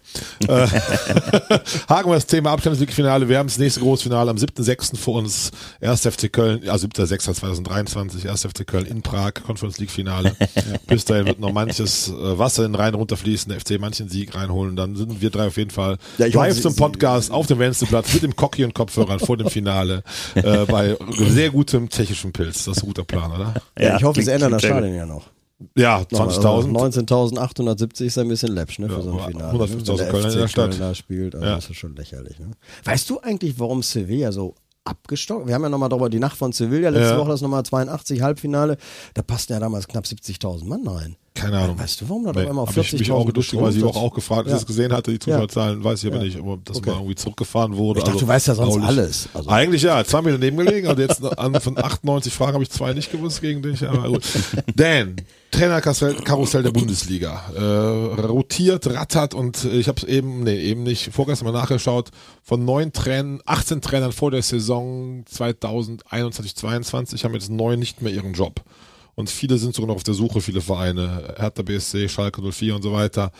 Äh, 0.46 0.66
haken 1.88 2.11
wir 2.11 2.14
das 2.16 2.26
Thema 2.26 2.50
Abstandsfinale. 2.50 3.30
Wir 3.30 3.38
haben 3.38 3.46
das 3.46 3.56
nächste 3.56 3.80
Großfinale 3.80 4.30
am 4.30 4.37
7.6. 4.37 4.94
vor 4.98 5.14
uns. 5.20 5.52
1. 5.80 6.02
FC 6.02 6.30
Köln, 6.30 6.68
also 6.68 6.87
7.6.2023, 6.87 8.28
1. 8.28 8.42
FC 8.44 8.66
Köln 8.66 8.85
in 8.85 9.00
Prag, 9.00 9.33
Conference 9.46 9.78
League 9.78 9.90
Finale. 9.90 10.37
Bis 10.87 11.06
dahin 11.06 11.24
wird 11.28 11.40
noch 11.40 11.52
manches 11.52 12.09
äh, 12.09 12.38
Wasser 12.38 12.66
in 12.66 12.72
den 12.72 12.80
Rhein 12.80 12.92
runterfließen, 12.94 13.50
der 13.50 13.59
FC 13.61 13.80
manchen 13.80 14.11
Sieg 14.11 14.35
reinholen. 14.35 14.76
Dann 14.76 14.96
sind 14.96 15.22
wir 15.22 15.30
drei 15.30 15.46
auf 15.46 15.56
jeden 15.56 15.70
Fall 15.70 15.96
Ja, 16.18 16.26
live 16.26 16.50
hoffe, 16.50 16.61
zum 16.61 16.72
Sie- 16.72 16.78
Podcast 16.78 17.30
auf 17.30 17.46
dem 17.46 17.59
Wenzelplatz 17.59 18.12
mit 18.12 18.22
dem 18.22 18.37
Cocky 18.37 18.64
und 18.64 18.74
Kopfhörern 18.74 19.18
vor 19.18 19.38
dem 19.38 19.48
Finale 19.48 20.02
äh, 20.34 20.64
bei 20.66 20.96
sehr 21.28 21.50
gutem 21.50 21.88
tschechischen 21.88 22.32
Pilz. 22.32 22.64
Das 22.64 22.76
ist 22.76 22.82
ein 22.82 22.86
guter 22.86 23.04
Plan, 23.04 23.30
oder? 23.32 23.54
ja, 23.78 23.96
ich 23.96 24.04
hoffe, 24.04 24.22
sie 24.22 24.30
ändern 24.30 24.52
das 24.52 24.62
Stadion 24.62 24.94
ja 24.94 25.06
noch. 25.06 25.26
Ja, 25.76 26.00
20.000. 26.00 26.70
19.870 26.72 28.04
ist 28.06 28.18
ein 28.18 28.28
bisschen 28.28 28.52
läppsch, 28.54 28.78
ne, 28.78 28.88
für 28.88 29.02
so 29.02 29.10
ein 29.12 29.18
Ja, 29.18 29.26
Finale. 29.26 29.58
150.000 29.58 29.88
Wenn 29.88 29.96
der 29.96 30.08
Kölner 30.08 30.32
in 30.32 30.38
der 30.38 30.48
Stadt. 30.48 30.70
Köln 30.70 30.80
da 30.80 30.94
spielt, 30.94 31.34
also 31.34 31.46
Ja. 31.46 31.54
das 31.56 31.68
ist 31.70 31.76
schon 31.76 31.94
lächerlich, 31.96 32.38
ne? 32.38 32.52
Weißt 32.84 33.10
du 33.10 33.20
eigentlich, 33.20 33.58
warum 33.58 33.82
Sevilla 33.82 34.32
so 34.32 34.54
abgestockt? 34.84 35.46
Wir 35.46 35.54
haben 35.54 35.62
ja 35.62 35.68
nochmal 35.68 35.90
darüber 35.90 36.08
die 36.08 36.18
Nacht 36.18 36.36
von 36.38 36.52
Sevilla, 36.52 36.88
letzte 36.88 37.12
Ja. 37.14 37.18
Woche 37.18 37.28
das 37.32 37.42
nochmal 37.42 37.62
82 37.62 38.22
Halbfinale, 38.22 38.78
da 39.12 39.20
passten 39.22 39.52
ja 39.52 39.60
damals 39.60 39.86
knapp 39.86 40.04
70.000 40.06 40.64
Mann 40.64 40.86
rein. 40.88 41.16
Keine 41.32 41.58
Ahnung. 41.58 41.78
Weißt 41.78 42.00
du, 42.00 42.08
warum 42.08 42.24
da 42.24 42.32
Nee, 42.32 42.42
immer 42.48 42.62
auf 42.62 42.70
hab 42.70 42.76
ich 42.84 42.92
mich 42.92 43.02
40.000 43.08 43.12
auch 43.12 43.32
lustigerweise 43.32 43.78
die 43.78 43.84
Woche 43.84 43.98
auch 44.00 44.12
gefragt, 44.12 44.40
als 44.42 44.48
Ja. 44.50 44.56
ich 44.56 44.62
es 44.62 44.66
gesehen 44.66 44.92
hatte, 44.92 45.12
die 45.12 45.18
Zuschauerzahlen, 45.20 45.82
weiß 45.82 46.02
ich 46.02 46.12
aber 46.12 46.22
nicht, 46.24 46.38
ob 46.38 46.64
das 46.64 46.78
Okay. 46.78 46.90
mal 46.90 46.96
irgendwie 46.96 47.14
zurückgefahren 47.14 47.76
wurde. 47.76 48.00
Ich 48.00 48.04
dachte, 48.04 48.14
also, 48.16 48.26
du 48.26 48.32
weißt 48.32 48.48
ja 48.48 48.54
sonst 48.56 48.84
alles. 48.84 49.28
Also- 49.32 49.48
Eigentlich 49.48 49.82
ja, 49.82 50.04
zwei 50.04 50.22
Minuten 50.22 50.40
daneben 50.42 50.56
gelegen, 50.66 50.88
also 50.88 51.00
jetzt 51.00 51.22
an, 51.38 51.58
von 51.60 51.78
98 51.78 52.34
Fragen 52.34 52.54
habe 52.54 52.64
ich 52.64 52.70
zwei 52.70 52.92
nicht 52.94 53.12
gewusst 53.12 53.40
gegen 53.40 53.62
dich, 53.62 53.86
aber 53.88 54.08
gut. 54.08 54.22
Dan, 54.74 55.16
Trainerkarussell 55.52 56.14
Karussell 56.16 56.62
der 56.64 56.72
Bundesliga, 56.72 57.42
äh, 57.56 58.20
rotiert, 58.22 58.86
rattert 58.88 59.32
und 59.32 59.64
äh, 59.64 59.70
ich 59.78 59.86
habe 59.88 59.98
es 59.98 60.04
eben, 60.08 60.42
nee, 60.42 60.60
eben 60.60 60.82
nicht, 60.82 61.10
vorgestern 61.12 61.46
mal 61.52 61.58
nachgeschaut, 61.58 62.10
von 62.42 62.64
neun 62.64 62.92
Trainern, 62.92 63.40
18 63.46 63.80
Trainern 63.80 64.12
vor 64.12 64.30
der 64.32 64.42
Saison 64.42 65.22
2021, 65.26 66.56
22 66.56 67.24
haben 67.24 67.34
jetzt 67.34 67.50
neun 67.50 67.78
nicht 67.78 68.02
mehr 68.02 68.12
ihren 68.12 68.32
Job. 68.32 68.60
Und 69.14 69.30
viele 69.30 69.58
sind 69.58 69.74
sogar 69.74 69.88
noch 69.88 69.96
auf 69.96 70.02
der 70.02 70.14
Suche, 70.14 70.40
viele 70.40 70.60
Vereine, 70.60 71.34
Hertha 71.36 71.62
BSC, 71.62 72.08
Schalke 72.08 72.42
04 72.42 72.74
und 72.76 72.82
so 72.82 72.92
weiter. 72.92 73.32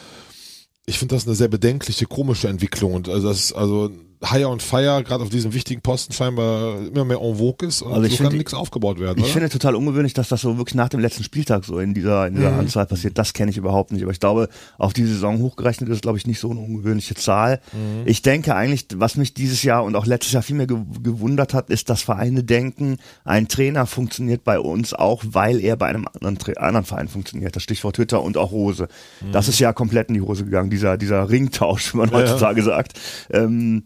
Ich 0.87 0.99
finde 0.99 1.15
das 1.15 1.27
eine 1.27 1.37
sehr 1.37 1.49
bedenkliche, 1.49 2.07
komische 2.07 2.49
Entwicklung. 2.49 2.95
Und 2.95 3.09
also 3.09 3.29
das, 3.29 3.53
also 3.53 3.91
Hire 4.23 4.49
und 4.49 4.63
Fire, 4.63 5.03
gerade 5.03 5.23
auf 5.25 5.31
diesem 5.31 5.55
wichtigen 5.55 5.81
Posten 5.81 6.13
scheinbar 6.13 6.79
immer 6.79 7.07
mehr 7.07 7.23
en 7.23 7.37
vogue 7.37 7.67
ist 7.67 7.81
und 7.81 7.93
Also 7.95 8.05
ich 8.07 8.19
so 8.19 8.25
kann 8.25 8.37
nichts 8.37 8.53
aufgebaut 8.53 9.01
werden, 9.01 9.17
Ich 9.19 9.25
oder? 9.25 9.33
finde 9.33 9.49
total 9.49 9.75
ungewöhnlich, 9.75 10.13
dass 10.13 10.29
das 10.29 10.43
so 10.43 10.59
wirklich 10.59 10.75
nach 10.75 10.91
dem 10.91 11.01
letzten 11.01 11.25
Spieltag 11.25 11.65
so 11.65 11.79
in 11.79 11.95
dieser, 11.95 12.27
in 12.27 12.35
Mhm. 12.35 12.37
dieser 12.37 12.53
Anzahl 12.53 12.85
passiert. 12.87 13.17
Das 13.17 13.33
kenne 13.33 13.51
ich 13.51 13.57
überhaupt 13.57 13.93
nicht. 13.93 14.03
Aber 14.03 14.13
ich 14.13 14.21
glaube, 14.21 14.51
auf 14.77 14.93
die 14.93 15.05
Saison 15.07 15.39
hochgerechnet 15.41 15.89
ist, 15.89 16.03
glaube 16.03 16.19
ich, 16.19 16.27
nicht 16.27 16.39
so 16.39 16.51
eine 16.51 16.61
ungewöhnliche 16.61 17.15
Zahl. 17.15 17.61
Mhm. 17.73 18.03
Ich 18.05 18.21
denke 18.21 18.55
eigentlich, 18.55 18.87
was 18.97 19.17
mich 19.17 19.33
dieses 19.33 19.63
Jahr 19.63 19.85
und 19.85 19.97
auch 19.97 20.05
letztes 20.05 20.33
Jahr 20.33 20.43
viel 20.43 20.57
mehr 20.57 20.67
ge 20.67 20.77
gewundert 21.03 21.55
hat, 21.55 21.71
ist, 21.71 21.89
dass 21.89 22.03
Vereine 22.03 22.45
denken, 22.45 22.99
ein 23.25 23.49
Trainer 23.49 23.87
funktioniert 23.87 24.45
bei 24.45 24.61
uns 24.61 24.93
auch, 24.93 25.25
weil 25.31 25.61
er 25.61 25.77
bei 25.77 25.87
einem 25.87 26.07
anderen, 26.07 26.37
Tra 26.37 26.53
anderen 26.61 26.85
Verein 26.85 27.09
funktioniert. 27.09 27.57
Das 27.57 27.63
Stichwort 27.63 27.97
Twitter 27.97 28.23
und 28.23 28.37
auch 28.37 28.53
Rose. 28.53 28.89
Das 29.33 29.49
ist 29.49 29.61
ja 29.61 29.73
komplett 29.73 30.09
in 30.09 30.15
die 30.17 30.21
Hose 30.21 30.45
gegangen, 30.45 30.69
dieser, 30.69 30.99
dieser 30.99 31.31
Ringtausch, 31.31 31.95
wie 31.95 31.97
man 31.99 32.09
Mhm. 32.11 32.15
Ja. 32.17 32.21
heutzutage 32.21 32.63
sagt. 32.63 33.01
Ähm, 33.31 33.85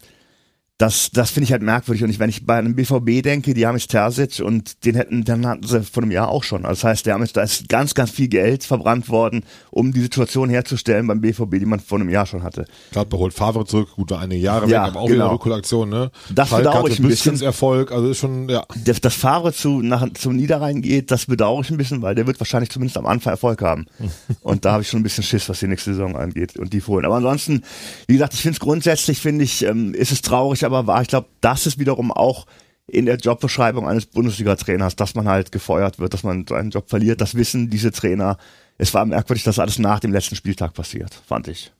das, 0.78 1.10
das 1.12 1.30
finde 1.30 1.44
ich 1.44 1.52
halt 1.52 1.62
merkwürdig. 1.62 2.02
Und 2.02 2.10
ich, 2.10 2.18
wenn 2.18 2.30
ich 2.30 2.46
bei 2.46 2.56
einem 2.56 2.74
BVB 2.74 3.22
denke, 3.22 3.54
die 3.54 3.64
haben 3.64 3.76
jetzt 3.76 3.90
Terzic 3.90 4.40
und 4.40 4.84
den 4.84 4.96
hätten, 4.96 5.22
dann 5.22 5.46
hatten 5.46 5.64
sie 5.64 5.82
vor 5.84 6.02
einem 6.02 6.10
Jahr 6.10 6.28
auch 6.28 6.42
schon. 6.42 6.64
Also 6.66 6.80
das 6.80 6.84
heißt, 6.84 7.06
der 7.06 7.14
haben 7.14 7.22
jetzt, 7.22 7.36
da 7.36 7.42
ist 7.42 7.68
ganz, 7.68 7.94
ganz 7.94 8.10
viel 8.10 8.26
Geld 8.26 8.64
verbrannt 8.64 9.08
worden, 9.08 9.44
um 9.70 9.92
die 9.92 10.00
Situation 10.00 10.50
herzustellen 10.50 11.06
beim 11.06 11.20
BVB, 11.20 11.60
die 11.60 11.66
man 11.66 11.78
vor 11.78 12.00
einem 12.00 12.08
Jahr 12.08 12.26
schon 12.26 12.42
hatte. 12.42 12.64
Gladbach 12.90 13.18
holt 13.18 13.34
Favre 13.34 13.64
zurück, 13.64 13.90
gut, 13.94 14.10
war 14.10 14.20
einige 14.20 14.42
Jahre 14.42 14.68
Ja, 14.68 14.82
weg, 14.82 14.90
aber 14.90 15.00
auch 15.00 15.06
genau. 15.06 15.26
wieder 15.26 15.32
Rückholaktion, 15.32 15.88
ne? 15.88 16.10
Das 16.34 16.50
bedauere 16.50 16.88
ich 16.88 16.98
ein 16.98 17.06
bisschen. 17.06 17.40
Erfolg, 17.40 17.92
also 17.92 18.08
ist 18.08 18.18
schon, 18.18 18.48
ja. 18.48 18.64
Das, 18.84 19.00
das 19.00 19.14
Fahrer 19.14 19.52
zu, 19.52 19.80
nach, 19.80 20.06
zum 20.14 20.34
Niederrhein 20.34 20.82
geht, 20.82 21.12
das 21.12 21.26
bedauere 21.26 21.60
ich 21.60 21.70
ein 21.70 21.76
bisschen, 21.76 22.02
weil 22.02 22.16
der 22.16 22.26
wird 22.26 22.40
wahrscheinlich 22.40 22.70
zumindest 22.70 22.96
am 22.96 23.06
Anfang 23.06 23.32
Erfolg 23.32 23.62
haben. 23.62 23.86
Und 24.40 24.64
da 24.64 24.72
habe 24.72 24.82
ich 24.82 24.88
schon 24.88 25.00
ein 25.00 25.02
bisschen 25.04 25.22
Schiss, 25.22 25.48
was 25.48 25.60
die 25.60 25.68
nächste 25.68 25.92
Saison 25.92 26.16
angeht 26.16 26.56
und 26.56 26.72
die 26.72 26.80
vorhin. 26.80 27.04
Aber 27.04 27.16
ansonsten, 27.16 27.62
wie 28.06 28.14
gesagt, 28.14 28.34
ich 28.34 28.40
finde 28.40 28.56
es 28.56 28.60
grundsätzlich, 28.60 29.20
finde 29.20 29.44
ich, 29.44 29.64
ähm, 29.64 29.94
ist 29.94 30.12
es 30.12 30.22
traurig, 30.22 30.63
aber 30.64 30.86
wahr. 30.86 31.02
Ich 31.02 31.08
glaube, 31.08 31.28
das 31.40 31.66
ist 31.66 31.78
wiederum 31.78 32.10
auch 32.10 32.46
in 32.86 33.06
der 33.06 33.16
Jobbeschreibung 33.16 33.88
eines 33.88 34.06
Bundesliga-Trainers, 34.06 34.96
dass 34.96 35.14
man 35.14 35.28
halt 35.28 35.52
gefeuert 35.52 35.98
wird, 35.98 36.12
dass 36.12 36.22
man 36.22 36.46
seinen 36.46 36.70
Job 36.70 36.88
verliert. 36.88 37.20
Das 37.20 37.34
wissen 37.34 37.70
diese 37.70 37.92
Trainer. 37.92 38.36
Es 38.76 38.92
war 38.92 39.06
merkwürdig, 39.06 39.44
dass 39.44 39.58
alles 39.58 39.78
nach 39.78 40.00
dem 40.00 40.12
letzten 40.12 40.36
Spieltag 40.36 40.74
passiert, 40.74 41.14
fand 41.26 41.48
ich. 41.48 41.72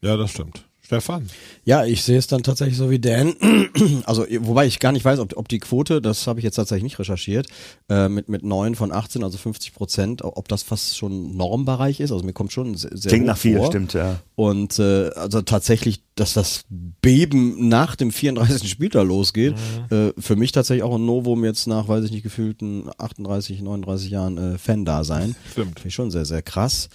Ja, 0.00 0.16
das 0.16 0.30
stimmt. 0.30 0.67
Stefan? 0.88 1.28
Ja, 1.66 1.84
ich 1.84 2.02
sehe 2.02 2.16
es 2.16 2.28
dann 2.28 2.42
tatsächlich 2.42 2.78
so 2.78 2.88
wie 2.88 2.98
Dan. 2.98 3.34
Also, 4.06 4.24
wobei 4.40 4.66
ich 4.66 4.80
gar 4.80 4.92
nicht 4.92 5.04
weiß, 5.04 5.18
ob, 5.18 5.36
ob 5.36 5.48
die 5.48 5.58
Quote, 5.58 6.00
das 6.00 6.26
habe 6.26 6.40
ich 6.40 6.44
jetzt 6.44 6.54
tatsächlich 6.54 6.84
nicht 6.84 6.98
recherchiert, 6.98 7.46
äh, 7.90 8.08
mit, 8.08 8.28
mit 8.28 8.42
9 8.42 8.74
von 8.74 8.90
18, 8.90 9.22
also 9.22 9.36
50 9.36 9.74
Prozent, 9.74 10.22
ob 10.24 10.48
das 10.48 10.62
fast 10.62 10.96
schon 10.96 11.36
Normbereich 11.36 12.00
ist. 12.00 12.10
Also 12.10 12.24
mir 12.24 12.32
kommt 12.32 12.52
schon 12.52 12.74
sehr, 12.74 12.90
sehr 12.94 13.10
Klingt 13.10 13.24
hoch 13.24 13.28
nach 13.28 13.36
viel, 13.36 13.58
vor. 13.58 13.66
stimmt, 13.66 13.92
ja. 13.92 14.20
Und 14.34 14.78
äh, 14.78 15.10
also 15.10 15.42
tatsächlich, 15.42 16.02
dass 16.14 16.32
das 16.32 16.64
Beben 16.70 17.68
nach 17.68 17.94
dem 17.94 18.10
34. 18.10 18.68
Spieltag 18.68 19.06
losgeht, 19.06 19.54
äh, 19.90 20.12
für 20.18 20.36
mich 20.36 20.52
tatsächlich 20.52 20.84
auch 20.84 20.94
ein 20.94 21.04
Novum 21.04 21.44
jetzt 21.44 21.66
nach, 21.66 21.88
weiß 21.88 22.04
ich 22.04 22.12
nicht, 22.12 22.22
gefühlten 22.22 22.88
38, 22.96 23.60
39 23.60 24.10
Jahren 24.10 24.38
äh, 24.38 24.58
Fan 24.58 24.86
da 24.86 25.04
sein. 25.04 25.36
Stimmt. 25.50 25.80
Finde 25.80 25.88
ich 25.88 25.94
schon 25.94 26.10
sehr, 26.10 26.24
sehr 26.24 26.40
krass. 26.40 26.88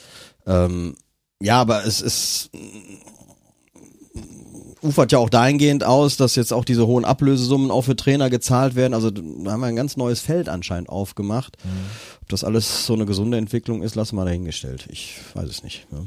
Ähm, 0.47 0.95
ja, 1.43 1.59
aber 1.59 1.85
es 1.85 1.99
ist 2.01 2.49
ufert 4.83 5.11
ja 5.11 5.17
auch 5.19 5.29
dahingehend 5.29 5.83
aus, 5.83 6.17
dass 6.17 6.35
jetzt 6.35 6.53
auch 6.53 6.65
diese 6.65 6.85
hohen 6.87 7.05
Ablösesummen 7.05 7.71
auch 7.71 7.83
für 7.83 7.95
Trainer 7.95 8.29
gezahlt 8.29 8.75
werden. 8.75 8.93
Also 8.93 9.09
da 9.11 9.21
haben 9.51 9.61
wir 9.61 9.67
ein 9.67 9.75
ganz 9.75 9.97
neues 9.97 10.19
Feld 10.19 10.49
anscheinend 10.49 10.89
aufgemacht. 10.89 11.57
Ob 12.21 12.29
das 12.29 12.43
alles 12.43 12.85
so 12.85 12.93
eine 12.93 13.05
gesunde 13.05 13.37
Entwicklung 13.37 13.81
ist, 13.81 13.95
lassen 13.95 14.15
wir 14.15 14.25
dahingestellt. 14.25 14.87
Ich 14.89 15.15
weiß 15.33 15.49
es 15.49 15.63
nicht. 15.63 15.91
Ne? 15.91 16.05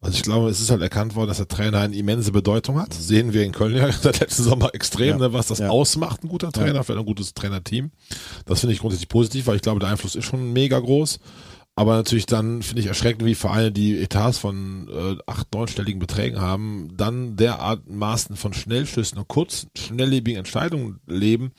Also 0.00 0.16
ich 0.16 0.22
glaube, 0.22 0.50
es 0.50 0.60
ist 0.60 0.70
halt 0.70 0.82
erkannt 0.82 1.14
worden, 1.14 1.28
dass 1.28 1.38
der 1.38 1.48
Trainer 1.48 1.80
eine 1.80 1.96
immense 1.96 2.30
Bedeutung 2.30 2.78
hat. 2.78 2.92
Sehen 2.92 3.32
wir 3.32 3.42
in 3.42 3.52
Köln 3.52 3.74
ja 3.76 3.90
seit 4.02 4.20
letzten 4.20 4.42
Sommer 4.42 4.74
extrem, 4.74 5.08
Ja. 5.08 5.16
ne, 5.18 5.32
was 5.32 5.46
das 5.46 5.60
Ja. 5.60 5.70
ausmacht, 5.70 6.22
ein 6.24 6.28
guter 6.28 6.52
Trainer, 6.52 6.84
für 6.84 6.92
ein 6.98 7.06
gutes 7.06 7.32
Trainerteam. 7.32 7.90
Das 8.44 8.60
finde 8.60 8.74
ich 8.74 8.80
grundsätzlich 8.80 9.08
positiv, 9.08 9.46
weil 9.46 9.56
ich 9.56 9.62
glaube, 9.62 9.80
der 9.80 9.88
Einfluss 9.88 10.14
ist 10.14 10.26
schon 10.26 10.52
mega 10.52 10.78
groß. 10.78 11.20
Aber 11.76 11.96
natürlich 11.96 12.26
dann 12.26 12.62
finde 12.62 12.82
ich 12.82 12.86
erschreckend, 12.86 13.24
wie 13.24 13.34
Vereine, 13.34 13.72
die 13.72 13.98
Etats 13.98 14.38
von 14.38 14.88
äh, 14.88 15.16
acht, 15.26 15.52
neunstelligen 15.52 15.98
Beträgen 15.98 16.40
haben, 16.40 16.90
dann 16.96 17.34
derart 17.34 17.90
Maßen 17.90 18.36
von 18.36 18.52
Schnellschüssen 18.52 19.18
und 19.18 19.26
kurz, 19.26 19.66
schnelllebigen 19.76 20.38
Entscheidungen 20.38 21.00
leben. 21.06 21.50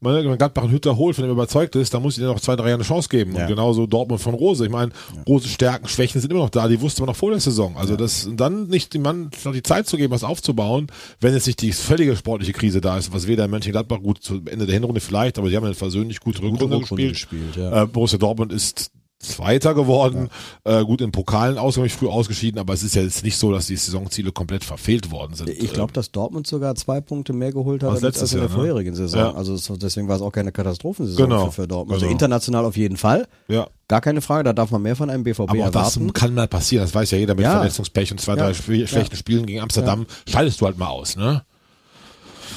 Wenn 0.00 0.38
Gladbach 0.38 0.62
einen 0.62 0.72
Hütter 0.72 0.96
holt, 0.96 1.16
von 1.16 1.24
dem 1.24 1.30
er 1.30 1.32
überzeugt 1.32 1.74
ist, 1.74 1.92
dann 1.92 2.02
muss 2.02 2.16
ich 2.16 2.22
dir 2.22 2.28
noch 2.28 2.38
zwei, 2.38 2.54
drei 2.54 2.66
Jahre 2.66 2.74
eine 2.74 2.84
Chance 2.84 3.08
geben. 3.08 3.34
Ja. 3.34 3.42
Und 3.42 3.48
genauso 3.48 3.88
Dortmund 3.88 4.20
von 4.20 4.34
Rose. 4.34 4.64
Ich 4.64 4.70
meine, 4.70 4.92
Rose 5.26 5.48
Stärken, 5.48 5.88
Schwächen 5.88 6.20
sind 6.20 6.30
immer 6.30 6.42
noch 6.42 6.50
da, 6.50 6.68
die 6.68 6.80
wusste 6.80 7.02
man 7.02 7.08
noch 7.08 7.16
vor 7.16 7.30
der 7.30 7.40
Saison. 7.40 7.76
Also 7.76 7.96
das 7.96 8.26
und 8.26 8.36
dann 8.38 8.68
nicht 8.68 8.94
dem 8.94 9.02
Mann 9.02 9.30
noch 9.44 9.52
die 9.52 9.64
Zeit 9.64 9.88
zu 9.88 9.96
geben, 9.96 10.12
was 10.12 10.22
aufzubauen, 10.22 10.86
wenn 11.20 11.34
jetzt 11.34 11.48
nicht 11.48 11.60
die 11.60 11.72
völlige 11.72 12.14
sportliche 12.14 12.52
Krise 12.52 12.80
da 12.80 12.98
ist, 12.98 13.12
was 13.12 13.26
weder 13.26 13.46
in 13.46 13.50
Mönchengladbach 13.50 14.00
gut 14.00 14.22
zu 14.22 14.42
Ende 14.44 14.66
der 14.66 14.74
Hinrunde 14.74 15.00
vielleicht, 15.00 15.38
aber 15.38 15.50
die 15.50 15.56
haben 15.56 15.66
ja 15.66 15.74
versöhnlich 15.74 16.20
gute 16.20 16.40
Rückrunde, 16.42 16.76
Rückrunde 16.76 17.08
gespielt. 17.08 17.14
gespielt, 17.14 17.56
ja. 17.56 17.82
äh, 17.82 17.86
Borussia 17.86 18.18
Dortmund 18.18 18.52
ist 18.52 18.92
Zweiter 19.26 19.74
geworden. 19.74 20.28
Äh, 20.64 20.84
gut, 20.84 21.00
in 21.00 21.12
Pokalen 21.12 21.58
ausgangsweise 21.58 21.98
früh 21.98 22.08
ausgeschieden, 22.08 22.58
aber 22.58 22.72
es 22.74 22.82
ist 22.82 22.94
ja 22.94 23.02
jetzt 23.02 23.22
nicht 23.24 23.36
so, 23.36 23.52
dass 23.52 23.66
die 23.66 23.76
Saisonziele 23.76 24.32
komplett 24.32 24.64
verfehlt 24.64 25.10
worden 25.10 25.34
sind. 25.34 25.48
Ich 25.50 25.72
glaube, 25.72 25.92
dass 25.92 26.10
Dortmund 26.12 26.46
sogar 26.46 26.74
zwei 26.74 27.00
Punkte 27.00 27.32
mehr 27.32 27.52
geholt 27.52 27.82
hat 27.82 27.90
Als 27.90 28.02
als, 28.04 28.32
in 28.32 28.38
der 28.38 28.38
Jahr, 28.38 28.48
ne? 28.48 28.54
vorherigen 28.54 28.94
Saison. 28.94 29.20
Ja. 29.20 29.34
Also 29.34 29.54
es- 29.54 29.70
deswegen 29.76 30.08
war 30.08 30.16
es 30.16 30.22
auch 30.22 30.32
keine 30.32 30.52
Katastrophensaison 30.52 31.28
Genau. 31.28 31.46
für, 31.46 31.62
für 31.62 31.68
Dortmund. 31.68 31.94
Also 31.94 32.06
Genau. 32.06 32.12
international 32.12 32.64
auf 32.64 32.76
jeden 32.76 32.96
Fall. 32.96 33.26
ja. 33.48 33.66
Gar 33.88 34.00
keine 34.00 34.20
Frage, 34.20 34.42
da 34.42 34.52
darf 34.52 34.72
man 34.72 34.82
mehr 34.82 34.96
von 34.96 35.10
einem 35.10 35.22
BVB 35.22 35.48
Aber 35.48 35.52
auch 35.66 35.70
das 35.70 35.94
erwarten. 35.96 36.12
kann 36.12 36.34
mal 36.34 36.48
passieren, 36.48 36.84
das 36.84 36.92
weiß 36.92 37.12
ja 37.12 37.18
jeder 37.18 37.36
mit 37.36 37.44
Ja. 37.44 37.52
Verletzungspech 37.52 38.10
und 38.10 38.20
zwei, 38.20 38.34
drei 38.34 38.48
Ja. 38.50 38.86
Schlechten 38.88 39.14
Spielen 39.14 39.46
gegen 39.46 39.60
Amsterdam, 39.60 40.06
schaltest 40.28 40.60
du 40.60 40.66
halt 40.66 40.76
mal 40.76 40.88
aus, 40.88 41.14
ne? 41.14 41.44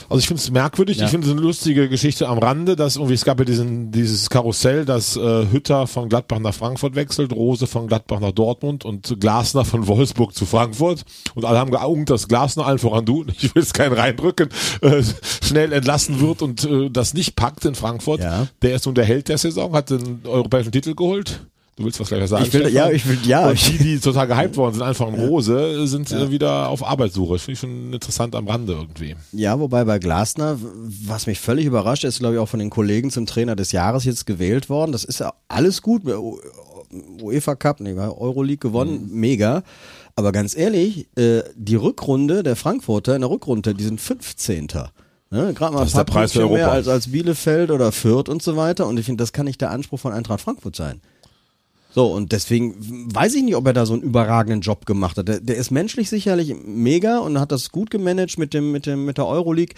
Also 0.10 0.20
ich 0.20 0.28
finde 0.28 0.42
es 0.42 0.50
merkwürdig, 0.52 0.98
Ja. 0.98 1.06
ich 1.06 1.12
finde 1.12 1.28
es 1.28 1.32
eine 1.34 1.42
lustige 1.42 1.88
Geschichte 1.88 2.28
am 2.28 2.40
Rande, 2.40 2.76
dass 2.76 2.96
irgendwie 2.96 3.14
es 3.14 3.24
gab 3.26 3.38
ja 3.40 3.46
diesen, 3.46 3.92
dieses 3.92 4.30
Karussell, 4.30 4.84
dass 4.86 5.16
äh, 5.16 5.46
Hütter 5.52 5.86
von 5.88 6.10
Gladbach 6.10 6.40
nach 6.40 6.54
Frankfurt 6.54 6.96
wechselt, 6.96 7.32
Rose 7.32 7.68
von 7.68 7.88
Gladbach 7.88 8.20
nach 8.20 8.32
Dortmund 8.32 8.86
und 8.86 9.18
Glasner 9.20 9.66
von 9.66 9.88
Wolfsburg 9.88 10.34
zu 10.34 10.46
Frankfurt 10.46 11.04
und 11.36 11.46
alle 11.46 11.60
haben 11.60 11.72
geaugt, 11.72 12.10
dass 12.10 12.28
Glasner 12.28 12.66
allen 12.66 12.80
voran 12.80 13.06
du, 13.06 13.24
ich 13.40 13.54
will 13.56 13.62
jetzt 13.62 13.74
keinen 13.74 13.94
reindrücken, 13.94 14.50
äh, 14.82 15.04
schnell 15.44 15.72
entlassen 15.74 16.20
wird 16.22 16.42
und 16.42 16.64
äh, 16.66 16.90
das 16.90 17.14
nicht 17.14 17.36
packt 17.36 17.66
in 17.66 17.76
Frankfurt. 17.76 18.22
Ja. 18.22 18.48
Der 18.62 18.76
ist 18.76 18.86
nun 18.86 18.96
der 18.96 19.06
Held 19.06 19.28
der 19.30 19.38
Saison, 19.38 19.74
hat 19.74 19.90
den 19.92 20.22
europäischen 20.26 20.72
Titel 20.72 20.96
geholt. 20.96 21.42
Du 21.80 21.86
willst 21.86 22.00
was 22.00 22.10
gleich 22.10 22.28
sagen? 22.28 22.44
Ich 22.46 22.54
will- 22.54 22.62
Stefan? 22.70 22.76
ja, 22.76 22.92
ich 22.92 23.08
will- 23.08 23.18
ja, 23.26 23.50
Und 23.50 23.68
die, 23.68 23.78
die 23.78 24.00
total 24.00 24.28
gehypt 24.28 24.58
worden 24.58 24.74
sind, 24.76 24.84
einfach 24.84 25.08
in 25.08 25.16
Rose, 25.16 25.88
sind 25.88 26.12
äh, 26.12 26.30
wieder 26.30 26.70
auf 26.70 26.86
Arbeitssuche. 26.86 27.34
Das 27.34 27.42
finde 27.44 27.54
ich 27.54 27.60
schon 27.60 27.94
interessant 27.94 28.36
am 28.36 28.48
Rande 28.48 28.74
irgendwie. 28.74 29.16
Ja, 29.32 29.60
wobei 29.60 29.86
bei 29.86 29.98
Glasner, 29.98 30.58
was 31.08 31.26
mich 31.26 31.40
völlig 31.40 31.66
überrascht, 31.66 32.04
ist, 32.04 32.20
glaube 32.20 32.36
ich, 32.36 32.40
auch 32.40 32.50
von 32.50 32.60
den 32.60 32.70
Kollegen 32.70 33.10
zum 33.12 33.26
Trainer 33.26 33.56
des 33.56 33.72
Jahres 33.72 34.04
jetzt 34.04 34.26
gewählt 34.26 34.70
worden. 34.70 34.92
Das 34.92 35.04
ist 35.06 35.20
ja 35.22 35.34
alles 35.48 35.82
gut. 35.82 36.04
UEFA 37.22 37.56
Cup, 37.56 37.80
nee, 37.80 37.94
Euroleague 37.94 38.58
gewonnen, 38.58 39.10
Mhm. 39.12 39.20
mega. 39.20 39.64
Aber 40.16 40.32
ganz 40.32 40.56
ehrlich, 40.58 41.08
äh, 41.18 41.44
die 41.56 41.76
Rückrunde 41.76 42.44
der 42.44 42.56
Frankfurter 42.56 43.16
in 43.16 43.22
der 43.22 43.30
Rückrunde, 43.30 43.74
die 43.74 43.84
sind 43.84 44.02
15. 44.02 44.68
Ne, 45.32 45.54
Gerade 45.54 45.76
mal 45.76 45.82
Das 45.82 45.90
ist 45.90 45.96
ein 45.96 45.98
paar 45.98 46.06
der 46.06 46.12
Preis 46.12 46.32
für 46.34 46.40
Pünktchen 46.40 46.54
mehr 46.58 46.64
Europa. 46.66 46.76
als, 46.78 46.88
als 46.88 47.12
Bielefeld 47.12 47.70
oder 47.72 47.92
Fürth 47.92 48.30
und 48.30 48.42
so 48.42 48.58
weiter. 48.58 48.88
Und 48.88 48.98
ich 49.00 49.06
finde, 49.06 49.22
das 49.22 49.32
kann 49.32 49.46
nicht 49.46 49.62
der 49.62 49.70
Anspruch 49.70 50.00
von 50.00 50.12
Eintracht 50.12 50.42
Frankfurt 50.42 50.76
sein. 50.76 51.02
So, 51.92 52.08
und 52.14 52.32
deswegen 52.32 52.76
weiß 53.14 53.34
ich 53.36 53.44
nicht, 53.44 53.56
ob 53.56 53.66
er 53.66 53.74
da 53.74 53.86
so 53.86 53.94
einen 53.94 54.04
überragenden 54.04 54.62
Job 54.62 54.86
gemacht 54.86 55.18
hat. 55.18 55.28
Der, 55.28 55.40
der 55.40 55.56
ist 55.58 55.72
menschlich 55.72 56.10
sicherlich 56.10 56.56
mega 56.64 57.18
und 57.20 57.40
hat 57.40 57.52
das 57.52 57.72
gut 57.72 57.90
gemanagt 57.90 58.38
mit 58.38 58.54
dem, 58.54 58.72
mit 58.72 58.86
dem, 58.86 59.06
mit 59.06 59.18
der 59.18 59.26
Euroleague. 59.26 59.76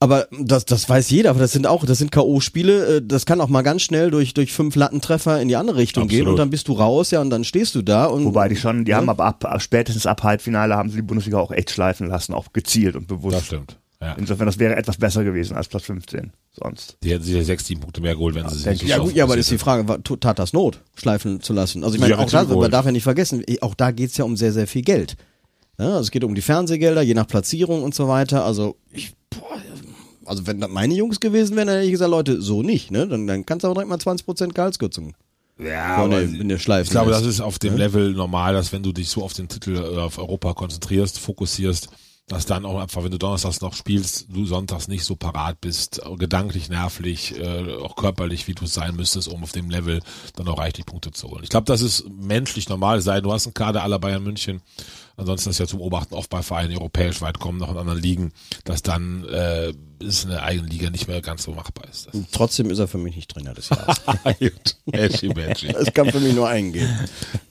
Aber 0.00 0.26
das, 0.36 0.64
das 0.64 0.88
weiß 0.88 1.10
jeder, 1.10 1.30
aber 1.30 1.38
das 1.38 1.52
sind 1.52 1.64
auch, 1.64 1.86
das 1.86 1.98
sind 1.98 2.10
K.O.-Spiele, 2.10 2.96
äh, 2.96 3.02
das 3.04 3.24
kann 3.24 3.40
auch 3.40 3.46
mal 3.48 3.62
ganz 3.62 3.82
schnell 3.82 4.10
durch, 4.10 4.34
durch 4.34 4.52
fünf 4.52 4.74
Lattentreffer 4.74 5.40
in 5.40 5.46
die 5.46 5.54
andere 5.54 5.76
Richtung 5.76 6.08
gehen 6.08 6.22
Absolut. 6.22 6.32
und 6.32 6.38
dann 6.38 6.50
bist 6.50 6.66
du 6.66 6.72
raus, 6.72 7.12
ja, 7.12 7.20
und 7.20 7.30
dann 7.30 7.44
stehst 7.44 7.76
du 7.76 7.82
da 7.82 8.06
und. 8.06 8.24
Wobei 8.24 8.48
die 8.48 8.56
schon, 8.56 8.84
die 8.84 8.90
Ja. 8.90 8.96
haben 8.96 9.08
ab, 9.08 9.20
ab, 9.20 9.62
spätestens 9.62 10.04
ab 10.06 10.24
Halbfinale 10.24 10.74
haben 10.74 10.90
sie 10.90 10.96
die 10.96 11.02
Bundesliga 11.02 11.38
auch 11.38 11.52
echt 11.52 11.70
schleifen 11.70 12.08
lassen, 12.08 12.34
auch 12.34 12.52
gezielt 12.52 12.96
und 12.96 13.06
bewusst. 13.06 13.36
Das 13.36 13.46
stimmt. 13.46 13.78
Ja. 14.02 14.14
Insofern, 14.14 14.46
das 14.46 14.58
wäre 14.58 14.74
etwas 14.74 14.96
besser 14.96 15.22
gewesen 15.22 15.56
als 15.56 15.68
Platz 15.68 15.84
15 15.84 16.32
sonst. 16.50 16.96
Die 17.04 17.10
hätten 17.12 17.22
sich 17.22 17.36
ja 17.36 17.44
sechs, 17.44 17.64
sieben 17.66 17.80
Punkte 17.82 18.00
mehr 18.00 18.14
geholt, 18.14 18.34
wenn 18.34 18.48
sie 18.48 18.56
sich 18.58 18.66
nicht 18.82 18.88
Ja 18.88 18.98
gut, 18.98 19.14
ja, 19.14 19.22
aber 19.22 19.36
das 19.36 19.46
ist 19.46 19.52
die 19.52 19.58
Frage, 19.58 19.86
war- 19.86 20.02
tat 20.02 20.40
das 20.40 20.52
Not, 20.52 20.80
schleifen 20.96 21.40
zu 21.40 21.52
lassen? 21.52 21.84
Also 21.84 21.94
ich 21.94 22.00
meine, 22.00 22.18
auch 22.18 22.28
das, 22.28 22.48
man 22.48 22.70
darf 22.70 22.84
ja 22.84 22.90
nicht 22.90 23.04
vergessen, 23.04 23.44
eh, 23.46 23.60
auch 23.60 23.74
da 23.76 23.92
geht's 23.92 24.16
ja 24.16 24.24
um 24.24 24.36
sehr, 24.36 24.52
sehr 24.52 24.66
viel 24.66 24.82
Geld. 24.82 25.16
Ja, 25.78 25.86
also 25.86 26.00
es 26.00 26.10
geht 26.10 26.24
um 26.24 26.34
die 26.34 26.42
Fernsehgelder, 26.42 27.02
je 27.02 27.14
nach 27.14 27.28
Platzierung 27.28 27.84
und 27.84 27.94
so 27.94 28.08
weiter. 28.08 28.44
Also 28.44 28.76
ich, 28.90 29.12
boah, 29.30 29.60
also 30.24 30.46
wenn 30.48 30.60
das 30.60 30.70
meine 30.70 30.94
Jungs 30.94 31.20
gewesen 31.20 31.56
wären, 31.56 31.68
dann 31.68 31.76
hätte 31.76 31.86
ich 31.86 31.92
gesagt, 31.92 32.10
Leute, 32.10 32.42
so 32.42 32.62
nicht, 32.62 32.90
ne? 32.90 33.06
Dann, 33.06 33.26
dann 33.28 33.46
kannst 33.46 33.62
du 33.64 33.68
auch 33.68 33.74
direkt 33.74 33.88
mal 33.88 33.98
20% 33.98 34.52
Gehaltskürzung. 34.52 35.14
Ja, 35.58 35.96
vorne 35.98 36.16
aber 36.16 36.24
in 36.24 36.48
der 36.48 36.58
Schleife. 36.58 36.84
ich 36.84 36.90
glaube, 36.90 37.10
das 37.12 37.24
ist 37.24 37.40
auf 37.40 37.58
dem 37.58 37.76
Level 37.76 38.14
normal, 38.14 38.54
dass 38.54 38.72
wenn 38.72 38.82
du 38.82 38.92
dich 38.92 39.08
so 39.08 39.22
auf 39.22 39.32
den 39.32 39.48
Titel 39.48 39.76
äh, 39.76 39.98
auf 39.98 40.18
Europa 40.18 40.54
konzentrierst, 40.54 41.18
fokussierst, 41.20 41.88
dass 42.28 42.46
dann 42.46 42.64
auch 42.64 42.80
einfach, 42.80 43.02
wenn 43.02 43.10
du 43.10 43.18
donnerstags 43.18 43.60
noch 43.60 43.74
spielst, 43.74 44.26
du 44.28 44.46
sonntags 44.46 44.88
nicht 44.88 45.04
so 45.04 45.16
parat 45.16 45.60
bist, 45.60 46.00
äh, 46.04 46.16
gedanklich, 46.16 46.68
nervlich, 46.68 47.38
äh, 47.38 47.76
auch 47.76 47.96
körperlich, 47.96 48.46
wie 48.48 48.54
du 48.54 48.64
es 48.64 48.74
sein 48.74 48.94
müsstest, 48.94 49.28
um 49.28 49.42
auf 49.42 49.52
dem 49.52 49.70
Level 49.70 50.00
dann 50.36 50.48
auch 50.48 50.58
reichlich 50.58 50.86
Punkte 50.86 51.10
zu 51.10 51.28
holen. 51.28 51.42
Ich 51.42 51.50
glaube, 51.50 51.66
das 51.66 51.82
ist 51.82 52.08
menschlich 52.08 52.68
normal, 52.68 53.00
sei 53.00 53.20
du 53.20 53.32
hast 53.32 53.46
einen 53.46 53.54
Kader 53.54 53.82
aller 53.82 53.98
Bayern 53.98 54.22
München. 54.22 54.62
Ansonsten 55.16 55.50
ist 55.50 55.58
ja 55.58 55.66
zum 55.66 55.80
Beobachten 55.80 56.14
oft 56.14 56.30
bei 56.30 56.42
Vereinen, 56.42 56.76
europäisch 56.76 57.20
weit 57.20 57.38
kommen, 57.38 57.58
noch 57.58 57.70
in 57.70 57.76
anderen 57.76 58.00
Ligen, 58.00 58.32
dass 58.64 58.82
dann 58.82 59.24
äh, 59.24 59.74
ist 60.02 60.26
eine 60.26 60.42
eigene 60.42 60.68
Liga 60.68 60.90
nicht 60.90 61.08
mehr 61.08 61.20
ganz 61.22 61.44
so 61.44 61.52
machbar 61.52 61.84
ist. 61.90 62.06
Das. 62.06 62.14
Trotzdem 62.32 62.70
ist 62.70 62.78
er 62.78 62.88
für 62.88 62.98
mich 62.98 63.16
nicht 63.16 63.30
Trainer 63.30 63.54
des 63.54 63.68
Jahres. 63.70 64.00
Es 64.92 65.92
kann 65.94 66.10
für 66.10 66.20
mich 66.20 66.34
nur 66.34 66.48
einen 66.48 66.72
geben. 66.72 66.88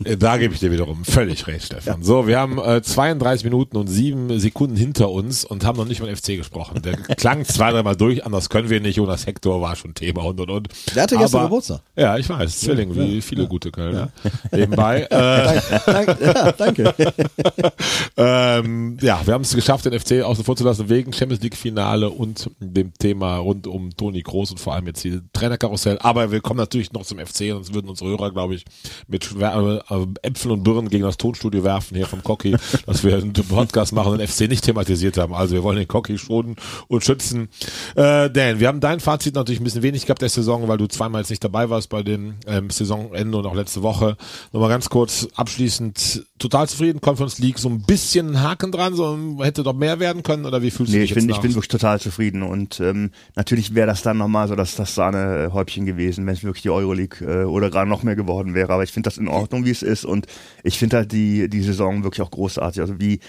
Äh, 0.03 0.17
Da 0.17 0.37
gebe 0.37 0.53
ich 0.53 0.59
dir 0.59 0.71
wiederum 0.71 1.03
völlig 1.05 1.47
recht, 1.47 1.65
Stefan. 1.65 2.03
So, 2.03 2.27
wir 2.27 2.39
haben 2.39 2.59
äh, 2.59 2.81
32 2.81 3.43
Minuten 3.45 3.77
und 3.77 3.87
sieben 3.87 4.39
Sekunden 4.39 4.75
hinter 4.75 5.09
uns 5.09 5.45
und 5.45 5.65
haben 5.65 5.77
noch 5.77 5.85
nicht 5.85 6.01
mal 6.01 6.13
FC 6.15 6.37
gesprochen. 6.37 6.81
Der 6.81 6.97
klang 6.97 7.45
zwei, 7.45 7.71
dreimal 7.71 7.95
durch, 7.95 8.25
anders 8.25 8.49
können 8.49 8.69
wir 8.69 8.79
nicht. 8.81 8.97
Jonas 8.97 9.25
Hector 9.25 9.61
war 9.61 9.75
schon 9.75 9.93
Thema 9.93 10.23
und 10.25 10.39
und 10.39 10.49
und. 10.49 10.67
Der 10.95 11.03
hatte 11.03 11.17
gestern 11.17 11.39
Aber- 11.41 11.49
Geburtstag. 11.49 11.81
Ja, 11.95 12.17
ich 12.17 12.27
weiß. 12.29 12.59
Zwilling, 12.59 12.95
wie 12.95 13.21
viele 13.21 13.47
gute 13.47 13.71
Kölner. 13.71 14.11
Nebenbei. 14.51 15.07
Äh, 15.11 15.61
Danke. 15.85 16.17
Ja, 16.23 16.51
danke. 16.51 16.93
ähm, 18.17 18.97
ja, 19.01 19.21
wir 19.25 19.33
haben 19.33 19.41
es 19.41 19.53
geschafft, 19.53 19.85
den 19.85 19.97
FC 19.99 20.21
außen 20.23 20.43
vor 20.43 20.55
zu 20.55 20.63
lassen 20.63 20.89
wegen 20.89 21.13
Champions 21.13 21.41
League 21.43 21.55
Finale 21.55 22.09
und 22.09 22.40
dem 22.59 22.93
Thema 22.93 23.37
rund 23.37 23.67
um 23.67 23.95
Toni 23.95 24.21
Groß 24.21 24.51
und 24.51 24.59
vor 24.59 24.73
allem 24.73 24.87
jetzt 24.87 25.01
hier 25.01 25.21
Trainerkarussell. 25.33 25.97
Aber 25.99 26.31
wir 26.31 26.41
kommen 26.41 26.57
natürlich 26.57 26.91
noch 26.93 27.05
zum 27.05 27.19
FC, 27.19 27.49
sonst 27.49 27.73
würden 27.73 27.89
unsere 27.89 28.09
Hörer, 28.09 28.31
glaube 28.31 28.55
ich, 28.55 28.65
mit 29.07 29.29
äh, 29.39 29.79
Äpfel 30.21 30.51
und 30.51 30.63
Birnen 30.63 30.89
gegen 30.89 31.03
das 31.03 31.17
Tonstudio 31.17 31.63
werfen 31.63 31.95
hier 31.97 32.07
vom 32.07 32.23
Cocky, 32.23 32.55
dass 32.85 33.03
wir 33.03 33.17
einen 33.17 33.33
Podcast 33.33 33.93
machen 33.93 34.13
und 34.13 34.19
den 34.19 34.27
FC 34.27 34.41
nicht 34.49 34.63
thematisiert 34.63 35.17
haben. 35.17 35.33
Also 35.33 35.55
wir 35.55 35.63
wollen 35.63 35.77
den 35.77 35.87
Cocky 35.87 36.17
schonen 36.17 36.55
und 36.87 37.03
schützen. 37.03 37.49
Äh, 37.95 38.29
Dan, 38.29 38.59
wir 38.59 38.67
haben 38.67 38.79
dein 38.79 38.99
Fazit 38.99 39.35
natürlich 39.35 39.59
ein 39.59 39.63
bisschen 39.63 39.83
wenig 39.83 40.05
gehabt 40.05 40.21
der 40.21 40.29
Saison, 40.29 40.67
weil 40.67 40.77
du 40.77 40.87
zweimal 40.87 41.21
jetzt 41.21 41.29
nicht 41.29 41.43
dabei 41.43 41.69
warst 41.69 41.89
bei 41.89 42.03
dem 42.03 42.35
ähm, 42.47 42.69
Saisonende 42.69 43.37
und 43.37 43.45
auch 43.45 43.55
letzte 43.55 43.81
Woche. 43.81 44.17
Nochmal 44.51 44.69
ganz 44.69 44.89
kurz 44.89 45.27
abschließend, 45.35 46.25
total 46.39 46.67
zufrieden, 46.67 47.01
Conference 47.01 47.39
League, 47.39 47.59
so 47.59 47.69
ein 47.69 47.81
bisschen 47.83 48.41
Haken 48.41 48.71
dran, 48.71 48.95
so 48.95 49.17
hätte 49.41 49.63
doch 49.63 49.73
mehr 49.73 49.99
werden 49.99 50.23
können 50.23 50.45
oder 50.45 50.61
wie 50.61 50.71
fühlst 50.71 50.93
du 50.93 50.97
Nee, 50.97 51.01
dich 51.03 51.11
ich 51.11 51.15
bin, 51.15 51.27
jetzt 51.27 51.37
ich 51.37 51.41
bin 51.41 51.51
wirklich 51.51 51.67
total 51.67 51.99
zufrieden 51.99 52.30
und 52.41 52.79
ähm, 52.79 53.11
natürlich 53.35 53.75
wäre 53.75 53.87
das 53.87 54.01
dann 54.01 54.17
nochmal 54.17 54.47
so 54.47 54.55
das, 54.55 54.75
das 54.75 54.95
Sahnehäubchen 54.95 55.85
gewesen, 55.85 56.25
wenn 56.25 56.33
es 56.33 56.43
wirklich 56.43 56.63
die 56.63 56.69
Euroleague 56.69 57.25
äh, 57.25 57.43
oder 57.45 57.69
gerade 57.69 57.89
noch 57.89 58.03
mehr 58.03 58.15
geworden 58.15 58.53
wäre. 58.53 58.71
Aber 58.73 58.83
ich 58.83 58.91
finde 58.91 59.07
das 59.07 59.17
in 59.17 59.27
Ordnung, 59.27 59.65
wie 59.65 59.71
es 59.71 59.83
ist 59.83 60.05
und 60.05 60.27
ich 60.63 60.79
finde 60.79 60.97
halt 60.97 61.11
die, 61.11 61.49
die 61.49 61.61
Saison 61.61 62.03
wirklich 62.03 62.21
auch 62.21 62.31
großartig. 62.31 62.81
Also 62.81 62.99
wie, 62.99 63.19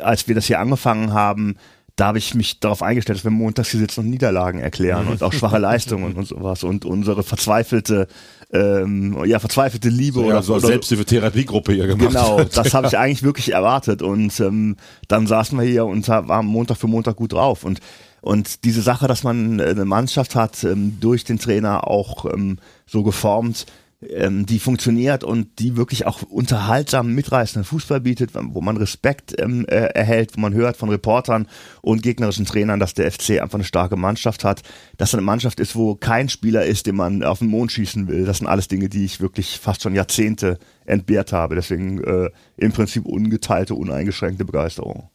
als 0.00 0.28
wir 0.28 0.34
das 0.34 0.46
hier 0.46 0.60
angefangen 0.60 1.12
haben, 1.12 1.56
da 1.96 2.06
habe 2.06 2.18
ich 2.18 2.34
mich 2.34 2.58
darauf 2.58 2.82
eingestellt, 2.82 3.18
dass 3.18 3.24
wir 3.24 3.30
montags 3.30 3.70
hier 3.70 3.80
sitzen 3.80 4.00
und 4.00 4.10
Niederlagen 4.10 4.60
erklären 4.60 5.08
und 5.08 5.22
auch 5.22 5.32
schwache 5.32 5.58
Leistungen 5.60 6.14
und 6.14 6.26
sowas 6.26 6.64
und 6.64 6.84
unsere 6.84 7.22
verzweifelte, 7.22 8.06
ähm, 8.50 9.22
ja, 9.26 9.38
verzweifelte 9.38 9.90
Liebe 9.90 10.20
ja, 10.20 10.26
oder, 10.26 10.42
so 10.42 10.54
oder 10.54 10.68
Selbsthilfe-Therapiegruppe 10.68 11.72
hier 11.72 11.86
gemacht. 11.86 12.08
Genau, 12.08 12.44
das 12.44 12.72
habe 12.72 12.86
ich 12.86 12.96
eigentlich 12.98 13.22
wirklich 13.22 13.52
erwartet. 13.52 14.00
Und 14.00 14.38
ähm, 14.40 14.76
dann 15.08 15.26
saßen 15.26 15.58
wir 15.58 15.66
hier 15.66 15.84
und 15.84 16.08
waren 16.08 16.46
Montag 16.46 16.78
für 16.78 16.86
Montag 16.86 17.16
gut 17.16 17.34
drauf. 17.34 17.64
Und, 17.64 17.80
und 18.22 18.64
diese 18.64 18.82
Sache, 18.82 19.08
dass 19.08 19.24
man 19.24 19.58
äh, 19.58 19.64
eine 19.64 19.84
Mannschaft 19.84 20.34
hat, 20.34 20.64
ähm, 20.64 20.98
durch 21.00 21.24
den 21.24 21.38
Trainer 21.38 21.88
auch 21.88 22.24
ähm, 22.24 22.58
so 22.86 23.02
geformt, 23.02 23.66
ähm, 24.08 24.46
die 24.46 24.60
funktioniert 24.60 25.24
und 25.24 25.58
die 25.58 25.76
wirklich 25.76 26.06
auch 26.06 26.22
unterhaltsam 26.22 27.14
mitreißenden 27.14 27.64
Fußball 27.64 28.00
bietet, 28.00 28.30
wo 28.34 28.60
man 28.60 28.76
Respekt 28.76 29.38
äh, 29.38 29.64
erhält, 29.66 30.36
wo 30.36 30.40
man 30.40 30.54
hört 30.54 30.76
von 30.76 30.88
Reportern 30.88 31.48
und 31.80 32.02
gegnerischen 32.02 32.46
Trainern, 32.46 32.78
dass 32.78 32.94
der 32.94 33.10
FC 33.10 33.42
einfach 33.42 33.54
eine 33.54 33.64
starke 33.64 33.96
Mannschaft 33.96 34.44
hat, 34.44 34.62
dass 34.98 35.14
eine 35.14 35.22
Mannschaft 35.22 35.58
ist, 35.58 35.74
wo 35.74 35.96
kein 35.96 36.28
Spieler 36.28 36.64
ist, 36.64 36.86
den 36.86 36.96
man 36.96 37.24
auf 37.24 37.40
den 37.40 37.48
Mond 37.48 37.72
schießen 37.72 38.06
will. 38.06 38.24
Das 38.24 38.38
sind 38.38 38.46
alles 38.46 38.68
Dinge, 38.68 38.88
die 38.88 39.04
ich 39.04 39.20
wirklich 39.20 39.58
fast 39.58 39.82
schon 39.82 39.96
Jahrzehnte 39.96 40.60
entbehrt 40.84 41.32
habe. 41.32 41.56
Deswegen 41.56 42.02
äh, 42.04 42.30
im 42.56 42.70
Prinzip 42.70 43.04
ungeteilte, 43.04 43.74
uneingeschränkte 43.74 44.44
Begeisterung. 44.44 45.11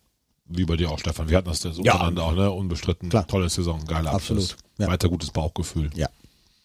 Wie 0.50 0.66
bei 0.66 0.76
dir 0.78 0.90
auch, 0.90 1.00
Stefan. 1.00 1.30
Wir 1.30 1.38
hatten 1.38 1.50
das 1.50 1.64
Ja. 1.64 1.70
untereinander 1.72 2.24
auch, 2.24 2.34
ne? 2.34 2.52
Unbestritten. 2.52 3.10
Klar. 3.10 3.28
Tolle 3.28 3.50
Saison, 3.50 3.84
geiler 3.86 4.14
Absolut. 4.14 4.44
Abschluss. 4.44 4.58
Ja. 4.78 4.88
Weiter 4.88 5.10
gutes 5.10 5.32
Bauchgefühl. 5.32 5.90
Ja, 5.96 6.08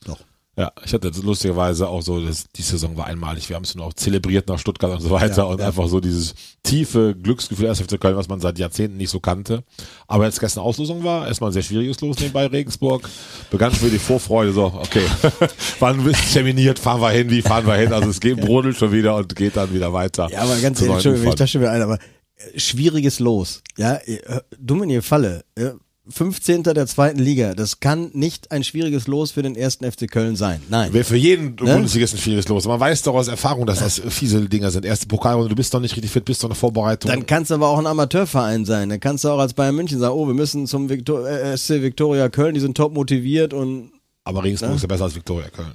doch. 0.05 0.19
Ja, 0.55 0.71
ich 0.85 0.93
hatte 0.93 1.11
lustigerweise 1.23 1.89
auch 1.89 2.03
so, 2.03 2.21
dass 2.23 2.45
die 2.55 2.61
Saison 2.61 2.95
war 2.99 3.07
einmalig. 3.07 3.49
Wir 3.49 3.57
haben 3.57 3.63
es 3.65 3.75
nur 3.75 3.87
auch 3.87 3.95
zelebriert 3.95 4.49
nach 4.49 4.59
Stuttgart 4.59 4.93
und 4.93 5.01
so 5.01 5.09
weiter 5.11 5.39
Ja, 5.39 5.43
und 5.45 5.61
ja. 5.61 5.67
einfach 5.69 5.89
so 5.89 5.99
dieses 5.99 6.35
tiefe 6.63 7.15
Glücksgefühl 7.17 7.65
erst 7.65 7.81
FC 7.83 7.99
Köln, 7.99 8.17
was 8.17 8.29
man 8.29 8.39
seit 8.39 8.59
Jahrzehnten 8.59 8.99
nicht 8.99 9.09
so 9.09 9.19
kannte. 9.19 9.65
Aber 10.09 10.27
jetzt 10.27 10.41
gestern 10.41 10.61
Auslosung 10.63 11.05
war, 11.05 11.27
erstmal 11.27 11.49
ein 11.49 11.53
sehr 11.55 11.63
schwieriges 11.63 12.03
Los 12.03 12.19
nebenbei 12.21 12.47
Regensburg. 12.49 13.09
Begann 13.51 13.73
schon 13.73 13.81
wieder 13.85 13.93
die 13.93 13.99
Vorfreude, 13.99 14.53
so, 14.53 14.67
okay, 14.67 15.07
wann 15.81 16.05
bist 16.05 16.23
du 16.23 16.33
terminiert, 16.35 16.79
fahren 16.79 17.01
wir 17.01 17.11
hin, 17.11 17.31
wie 17.31 17.41
fahren 17.41 17.67
wir 17.67 17.77
hin? 17.77 17.91
Also 17.95 18.11
es 18.11 18.21
geht, 18.21 18.39
brodelt 18.39 18.77
schon 18.77 18.93
wieder 18.93 19.17
und 19.17 19.35
geht 19.35 19.57
dann 19.57 19.73
wieder 19.73 19.95
weiter. 19.95 20.29
Ja, 20.31 20.41
aber 20.43 20.57
ganz 20.59 20.79
zu 20.79 20.85
ehrlich, 20.85 20.89
neuen 20.89 20.95
Entschuldigung, 20.97 21.23
wenn 21.25 21.31
ich 21.31 21.35
das 21.37 21.51
schon 21.51 21.61
wieder 21.63 21.71
ein, 21.73 21.81
aber 21.81 21.99
schwieriges 22.57 23.19
Los. 23.19 23.63
Ja, 23.77 23.97
äh, 23.97 24.41
dumm 24.59 24.83
in 24.85 24.91
ihr 24.91 25.03
Falle. 25.03 25.45
Äh, 25.55 25.71
15. 26.09 26.65
der 26.65 26.87
zweiten 26.87 27.21
Liga. 27.21 27.55
Das 27.55 27.79
kann 27.79 28.11
nicht 28.13 28.51
ein 28.51 28.65
schwieriges 28.65 29.07
Los 29.07 29.31
für 29.31 29.43
den 29.43 29.55
ersten 29.55 29.91
FC 29.91 30.11
Köln 30.11 30.35
sein. 30.35 30.61
Nein. 30.69 30.93
Wäre 30.93 31.05
für 31.05 31.17
jeden 31.17 31.55
Bundesligisten 31.55 32.19
ein 32.19 32.23
schwieriges 32.23 32.49
Los. 32.49 32.67
Man 32.67 32.81
weiß 32.81 33.03
doch 33.03 33.15
aus 33.15 33.29
Erfahrung, 33.29 33.67
dass 33.67 33.79
das 33.79 34.03
fiese 34.09 34.49
Dinger 34.49 34.73
sind. 34.73 34.85
Erste 34.85 35.07
Pokalrunde, 35.07 35.49
du 35.49 35.55
bist 35.55 35.73
doch 35.73 35.81
nicht 35.81 35.95
richtig 35.95 36.11
fit, 36.11 36.25
bist 36.25 36.43
doch 36.43 36.49
in 36.49 36.55
der 36.55 36.57
Vorbereitung. 36.57 37.09
Dann 37.09 37.27
kann 37.27 37.45
es 37.45 37.53
aber 37.53 37.69
auch 37.69 37.79
ein 37.79 37.87
Amateurverein 37.87 38.65
sein. 38.65 38.89
Dann 38.89 38.99
kannst 38.99 39.23
du 39.23 39.29
auch 39.29 39.39
als 39.39 39.55
Bayern 39.55 39.77
München 39.77 40.01
sagen, 40.01 40.15
oh, 40.15 40.27
wir 40.27 40.35
müssen 40.35 40.67
zum 40.67 40.89
Victor 40.89 41.29
äh, 41.29 41.57
SC 41.57 41.83
Viktoria 41.83 42.29
Köln, 42.29 42.55
die 42.55 42.61
sind 42.61 42.77
top 42.77 42.95
motiviert 42.95 43.55
und 43.55 43.93
aber 44.25 44.45
Regensburg 44.45 44.77
ist 44.77 44.83
ja 44.83 44.89
besser 44.89 45.05
als 45.05 45.15
Viktoria 45.15 45.49
Köln. 45.49 45.73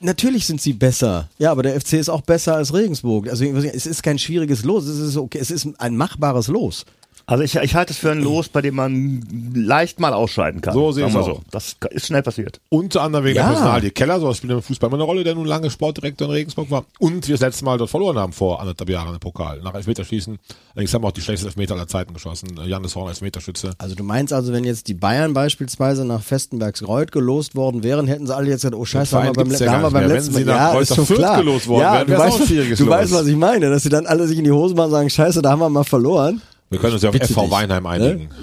Natürlich 0.00 0.46
sind 0.46 0.60
sie 0.60 0.72
besser. 0.72 1.28
Ja, 1.38 1.50
aber 1.50 1.62
der 1.62 1.80
FC 1.80 1.94
ist 1.94 2.08
auch 2.08 2.20
besser 2.20 2.56
als 2.56 2.74
Regensburg. 2.74 3.28
Also 3.28 3.44
es 3.44 3.86
ist 3.86 4.02
kein 4.02 4.18
schwieriges 4.18 4.64
Los. 4.64 4.84
Es 4.86 4.98
ist 4.98 5.16
okay. 5.16 5.38
Es 5.40 5.50
ist 5.50 5.68
ein 5.78 5.96
machbares 5.96 6.48
Los. 6.48 6.84
Also 7.28 7.42
ich, 7.42 7.56
ich 7.56 7.74
halte 7.74 7.92
es 7.92 7.98
für 7.98 8.12
ein 8.12 8.20
Los, 8.22 8.48
bei 8.48 8.62
dem 8.62 8.76
man 8.76 9.20
leicht 9.52 9.98
mal 9.98 10.12
ausscheiden 10.12 10.60
kann. 10.60 10.74
So 10.74 10.92
sehe 10.92 11.06
ich 11.06 11.12
Sagen 11.12 11.22
es 11.24 11.26
wir 11.28 11.34
auch. 11.34 11.42
Das 11.50 11.76
ist 11.90 12.06
schnell 12.06 12.22
passiert. 12.22 12.60
Unter 12.68 13.02
anderem 13.02 13.24
wegen 13.24 13.36
Ja. 13.36 13.46
der 13.48 13.52
Personalie 13.54 13.90
Keller, 13.90 14.20
so 14.20 14.32
spielt 14.32 14.52
im 14.52 14.62
Fußball 14.62 14.86
immer 14.88 14.96
eine 14.96 15.02
Rolle, 15.02 15.24
der 15.24 15.34
nun 15.34 15.44
lange 15.44 15.68
Sportdirektor 15.68 16.28
in 16.28 16.32
Regensburg 16.34 16.70
war. 16.70 16.84
Und 17.00 17.26
wir 17.26 17.34
das 17.34 17.40
letzte 17.40 17.64
Mal 17.64 17.78
dort 17.78 17.90
verloren 17.90 18.16
haben 18.16 18.32
vor 18.32 18.60
anderthalb 18.60 18.88
Jahren 18.90 19.12
im 19.12 19.18
Pokal. 19.18 19.60
Nach 19.60 19.74
Elfmeterschießen. 19.74 20.38
Allerdings 20.76 20.94
haben 20.94 21.02
wir 21.02 21.08
auch 21.08 21.12
die 21.12 21.20
schlechtesten 21.20 21.48
Elfmeter 21.48 21.74
aller 21.74 21.88
Zeiten 21.88 22.14
geschossen. 22.14 22.60
Janis 22.64 22.94
Horn 22.94 23.08
als 23.08 23.16
Elfmeterschütze. 23.18 23.72
Also 23.78 23.96
du 23.96 24.04
meinst 24.04 24.32
also, 24.32 24.52
wenn 24.52 24.62
jetzt 24.62 24.86
die 24.86 24.94
Bayern 24.94 25.34
beispielsweise 25.34 26.04
nach 26.04 26.22
Festenbergsreuth 26.22 27.10
gelost 27.10 27.56
worden 27.56 27.82
wären, 27.82 28.06
hätten 28.06 28.28
sie 28.28 28.36
alle 28.36 28.50
jetzt 28.50 28.60
gesagt, 28.60 28.76
oh 28.76 28.84
scheiße, 28.84 29.16
haben 29.16 29.26
wir 29.26 29.32
beim, 29.44 29.50
ja 29.50 29.72
haben 29.72 29.82
wir 29.82 29.90
beim 29.90 30.08
letzten 30.08 30.34
Wenn 30.34 30.42
sie 30.42 30.44
Mal, 30.44 30.54
nach 30.56 30.74
ja, 30.74 30.80
ist 30.80 30.94
schon 30.94 31.06
Fürth 31.06 31.18
klar. 31.18 31.38
gelost 31.38 31.66
worden 31.66 31.80
ja, 31.82 31.94
wären, 31.94 32.06
du 32.06 32.18
weißt, 32.18 32.50
du 32.80 32.86
weißt, 32.86 33.12
was 33.12 33.26
ich 33.26 33.36
meine, 33.36 33.68
dass 33.68 33.82
sie 33.82 33.88
dann 33.88 34.06
alle 34.06 34.28
sich 34.28 34.38
in 34.38 34.44
die 34.44 34.52
Hose 34.52 34.76
machen 34.76 34.86
und 34.86 34.90
sagen, 34.92 35.10
scheiße, 35.10 35.42
da 35.42 35.50
haben 35.50 35.58
wir 35.58 35.68
mal 35.68 35.82
verloren. 35.82 36.40
Wir 36.70 36.78
können 36.78 36.94
uns 36.94 37.02
ja 37.02 37.08
auf 37.10 37.14
FV 37.16 37.22
dich. 37.42 37.50
Weinheim 37.50 37.86
einigen. 37.86 38.28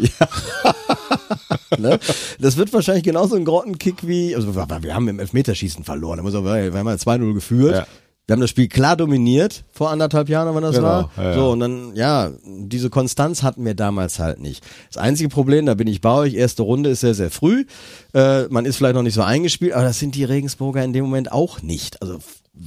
Ne? 1.80 2.00
Das 2.40 2.58
wird 2.58 2.72
wahrscheinlich 2.72 3.04
genauso 3.04 3.36
ein 3.36 3.46
Grottenkick 3.46 4.08
wie, 4.08 4.36
also 4.36 4.56
wir, 4.56 4.84
wir 4.84 4.94
haben 4.94 5.08
im 5.08 5.20
Elfmeterschießen 5.20 5.84
verloren, 5.84 6.18
da 6.18 6.24
muss 6.24 6.36
aber, 6.36 6.56
wir 6.72 6.74
haben 6.80 6.88
ja 6.88 6.94
2-0 6.94 7.34
geführt. 7.34 7.76
Ja. 7.76 7.88
Wir 8.28 8.34
haben 8.34 8.42
das 8.42 8.52
Spiel 8.52 8.68
klar 8.70 8.96
dominiert 8.96 9.66
vor 9.72 9.90
anderthalb 9.90 10.30
Jahren, 10.30 10.56
wenn 10.56 10.62
das 10.62 10.76
Genau, 10.76 10.88
war. 10.88 11.12
ja, 11.18 11.24
ja. 11.24 11.34
So, 11.34 11.50
und 11.52 11.60
dann, 11.60 11.96
ja, 11.96 12.32
diese 12.46 12.90
Konstanz 12.90 13.44
hatten 13.44 13.66
wir 13.66 13.74
damals 13.74 14.20
halt 14.20 14.40
nicht. 14.40 14.64
Das 14.94 15.02
einzige 15.02 15.28
Problem, 15.30 15.66
da 15.66 15.74
bin 15.74 15.88
ich 15.88 16.00
bei 16.00 16.14
euch, 16.14 16.36
erste 16.36 16.62
Runde 16.62 16.92
ist 16.92 17.02
sehr, 17.02 17.16
sehr 17.16 17.32
früh. 17.32 17.66
Äh, 18.14 18.44
man 18.50 18.66
ist 18.66 18.78
vielleicht 18.78 18.96
noch 18.96 19.02
nicht 19.04 19.16
so 19.16 19.24
eingespielt, 19.24 19.74
aber 19.74 19.84
das 19.84 20.00
sind 20.00 20.16
die 20.16 20.24
Regensburger 20.24 20.84
in 20.84 20.94
dem 20.94 21.04
Moment 21.06 21.32
auch 21.34 21.62
nicht. 21.64 22.02
Also, 22.02 22.20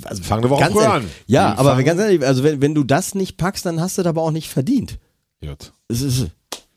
also 0.04 0.22
Fangen 0.24 0.50
Woche 0.50 0.60
ganz 0.60 0.72
früher 0.74 0.92
an. 0.92 1.04
Ja, 1.26 1.52
Die 1.52 1.58
aber 1.58 1.70
fangen- 1.70 1.84
ganz 1.86 2.00
ehrlich, 2.00 2.26
also 2.26 2.42
wenn, 2.42 2.60
wenn 2.60 2.74
du 2.74 2.84
das 2.84 3.14
nicht 3.14 3.36
packst, 3.38 3.64
dann 3.64 3.80
hast 3.80 3.96
du 3.96 4.02
das 4.02 4.10
aber 4.10 4.22
auch 4.22 4.32
nicht 4.32 4.50
verdient. 4.50 4.98
Gut. 5.42 5.72
Es 5.88 6.00
ist, 6.02 6.26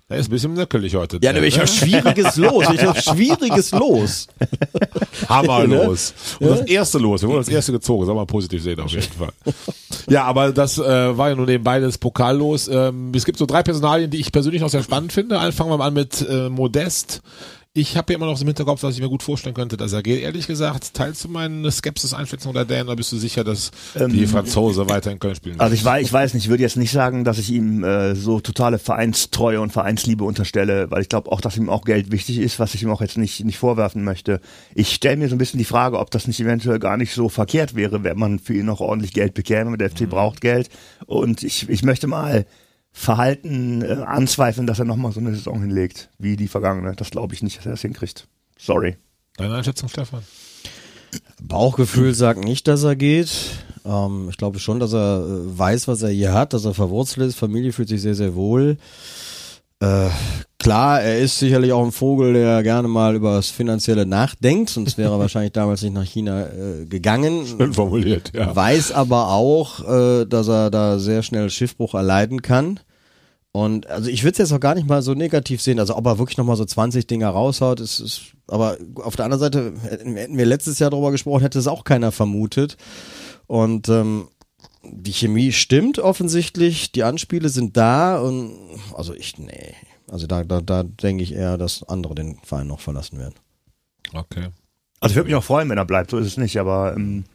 Der 0.10 0.18
ist 0.18 0.28
ein 0.28 0.32
bisschen 0.32 0.54
nöckelig 0.54 0.96
heute. 0.96 1.20
ja, 1.22 1.36
ich 1.36 1.58
habe 1.58 1.68
schwieriges 1.68 2.36
Los, 2.36 2.66
ich 2.74 2.84
habe 2.84 3.00
schwieriges 3.02 3.72
Los. 3.72 4.28
Hammerlos. 5.30 6.14
Und 6.40 6.50
das 6.50 6.62
erste 6.62 6.98
Los, 6.98 7.22
wir 7.22 7.30
wurden 7.30 7.40
das 7.40 7.50
erste 7.50 7.72
gezogen, 7.72 8.06
soll 8.06 8.16
man 8.16 8.28
positiv 8.28 8.62
sehen 8.64 8.80
auf 8.80 8.92
jeden 8.92 9.04
Fall. 9.14 9.32
Ja, 10.10 10.24
aber 10.24 10.52
das 10.52 10.78
äh, 10.78 11.18
war 11.18 11.30
ja 11.30 11.36
nun 11.36 11.46
nebenbei 11.46 11.80
das 11.80 11.98
Pokallos. 11.98 12.68
Ähm, 12.68 13.12
es 13.16 13.26
gibt 13.26 13.38
so 13.38 13.46
drei 13.46 13.64
Personalien, 13.64 14.10
die 14.10 14.20
ich 14.20 14.32
persönlich 14.32 14.62
noch 14.62 14.70
sehr 14.70 14.84
spannend 14.84 15.14
finde. 15.14 15.40
Fangen 15.52 15.70
wir 15.70 15.78
mal 15.78 15.88
an 15.88 15.94
mit 15.94 16.26
äh, 16.28 16.50
Modest. 16.50 17.22
Ich 17.76 17.96
habe 17.96 18.12
ja 18.12 18.18
immer 18.18 18.26
noch 18.26 18.36
so 18.36 18.42
im 18.42 18.48
Hinterkopf, 18.48 18.82
dass 18.82 18.96
ich 18.96 19.00
mir 19.02 19.10
gut 19.10 19.22
vorstellen 19.22 19.54
könnte, 19.54 19.78
dass 19.78 19.94
er 19.94 20.02
geht. 20.02 20.24
Ehrlich 20.24 20.48
gesagt, 20.48 20.96
teilst 20.96 21.24
du 21.24 21.28
meine 21.28 21.70
Skepsis-Einschätzung 21.70 22.50
oder 22.50 22.66
Dan, 22.66 22.88
oder 22.88 22.96
bist 22.96 23.12
du 23.12 23.18
sicher, 23.18 23.44
dass 23.44 23.70
die 23.96 24.26
Franzose 24.26 24.90
weiter 24.90 25.12
in 25.12 25.20
Köln 25.20 25.36
spielen 25.36 25.56
Ähm, 25.56 25.62
Also 25.62 25.76
ich 25.76 25.86
weiß, 25.86 26.04
ich 26.04 26.12
weiß 26.12 26.34
nicht, 26.34 26.46
ich 26.46 26.50
würde 26.50 26.64
jetzt 26.64 26.78
nicht 26.78 26.92
sagen, 26.92 27.24
dass 27.26 27.38
ich 27.38 27.52
ihm 27.52 27.84
äh, 27.84 28.16
so 28.16 28.40
totale 28.40 28.80
Vereinstreue 28.80 29.62
und 29.62 29.72
Vereinsliebe 29.72 30.24
unterstelle, 30.24 30.90
weil 30.90 31.04
ich 31.04 31.10
glaube 31.10 31.32
auch, 31.32 31.42
dass 31.42 31.58
ihm 31.58 31.70
auch 31.70 31.86
Geld 31.86 32.12
wichtig 32.12 32.40
ist, 32.40 32.58
was 32.58 32.74
ich 32.74 32.82
ihm 32.82 32.90
auch 32.90 33.02
jetzt 33.02 33.20
nicht 33.20 33.46
nicht 33.46 33.60
vorwerfen 33.60 34.04
möchte. 34.04 34.42
Ich 34.74 34.92
stelle 34.92 35.18
mir 35.18 35.30
so 35.30 35.36
ein 35.36 35.38
bisschen 35.38 35.60
die 35.60 35.64
Frage, 35.64 36.00
ob 36.00 36.10
das 36.10 36.26
nicht 36.26 36.40
eventuell 36.40 36.80
gar 36.80 36.98
nicht 36.98 37.14
so 37.14 37.30
verkehrt 37.30 37.76
wäre, 37.76 38.04
wenn 38.04 38.18
man 38.18 38.40
für 38.40 38.56
ihn 38.56 38.66
noch 38.66 38.80
ordentlich 38.80 39.14
Geld 39.14 39.36
bekäme. 39.36 39.78
Der 39.78 39.92
FC 39.92 40.10
braucht 40.10 40.42
Geld 40.42 40.70
und 41.06 41.44
ich 41.44 41.70
ich 41.70 41.84
möchte 41.84 42.08
mal 42.08 42.48
Verhalten 43.00 43.82
äh, 43.82 44.04
anzweifeln, 44.06 44.68
dass 44.68 44.78
er 44.80 44.84
nochmal 44.84 45.14
so 45.14 45.22
eine 45.22 45.34
Saison 45.34 45.62
hinlegt, 45.62 46.10
wie 46.18 46.36
die 46.36 46.50
vergangene. 46.50 46.96
Das 46.98 47.12
glaube 47.12 47.34
ich 47.34 47.42
nicht, 47.42 47.58
dass 47.58 47.66
er 47.66 47.72
das 47.72 47.82
hinkriegt. 47.82 48.28
Sorry. 48.58 48.98
Deine 49.38 49.56
Einschätzung, 49.56 49.88
Stefan? 49.88 50.22
Bauchgefühl 51.42 52.14
sagt 52.14 52.44
nicht, 52.44 52.68
dass 52.68 52.84
er 52.84 52.98
geht. 52.98 53.32
Ähm, 53.86 54.28
ich 54.30 54.36
glaube 54.36 54.60
schon, 54.60 54.82
dass 54.82 54.92
er 54.92 55.22
äh, 55.22 55.58
weiß, 55.58 55.88
was 55.88 56.02
er 56.02 56.10
hier 56.10 56.34
hat, 56.34 56.52
dass 56.52 56.66
er 56.66 56.74
verwurzelt 56.74 57.26
ist. 57.26 57.38
Familie 57.38 57.72
fühlt 57.72 57.88
sich 57.88 58.02
sehr, 58.02 58.16
sehr 58.16 58.36
wohl. 58.36 58.76
Äh, 59.80 60.10
klar, 60.58 61.02
er 61.02 61.20
ist 61.20 61.40
sicherlich 61.40 61.72
auch 61.72 61.86
ein 61.86 61.94
Vogel, 61.94 62.34
der 62.34 62.64
gerne 62.64 62.90
mal 62.90 63.16
über 63.16 63.36
das 63.36 63.48
Finanzielle 63.48 64.06
nachdenkt, 64.06 64.72
sonst 64.72 64.98
wäre 64.98 65.14
er 65.14 65.20
wahrscheinlich 65.20 65.54
damals 65.54 65.84
nicht 65.84 65.94
nach 65.94 66.04
China 66.04 66.48
äh, 66.48 66.86
gegangen. 66.86 67.48
Schön 67.48 67.74
formuliert, 67.74 68.34
ja. 68.36 68.54
Weiß 68.54 68.92
aber 68.92 69.30
auch, 69.30 69.88
äh, 69.88 70.26
dass 70.26 70.50
er 70.50 70.70
da 70.70 71.00
sehr 71.00 71.24
schnell 71.24 71.50
Schiffbruch 71.50 71.94
erleiden 71.94 72.42
kann. 72.42 72.82
Und 73.52 73.88
also 73.88 74.10
ich 74.10 74.24
würde 74.24 74.34
es 74.34 74.38
jetzt 74.38 74.54
auch 74.54 74.60
gar 74.60 74.76
nicht 74.76 74.88
mal 74.88 75.02
so 75.02 75.14
negativ 75.14 75.62
sehen. 75.62 75.80
Also 75.80 75.96
ob 75.96 76.06
er 76.06 76.20
wirklich 76.20 76.38
nochmal 76.38 76.56
so 76.56 76.66
20 76.66 77.08
Dinger 77.08 77.30
raushaut, 77.30 77.80
ist, 77.80 78.00
ist 78.00 78.22
aber 78.48 78.78
auf 78.96 79.16
der 79.16 79.26
anderen 79.26 79.40
Seite 79.40 79.74
hätten 79.82 80.38
wir 80.38 80.46
letztes 80.46 80.80
Jahr 80.80 80.92
darüber 80.92 81.12
gesprochen, 81.12 81.42
hätte 81.42 81.60
es 81.60 81.68
auch 81.68 81.84
keiner 81.84 82.12
vermutet. 82.12 82.78
Und 83.48 83.90
ähm, 83.90 84.28
die 84.84 85.14
Chemie 85.14 85.52
stimmt 85.52 86.00
offensichtlich, 86.00 86.92
die 86.92 87.04
Anspiele 87.04 87.50
sind 87.50 87.76
da 87.76 88.20
und 88.20 88.56
also 88.96 89.14
ich, 89.14 89.38
nee. 89.38 89.74
Also 90.08 90.26
da, 90.26 90.44
da, 90.44 90.62
da 90.62 90.84
denke 90.84 91.24
ich 91.24 91.34
eher, 91.34 91.58
dass 91.58 91.84
andere 91.84 92.16
den 92.16 92.38
Verein 92.44 92.68
noch 92.68 92.80
verlassen 92.80 93.20
werden. 93.20 93.36
Okay. 94.14 94.48
Also 95.00 95.14
ich 95.14 95.16
würde 95.18 95.28
mich 95.28 95.36
auch 95.36 95.44
freuen, 95.44 95.70
wenn 95.70 95.78
er 95.78 95.86
bleibt, 95.86 96.12
so 96.12 96.18
ist 96.18 96.28
es 96.28 96.38
nicht, 96.38 96.60
aber 96.60 96.94
ähm, 96.96 97.26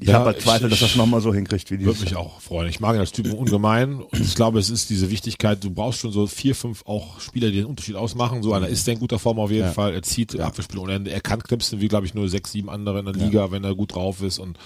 ich 0.00 0.08
Ja, 0.08 0.14
habe 0.14 0.26
halt 0.26 0.40
Zweifel, 0.42 0.68
dass 0.70 0.80
er 0.82 0.88
es 0.88 0.96
nochmal 0.96 1.20
so 1.20 1.32
hinkriegt 1.32 1.70
wie 1.70 1.78
dieses 1.78 1.94
Würde 2.00 2.04
mich 2.10 2.16
auch 2.16 2.40
freuen. 2.40 2.68
Ich 2.68 2.80
mag 2.80 2.94
ihn 2.94 3.00
als 3.00 3.12
Typen 3.12 3.32
ungemein 3.32 4.00
und 4.00 4.20
ich 4.20 4.34
glaube, 4.34 4.58
es 4.58 4.70
ist 4.70 4.90
diese 4.90 5.10
Wichtigkeit, 5.10 5.62
du 5.62 5.70
brauchst 5.70 6.00
schon 6.00 6.12
so 6.12 6.26
vier, 6.26 6.54
fünf 6.54 6.82
auch 6.86 7.20
Spieler, 7.20 7.48
die 7.50 7.56
den 7.58 7.66
Unterschied 7.66 7.96
ausmachen. 7.96 8.42
So 8.42 8.52
einer 8.52 8.68
ist 8.68 8.86
in 8.88 8.98
guter 8.98 9.18
Form 9.18 9.38
auf 9.38 9.50
jeden 9.50 9.66
Ja. 9.66 9.72
Fall. 9.72 9.94
Er 9.94 10.02
zieht 10.02 10.38
Abwehrspiel 10.38 10.78
ohne 10.78 10.94
Ende. 10.94 11.10
Er 11.10 11.20
kann 11.20 11.42
knipsen 11.42 11.80
wie, 11.80 11.88
glaube 11.88 12.06
ich, 12.06 12.14
nur 12.14 12.28
sechs, 12.28 12.52
sieben 12.52 12.68
andere 12.70 12.98
in 12.98 13.04
der 13.06 13.14
Liga, 13.14 13.50
wenn 13.50 13.64
er 13.64 13.74
gut 13.74 13.94
drauf 13.94 14.22
ist 14.22 14.38
und 14.38 14.58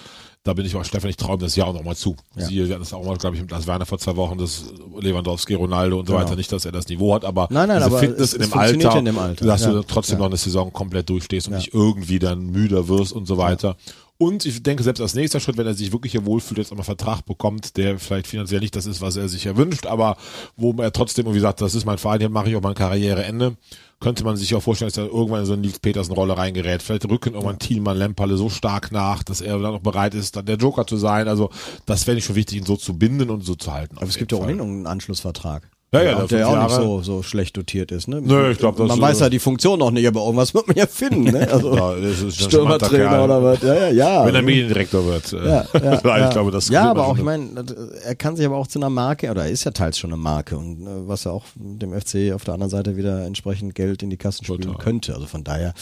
da 0.43 0.53
bin 0.53 0.65
ich 0.65 0.73
auch 0.77 0.85
Stefan, 0.85 1.09
ich 1.09 1.17
traue 1.17 1.35
ihm 1.35 1.39
das 1.41 1.57
Jahr 1.57 1.67
auch 1.67 1.73
noch 1.73 1.83
mal 1.83 1.97
zu. 1.97 2.15
Ja. 2.37 2.45
Siehe, 2.45 2.65
wir 2.67 2.73
hatten 2.75 2.81
das 2.83 2.93
auch 2.93 3.03
mal, 3.05 3.17
glaube 3.17 3.35
ich, 3.35 3.41
mit 3.41 3.51
Lars 3.51 3.67
Werner 3.67 3.85
vor 3.85 3.99
zwei 3.99 4.15
Wochen, 4.15 4.37
das 4.37 4.63
Lewandowski, 4.99 5.53
Ronaldo 5.53 5.99
und 5.99 6.05
so 6.07 6.13
Genau. 6.13 6.25
weiter. 6.25 6.37
Nicht, 6.37 6.49
dass 6.51 6.63
er 6.63 6.71
das 6.71 6.87
Niveau 6.87 7.13
hat, 7.13 7.25
aber 7.25 7.49
Nein, 7.51 7.67
nein, 7.67 7.77
diese 7.79 7.85
aber 7.87 7.99
Fitness 7.99 8.29
es- 8.29 8.33
in 8.35 8.41
dem 8.49 8.53
Alter, 8.57 8.97
in 8.99 9.05
dem 9.05 9.19
Alter. 9.19 9.45
dass 9.45 9.63
Ja. 9.65 9.71
du 9.73 9.83
trotzdem 9.83 10.15
Ja. 10.15 10.19
noch 10.19 10.27
eine 10.27 10.37
Saison 10.37 10.71
komplett 10.71 11.09
durchstehst 11.09 11.47
und 11.47 11.53
Ja. 11.53 11.59
nicht 11.59 11.73
irgendwie 11.73 12.19
dann 12.19 12.45
müder 12.51 12.87
wirst 12.87 13.11
und 13.11 13.27
so 13.27 13.37
weiter. 13.37 13.75
Und 14.21 14.45
ich 14.45 14.61
denke, 14.61 14.83
selbst 14.83 14.99
als 14.99 15.15
nächster 15.15 15.39
Schritt, 15.39 15.55
wenn 15.55 15.65
er 15.65 15.73
sich 15.73 15.93
wirklich 15.93 16.11
hier 16.11 16.25
wohlfühlt, 16.25 16.57
jetzt 16.57 16.71
einmal 16.71 16.83
Vertrag 16.83 17.21
bekommt, 17.21 17.77
der 17.77 17.97
vielleicht 17.99 18.27
finanziell 18.27 18.59
nicht 18.59 18.75
das 18.75 18.85
ist, 18.85 18.99
was 18.99 19.15
er 19.15 19.29
sich 19.29 19.45
erwünscht, 19.45 19.85
aber 19.85 20.17
wo 20.57 20.73
er 20.73 20.91
trotzdem 20.91 21.25
irgendwie 21.25 21.39
sagt, 21.39 21.61
das 21.61 21.73
ist 21.73 21.85
mein 21.85 21.97
Verein, 21.97 22.19
hier 22.19 22.27
mache 22.27 22.49
ich 22.49 22.57
auch 22.57 22.61
mein 22.61 22.73
Karriereende, 22.73 23.55
könnte 24.01 24.25
man 24.25 24.35
sich 24.35 24.53
auch 24.55 24.61
vorstellen, 24.61 24.89
dass 24.89 24.97
er 24.97 25.05
irgendwann 25.05 25.39
in 25.39 25.45
so 25.45 25.53
eine 25.53 25.61
Nils 25.61 25.79
Petersen-Rolle 25.79 26.37
reingerät. 26.37 26.83
Vielleicht 26.83 27.09
rücken 27.09 27.33
irgendwann 27.33 27.59
Thielmann, 27.59 27.97
Lemperle 27.97 28.35
so 28.35 28.49
stark 28.49 28.91
nach, 28.91 29.23
dass 29.23 29.39
er 29.39 29.57
dann 29.57 29.73
auch 29.73 29.79
bereit 29.79 30.13
ist, 30.13 30.35
dann 30.35 30.45
der 30.45 30.57
Joker 30.57 30.85
zu 30.85 30.97
sein. 30.97 31.29
Also 31.29 31.49
das 31.85 32.03
fände 32.03 32.19
ich 32.19 32.25
schon 32.25 32.35
wichtig, 32.35 32.57
ihn 32.57 32.65
so 32.65 32.75
zu 32.75 32.97
binden 32.97 33.29
und 33.29 33.45
so 33.45 33.55
zu 33.55 33.71
halten. 33.71 33.97
Aber 33.97 34.07
es 34.07 34.17
gibt 34.17 34.33
ja 34.33 34.37
ohnehin 34.37 34.59
einen 34.59 34.85
Anschlussvertrag. 34.85 35.69
Ja, 35.91 36.03
ja, 36.03 36.15
der, 36.15 36.27
der 36.27 36.27
fünf 36.27 36.47
auch 36.49 36.63
nicht 36.63 36.71
Jahre. 36.71 36.83
so, 36.83 37.01
so 37.01 37.23
schlecht 37.23 37.57
dotiert 37.57 37.91
ist. 37.91 38.07
Ne? 38.07 38.21
Nö, 38.21 38.51
ich 38.51 38.59
glaub, 38.59 38.77
das 38.77 38.87
Man 38.87 39.01
weiß 39.01 39.21
ja 39.21 39.29
die 39.29 39.39
Funktion 39.39 39.79
noch 39.79 39.89
nicht, 39.89 40.07
aber 40.07 40.21
irgendwas 40.23 40.53
wird 40.53 40.67
man 40.67 40.77
ja 40.77 40.85
finden. 40.85 41.23
Ne? 41.23 41.47
Also 41.51 41.73
Ja, 41.75 41.95
das 41.95 42.21
ist 42.21 42.41
Stürmertrainer 42.43 43.23
oder 43.23 43.41
was. 43.43 43.61
Ja, 43.63 43.73
ja, 43.73 43.89
ja. 43.89 44.25
Wenn 44.25 44.35
er 44.35 44.41
Mediendirektor 44.43 45.03
wird. 45.05 45.33
äh, 45.33 45.37
ja, 45.47 45.65
ja, 45.73 45.93
ich 45.95 46.03
ja. 46.03 46.29
glaube, 46.29 46.51
das 46.51 46.69
ja, 46.69 46.91
aber 46.91 47.07
auch, 47.07 47.17
ich 47.17 47.23
meine, 47.23 47.65
er 48.03 48.13
kann 48.15 48.35
sich 48.35 48.45
aber 48.45 48.57
auch 48.57 48.67
zu 48.67 48.77
einer 48.77 48.91
Marke, 48.91 49.31
oder 49.31 49.45
er 49.45 49.49
ist 49.51 49.63
ja 49.63 49.71
teils 49.71 49.97
schon 49.97 50.11
eine 50.11 50.21
Marke 50.21 50.57
und 50.57 50.83
äh, 50.85 51.07
was 51.07 51.23
ja 51.23 51.31
auch 51.31 51.45
dem 51.55 51.91
FC 51.99 52.33
auf 52.35 52.43
der 52.43 52.53
anderen 52.53 52.69
Seite 52.69 52.95
wieder 52.95 53.25
entsprechend 53.25 53.73
Geld 53.73 54.03
in 54.03 54.11
die 54.11 54.17
Kassen 54.17 54.45
spielen 54.45 54.61
Total. 54.61 54.77
könnte. 54.83 55.15
Also 55.15 55.25
von 55.25 55.43
daher, 55.43 55.73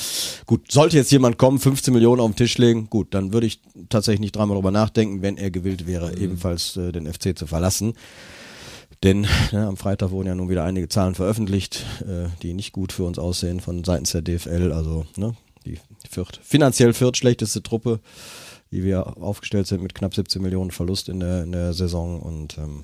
gut, 0.45 0.71
sollte 0.71 0.95
jetzt 0.95 1.11
jemand 1.11 1.37
kommen, 1.37 1.59
15 1.59 1.93
Millionen 1.93 2.21
auf 2.21 2.31
den 2.31 2.37
Tisch 2.37 2.57
legen, 2.57 2.87
gut, 2.89 3.13
dann 3.13 3.33
würde 3.33 3.47
ich 3.47 3.59
tatsächlich 3.89 4.21
nicht 4.21 4.37
dreimal 4.37 4.55
drüber 4.55 4.71
nachdenken, 4.71 5.21
wenn 5.21 5.35
er 5.35 5.51
gewillt 5.51 5.85
wäre, 5.85 6.11
Mhm. 6.15 6.21
ebenfalls 6.23 6.77
äh, 6.77 6.93
den 6.93 7.11
FC 7.11 7.37
zu 7.37 7.45
verlassen. 7.45 7.93
Denn 9.07 9.25
ne, 9.53 9.65
am 9.65 9.77
Freitag 9.77 10.11
wurden 10.11 10.27
ja 10.27 10.35
nun 10.35 10.49
wieder 10.49 10.65
einige 10.65 10.89
Zahlen 10.89 11.15
veröffentlicht, 11.15 11.85
äh, 12.01 12.27
die 12.41 12.53
nicht 12.53 12.73
gut 12.73 12.91
für 12.91 13.03
uns 13.05 13.17
aussehen 13.17 13.61
von 13.61 13.85
seitens 13.85 14.11
der 14.11 14.21
DFL. 14.21 14.73
Also 14.73 15.05
ne, 15.15 15.33
die 15.65 15.79
viert, 16.09 16.41
finanziell 16.43 16.91
viertschlechteste 16.91 17.63
Truppe, 17.63 18.01
die 18.71 18.83
wir 18.83 19.15
aufgestellt 19.15 19.65
sind 19.67 19.81
mit 19.81 19.95
knapp 19.95 20.13
17 20.13 20.41
Millionen 20.41 20.71
Verlust 20.71 21.07
in 21.07 21.21
der, 21.21 21.43
in 21.43 21.53
der 21.53 21.71
Saison. 21.73 22.19
Und 22.19 22.57
ähm, 22.57 22.83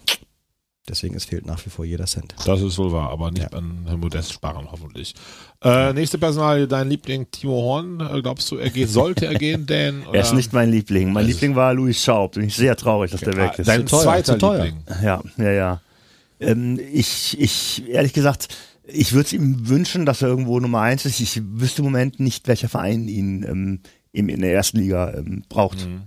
deswegen 0.88 1.13
es 1.15 1.26
fehlt 1.26 1.45
nach 1.45 1.65
wie 1.65 1.69
vor 1.69 1.84
jeder 1.84 2.05
Cent. 2.05 2.34
Das 2.45 2.61
ist 2.61 2.78
wohl 2.78 2.93
wahr, 2.93 3.09
aber 3.09 3.30
nicht 3.30 3.51
Ja. 3.51 3.57
an 3.57 3.84
Herrn 3.86 3.99
Modest 3.99 4.32
sparen, 4.32 4.69
hoffentlich. 4.71 5.15
Äh, 5.61 5.91
nächste 5.91 6.17
Personal, 6.17 6.69
dein 6.69 6.88
Liebling 6.88 7.30
Timo 7.32 7.63
Horn. 7.63 7.99
Äh, 7.99 8.21
glaubst 8.21 8.49
du, 8.49 8.55
er 8.55 8.69
geht, 8.69 8.88
sollte 8.88 9.26
er 9.26 9.36
gehen, 9.36 9.65
Dan? 9.65 10.03
Er 10.13 10.21
ist 10.21 10.32
nicht 10.34 10.53
mein 10.53 10.71
Liebling. 10.71 11.11
Mein 11.11 11.26
Liebling 11.26 11.57
war 11.57 11.74
Luis 11.74 12.01
Schaub. 12.01 12.36
Bin 12.36 12.45
ich 12.45 12.55
sehr 12.55 12.78
traurig, 12.78 13.11
dass 13.11 13.19
der 13.19 13.36
weg 13.36 13.59
ist. 13.59 13.67
Dein 13.67 13.86
zweiter 13.88 14.36
zu 14.36 14.38
teuer. 14.38 14.63
Liebling. 14.63 14.84
Ja, 15.03 15.21
ja, 15.36 15.51
ja. 15.51 15.82
Ähm, 16.44 16.80
ich, 16.91 17.39
ich, 17.39 17.88
ehrlich 17.89 18.14
gesagt, 18.14 18.56
Ich 18.86 19.14
würde 19.14 19.28
es 19.28 19.34
ihm 19.34 19.70
wünschen, 19.70 20.06
dass 20.06 20.22
er 20.22 20.28
irgendwo 20.28 20.60
Nummer 20.60 20.82
eins 20.82 21.06
ist. 21.06 21.20
Ich 21.22 21.41
wüsste 21.41 21.82
im 21.82 21.86
Moment 21.86 22.20
nicht, 22.20 22.48
welcher 22.48 22.68
Verein 22.68 23.08
ihn 23.08 23.44
ähm, 23.44 23.80
in 24.12 24.41
der 24.41 24.54
ersten 24.54 24.78
Liga 24.78 25.14
ähm, 25.14 25.44
braucht. 25.48 25.88
Mhm. 25.88 26.04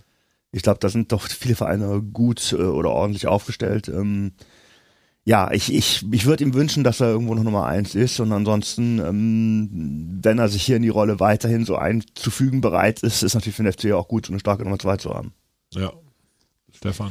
Ich 0.52 0.62
glaube, 0.62 0.78
da 0.80 0.88
sind 0.88 1.10
doch 1.12 1.22
viele 1.28 1.54
Vereine 1.54 2.02
gut 2.02 2.52
äh, 2.52 2.56
oder 2.56 2.90
ordentlich 2.90 3.26
aufgestellt. 3.26 3.88
Ähm, 3.88 4.32
ja, 5.24 5.50
ich, 5.50 5.74
ich, 5.74 6.04
ich 6.12 6.24
würde 6.24 6.44
ihm 6.44 6.54
wünschen, 6.54 6.84
dass 6.84 7.00
er 7.00 7.08
irgendwo 7.08 7.34
noch 7.34 7.42
Nummer 7.42 7.66
eins 7.66 7.96
ist 7.96 8.20
und 8.20 8.30
ansonsten, 8.30 9.00
ähm, 9.00 10.20
wenn 10.22 10.38
er 10.38 10.48
sich 10.48 10.62
hier 10.62 10.76
in 10.76 10.82
die 10.82 10.88
Rolle 10.88 11.18
weiterhin 11.18 11.64
so 11.64 11.76
einzufügen 11.76 12.60
bereit 12.60 13.02
ist, 13.02 13.24
ist 13.24 13.34
natürlich 13.34 13.56
für 13.56 13.64
den 13.64 13.72
FC 13.72 13.92
auch 13.92 14.06
gut, 14.06 14.26
so 14.26 14.32
eine 14.32 14.38
starke 14.38 14.62
Nummer 14.62 14.78
zwei 14.78 14.98
zu 14.98 15.12
haben. 15.12 15.32
Ja. 15.74 15.92
Stefan. 16.72 17.10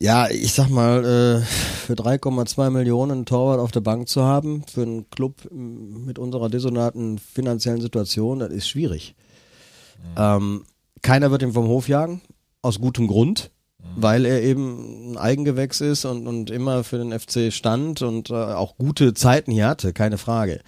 Ja, 0.00 0.28
ich 0.30 0.52
sag 0.52 0.68
mal, 0.70 1.04
äh, 1.04 1.44
für 1.44 1.94
3,2 1.94 2.70
Millionen 2.70 3.12
einen 3.12 3.26
Torwart 3.26 3.58
auf 3.58 3.72
der 3.72 3.80
Bank 3.80 4.08
zu 4.08 4.22
haben, 4.22 4.62
für 4.72 4.82
einen 4.82 5.10
Club 5.10 5.50
mit 5.50 6.18
unserer 6.18 6.48
desolaten 6.48 7.18
finanziellen 7.18 7.80
Situation, 7.80 8.38
das 8.38 8.50
ist 8.50 8.68
schwierig. 8.68 9.16
Mhm. 9.98 10.14
Ähm, 10.16 10.64
keiner 11.02 11.30
wird 11.30 11.42
ihn 11.42 11.52
vom 11.52 11.66
Hof 11.66 11.88
jagen, 11.88 12.22
aus 12.62 12.80
gutem 12.80 13.08
Grund 13.08 13.50
weil 13.96 14.24
er 14.24 14.42
eben 14.42 15.12
ein 15.12 15.16
Eigengewächs 15.16 15.80
ist 15.80 16.04
und, 16.04 16.26
und 16.26 16.50
immer 16.50 16.84
für 16.84 16.98
den 16.98 17.18
FC 17.18 17.52
stand 17.52 18.02
und 18.02 18.30
äh, 18.30 18.34
auch 18.34 18.76
gute 18.76 19.14
Zeiten 19.14 19.52
hier 19.52 19.68
hatte, 19.68 19.92
keine 19.92 20.18
Frage. 20.18 20.60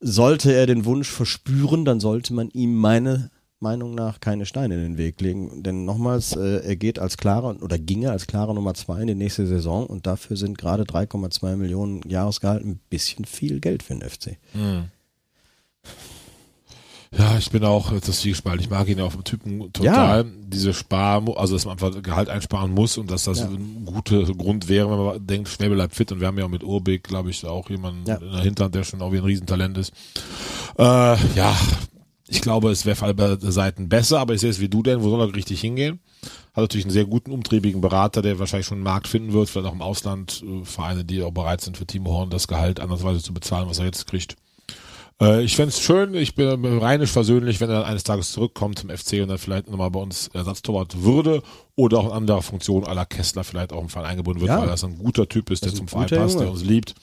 Sollte 0.00 0.52
er 0.52 0.66
den 0.66 0.84
Wunsch 0.84 1.08
verspüren, 1.08 1.84
dann 1.84 2.00
sollte 2.00 2.34
man 2.34 2.50
ihm 2.50 2.74
meine 2.74 3.30
Meinung 3.64 3.94
nach 3.94 4.20
keine 4.20 4.46
Steine 4.46 4.74
in 4.74 4.82
den 4.82 4.98
Weg 4.98 5.20
legen. 5.20 5.62
Denn 5.62 5.84
nochmals, 5.84 6.36
äh, 6.36 6.64
er 6.64 6.76
geht 6.76 6.98
als 6.98 7.16
klarer 7.16 7.60
oder 7.62 7.78
ginge 7.78 8.10
als 8.10 8.26
klarer 8.26 8.54
Nummer 8.54 8.74
zwei 8.74 9.00
in 9.00 9.08
die 9.08 9.14
nächste 9.14 9.46
Saison 9.46 9.86
und 9.86 10.06
dafür 10.06 10.36
sind 10.36 10.58
gerade 10.58 10.84
3,2 10.84 11.56
Millionen 11.56 12.02
Jahresgehalt 12.08 12.64
ein 12.64 12.78
bisschen 12.90 13.24
viel 13.24 13.60
Geld 13.60 13.82
für 13.82 13.94
den 13.94 14.08
FC. 14.08 14.38
Mhm. 14.52 14.90
Ja, 17.16 17.38
ich 17.38 17.50
bin 17.50 17.64
auch 17.64 17.92
das 17.92 18.20
Zwiegespalten. 18.20 18.60
Ich 18.60 18.70
mag 18.70 18.88
ihn 18.88 18.98
ja 18.98 19.04
auch 19.04 19.12
vom 19.12 19.22
Typen 19.22 19.72
total. 19.72 20.24
Ja. 20.24 20.30
Diese 20.48 20.74
Spar, 20.74 21.22
also 21.36 21.54
dass 21.54 21.64
man 21.64 21.72
einfach 21.72 22.02
Gehalt 22.02 22.28
einsparen 22.28 22.72
muss 22.72 22.98
und 22.98 23.10
dass 23.10 23.24
das 23.24 23.40
ja. 23.40 23.46
ein 23.46 23.84
guter 23.84 24.24
Grund 24.24 24.68
wäre, 24.68 24.90
wenn 24.90 25.04
man 25.04 25.26
denkt, 25.26 25.48
Schwäbe 25.48 25.76
bleibt 25.76 25.94
fit. 25.94 26.10
Und 26.10 26.20
wir 26.20 26.26
haben 26.26 26.38
ja 26.38 26.44
auch 26.44 26.50
mit 26.50 26.64
Urbik, 26.64 27.04
glaube 27.04 27.30
ich, 27.30 27.46
auch 27.46 27.70
jemanden 27.70 28.04
ja. 28.06 28.16
in 28.16 28.32
der 28.32 28.40
Hinterhand, 28.40 28.74
der 28.74 28.82
schon 28.82 29.00
auch 29.00 29.12
wie 29.12 29.18
ein 29.18 29.24
Riesentalent 29.24 29.78
ist. 29.78 29.92
Äh, 30.76 31.16
ja, 31.36 31.56
ich 32.26 32.40
glaube, 32.40 32.70
es 32.70 32.86
wäre 32.86 32.96
für 32.96 33.04
alle 33.04 33.38
Seiten 33.40 33.88
besser, 33.88 34.18
aber 34.18 34.34
ich 34.34 34.40
sehe 34.40 34.50
es 34.50 34.60
wie 34.60 34.68
du 34.68 34.82
denn, 34.82 35.02
wo 35.02 35.10
soll 35.10 35.20
er 35.20 35.34
richtig 35.34 35.60
hingehen? 35.60 36.00
Hat 36.54 36.62
natürlich 36.62 36.86
einen 36.86 36.92
sehr 36.92 37.04
guten, 37.04 37.32
umtriebigen 37.32 37.80
Berater, 37.80 38.22
der 38.22 38.38
wahrscheinlich 38.38 38.66
schon 38.66 38.78
einen 38.78 38.84
Markt 38.84 39.08
finden 39.08 39.32
wird, 39.32 39.50
vielleicht 39.50 39.66
auch 39.66 39.74
im 39.74 39.82
Ausland, 39.82 40.42
äh, 40.42 40.64
Vereine, 40.64 41.04
die 41.04 41.22
auch 41.22 41.32
bereit 41.32 41.60
sind 41.60 41.76
für 41.76 41.86
Timo 41.86 42.12
Horn 42.12 42.30
das 42.30 42.48
Gehalt 42.48 42.80
andersweise 42.80 43.22
zu 43.22 43.34
bezahlen, 43.34 43.68
was 43.68 43.78
er 43.78 43.86
jetzt 43.86 44.06
kriegt. 44.06 44.36
Äh, 45.20 45.42
ich 45.42 45.54
fände 45.54 45.68
es 45.68 45.80
schön, 45.80 46.14
ich 46.14 46.34
bin 46.34 46.64
reinisch 46.78 47.10
versöhnlich, 47.10 47.60
wenn 47.60 47.70
er 47.70 47.84
eines 47.84 48.04
Tages 48.04 48.32
zurückkommt 48.32 48.78
zum 48.78 48.90
FC 48.90 49.20
und 49.22 49.28
dann 49.28 49.38
vielleicht 49.38 49.68
nochmal 49.68 49.90
bei 49.90 50.00
uns 50.00 50.28
Ersatztorwart 50.28 51.02
würde 51.02 51.42
oder 51.76 51.98
auch 51.98 52.06
in 52.06 52.12
anderer 52.12 52.42
Funktion 52.42 52.84
aller 52.84 53.06
Kessler 53.06 53.44
vielleicht 53.44 53.72
auch 53.72 53.82
im 53.82 53.88
Verein 53.88 54.06
eingebunden 54.06 54.40
wird, 54.40 54.48
ja. 54.48 54.60
weil 54.60 54.68
er 54.68 54.82
ein 54.82 54.98
guter 54.98 55.28
Typ 55.28 55.50
ist, 55.50 55.64
der 55.64 55.74
zum 55.74 55.88
Verein 55.88 56.08
passt, 56.08 56.40
der 56.40 56.50
uns 56.50 56.64
liebt. 56.64 56.94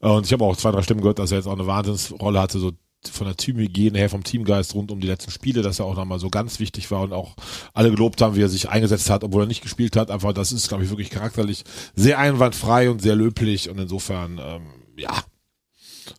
Äh, 0.00 0.08
und 0.08 0.24
ich 0.24 0.32
habe 0.32 0.44
auch 0.44 0.56
zwei, 0.56 0.70
drei 0.70 0.82
Stimmen 0.82 1.00
gehört, 1.00 1.18
dass 1.18 1.32
er 1.32 1.38
jetzt 1.38 1.46
auch 1.46 1.52
eine 1.52 1.66
Wahnsinnsrolle 1.66 2.40
hatte, 2.40 2.58
so 2.58 2.72
von 3.08 3.26
der 3.26 3.36
Teamhygiene 3.36 3.98
her, 3.98 4.10
vom 4.10 4.24
Teamgeist 4.24 4.74
rund 4.74 4.90
um 4.90 5.00
die 5.00 5.06
letzten 5.06 5.30
Spiele, 5.30 5.62
dass 5.62 5.78
er 5.78 5.86
auch 5.86 5.96
nochmal 5.96 6.18
so 6.18 6.30
ganz 6.30 6.60
wichtig 6.60 6.90
war 6.90 7.02
und 7.02 7.12
auch 7.12 7.34
alle 7.74 7.90
gelobt 7.90 8.20
haben, 8.22 8.36
wie 8.36 8.42
er 8.42 8.48
sich 8.48 8.68
eingesetzt 8.68 9.10
hat, 9.10 9.24
obwohl 9.24 9.44
er 9.44 9.48
nicht 9.48 9.62
gespielt 9.62 9.96
hat. 9.96 10.10
Einfach, 10.10 10.32
das 10.32 10.52
ist, 10.52 10.68
glaube 10.68 10.84
ich, 10.84 10.90
wirklich 10.90 11.10
charakterlich 11.10 11.64
sehr 11.94 12.18
einwandfrei 12.18 12.90
und 12.90 13.02
sehr 13.02 13.16
löblich 13.16 13.68
und 13.68 13.78
insofern, 13.78 14.38
ähm, 14.42 14.62
ja, 14.96 15.22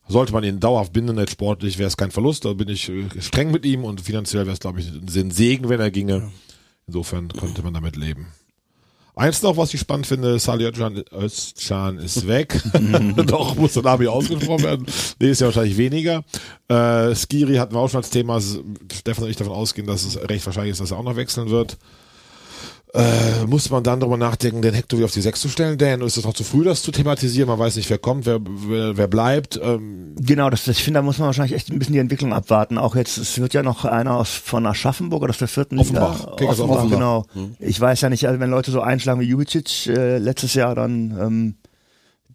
sollte 0.08 0.34
man 0.34 0.44
ihn 0.44 0.60
dauerhaft 0.60 0.94
binden, 0.94 1.16
nicht 1.16 1.32
sportlich, 1.32 1.78
wäre 1.78 1.88
es 1.88 1.98
kein 1.98 2.12
Verlust. 2.12 2.46
Da 2.46 2.54
bin 2.54 2.70
ich 2.70 2.90
äh, 2.90 3.10
streng 3.20 3.52
mit 3.52 3.66
ihm 3.66 3.84
und 3.84 4.02
finanziell 4.02 4.46
wäre 4.46 4.54
es, 4.54 4.60
glaube 4.60 4.80
ich, 4.80 4.88
ein 4.88 5.32
Segen, 5.32 5.70
wenn 5.70 5.80
er 5.80 5.92
ginge. 5.92 6.32
Insofern 6.88 7.30
könnte 7.30 7.64
man 7.64 7.74
damit 7.74 7.96
leben. 7.96 8.28
Eins 9.16 9.44
noch, 9.44 9.58
was 9.58 9.74
ich 9.74 9.80
spannend 9.80 10.08
finde, 10.08 10.40
Salih 10.40 10.66
Özcan 10.66 11.98
ist 12.00 12.28
weg. 12.28 12.62
Doch, 13.28 13.56
muss 13.56 13.74
der 13.74 13.84
Name 13.84 14.10
ausgesprochen 14.10 14.64
werden. 14.64 14.86
Nee, 15.20 15.30
ist 15.30 15.42
ja 15.42 15.48
wahrscheinlich 15.48 15.78
weniger. 15.78 16.24
Äh, 16.68 17.14
Skiri 17.14 17.56
hatten 17.56 17.76
wir 17.76 17.80
auch 17.80 17.90
schon 17.90 18.00
als 18.00 18.10
Thema. 18.10 18.42
Stefan 18.42 19.26
und 19.26 19.30
ich 19.30 19.38
davon 19.38 19.54
ausgehen, 19.54 19.86
dass 19.86 20.04
es 20.04 20.18
recht 20.30 20.46
wahrscheinlich 20.46 20.72
ist, 20.72 20.82
dass 20.82 20.92
er 20.92 20.98
auch 20.98 21.04
noch 21.04 21.16
wechseln 21.16 21.50
wird 21.50 21.78
äh, 22.94 23.46
muss 23.48 23.72
man 23.72 23.84
dann 23.84 24.00
darüber 24.00 24.18
nachdenken, 24.18 24.62
den 24.62 24.76
Hector 24.76 25.00
wieder 25.00 25.06
auf 25.06 25.12
die 25.12 25.22
Sechs 25.22 25.42
zu 25.42 25.50
stellen, 25.50 25.78
Dan? 25.80 26.02
Ist 26.02 26.18
es 26.18 26.26
noch 26.26 26.34
zu 26.34 26.44
früh, 26.44 26.64
das 26.64 26.84
zu 26.84 26.92
thematisieren? 26.92 27.48
Man 27.48 27.58
weiß 27.58 27.76
nicht, 27.76 27.90
wer 27.90 27.98
kommt, 27.98 28.28
wer, 28.28 28.40
wer, 28.42 28.96
wer 28.96 29.08
bleibt. 29.08 29.60
Ähm. 29.62 30.16
Genau, 30.16 30.50
das, 30.52 30.68
ich 30.68 30.84
finde, 30.84 31.00
da 31.00 31.02
muss 31.02 31.18
man 31.18 31.26
wahrscheinlich 31.26 31.56
echt 31.56 31.72
ein 31.72 31.80
bisschen 31.80 31.94
die 31.94 32.00
Entwicklung 32.00 32.34
abwarten. 32.34 32.78
Auch 32.78 32.96
jetzt, 32.96 33.18
es 33.18 33.40
wird 33.40 33.56
ja 33.56 33.64
noch 33.64 33.86
einer 33.86 34.16
aus 34.16 34.30
von 34.30 34.66
Aschaffenburg 34.68 35.24
oder 35.24 35.32
aus 35.32 35.40
der 35.40 35.48
vierten 35.48 35.80
Offenbach. 35.80 36.20
Liga. 36.20 36.52
Offenbach, 36.52 36.76
Offenbach, 36.76 36.90
genau. 36.92 37.26
Hm. 37.34 37.56
Ich 37.60 37.82
weiß 37.82 38.02
ja 38.02 38.10
nicht, 38.10 38.28
also 38.28 38.40
wenn 38.40 38.52
Leute 38.52 38.70
so 38.70 38.82
einschlagen 38.82 39.20
wie 39.22 39.26
Jubicic 39.26 39.88
äh, 39.88 40.20
letztes 40.20 40.54
Jahr, 40.54 40.76
dann 40.76 41.18
ähm, 41.20 41.56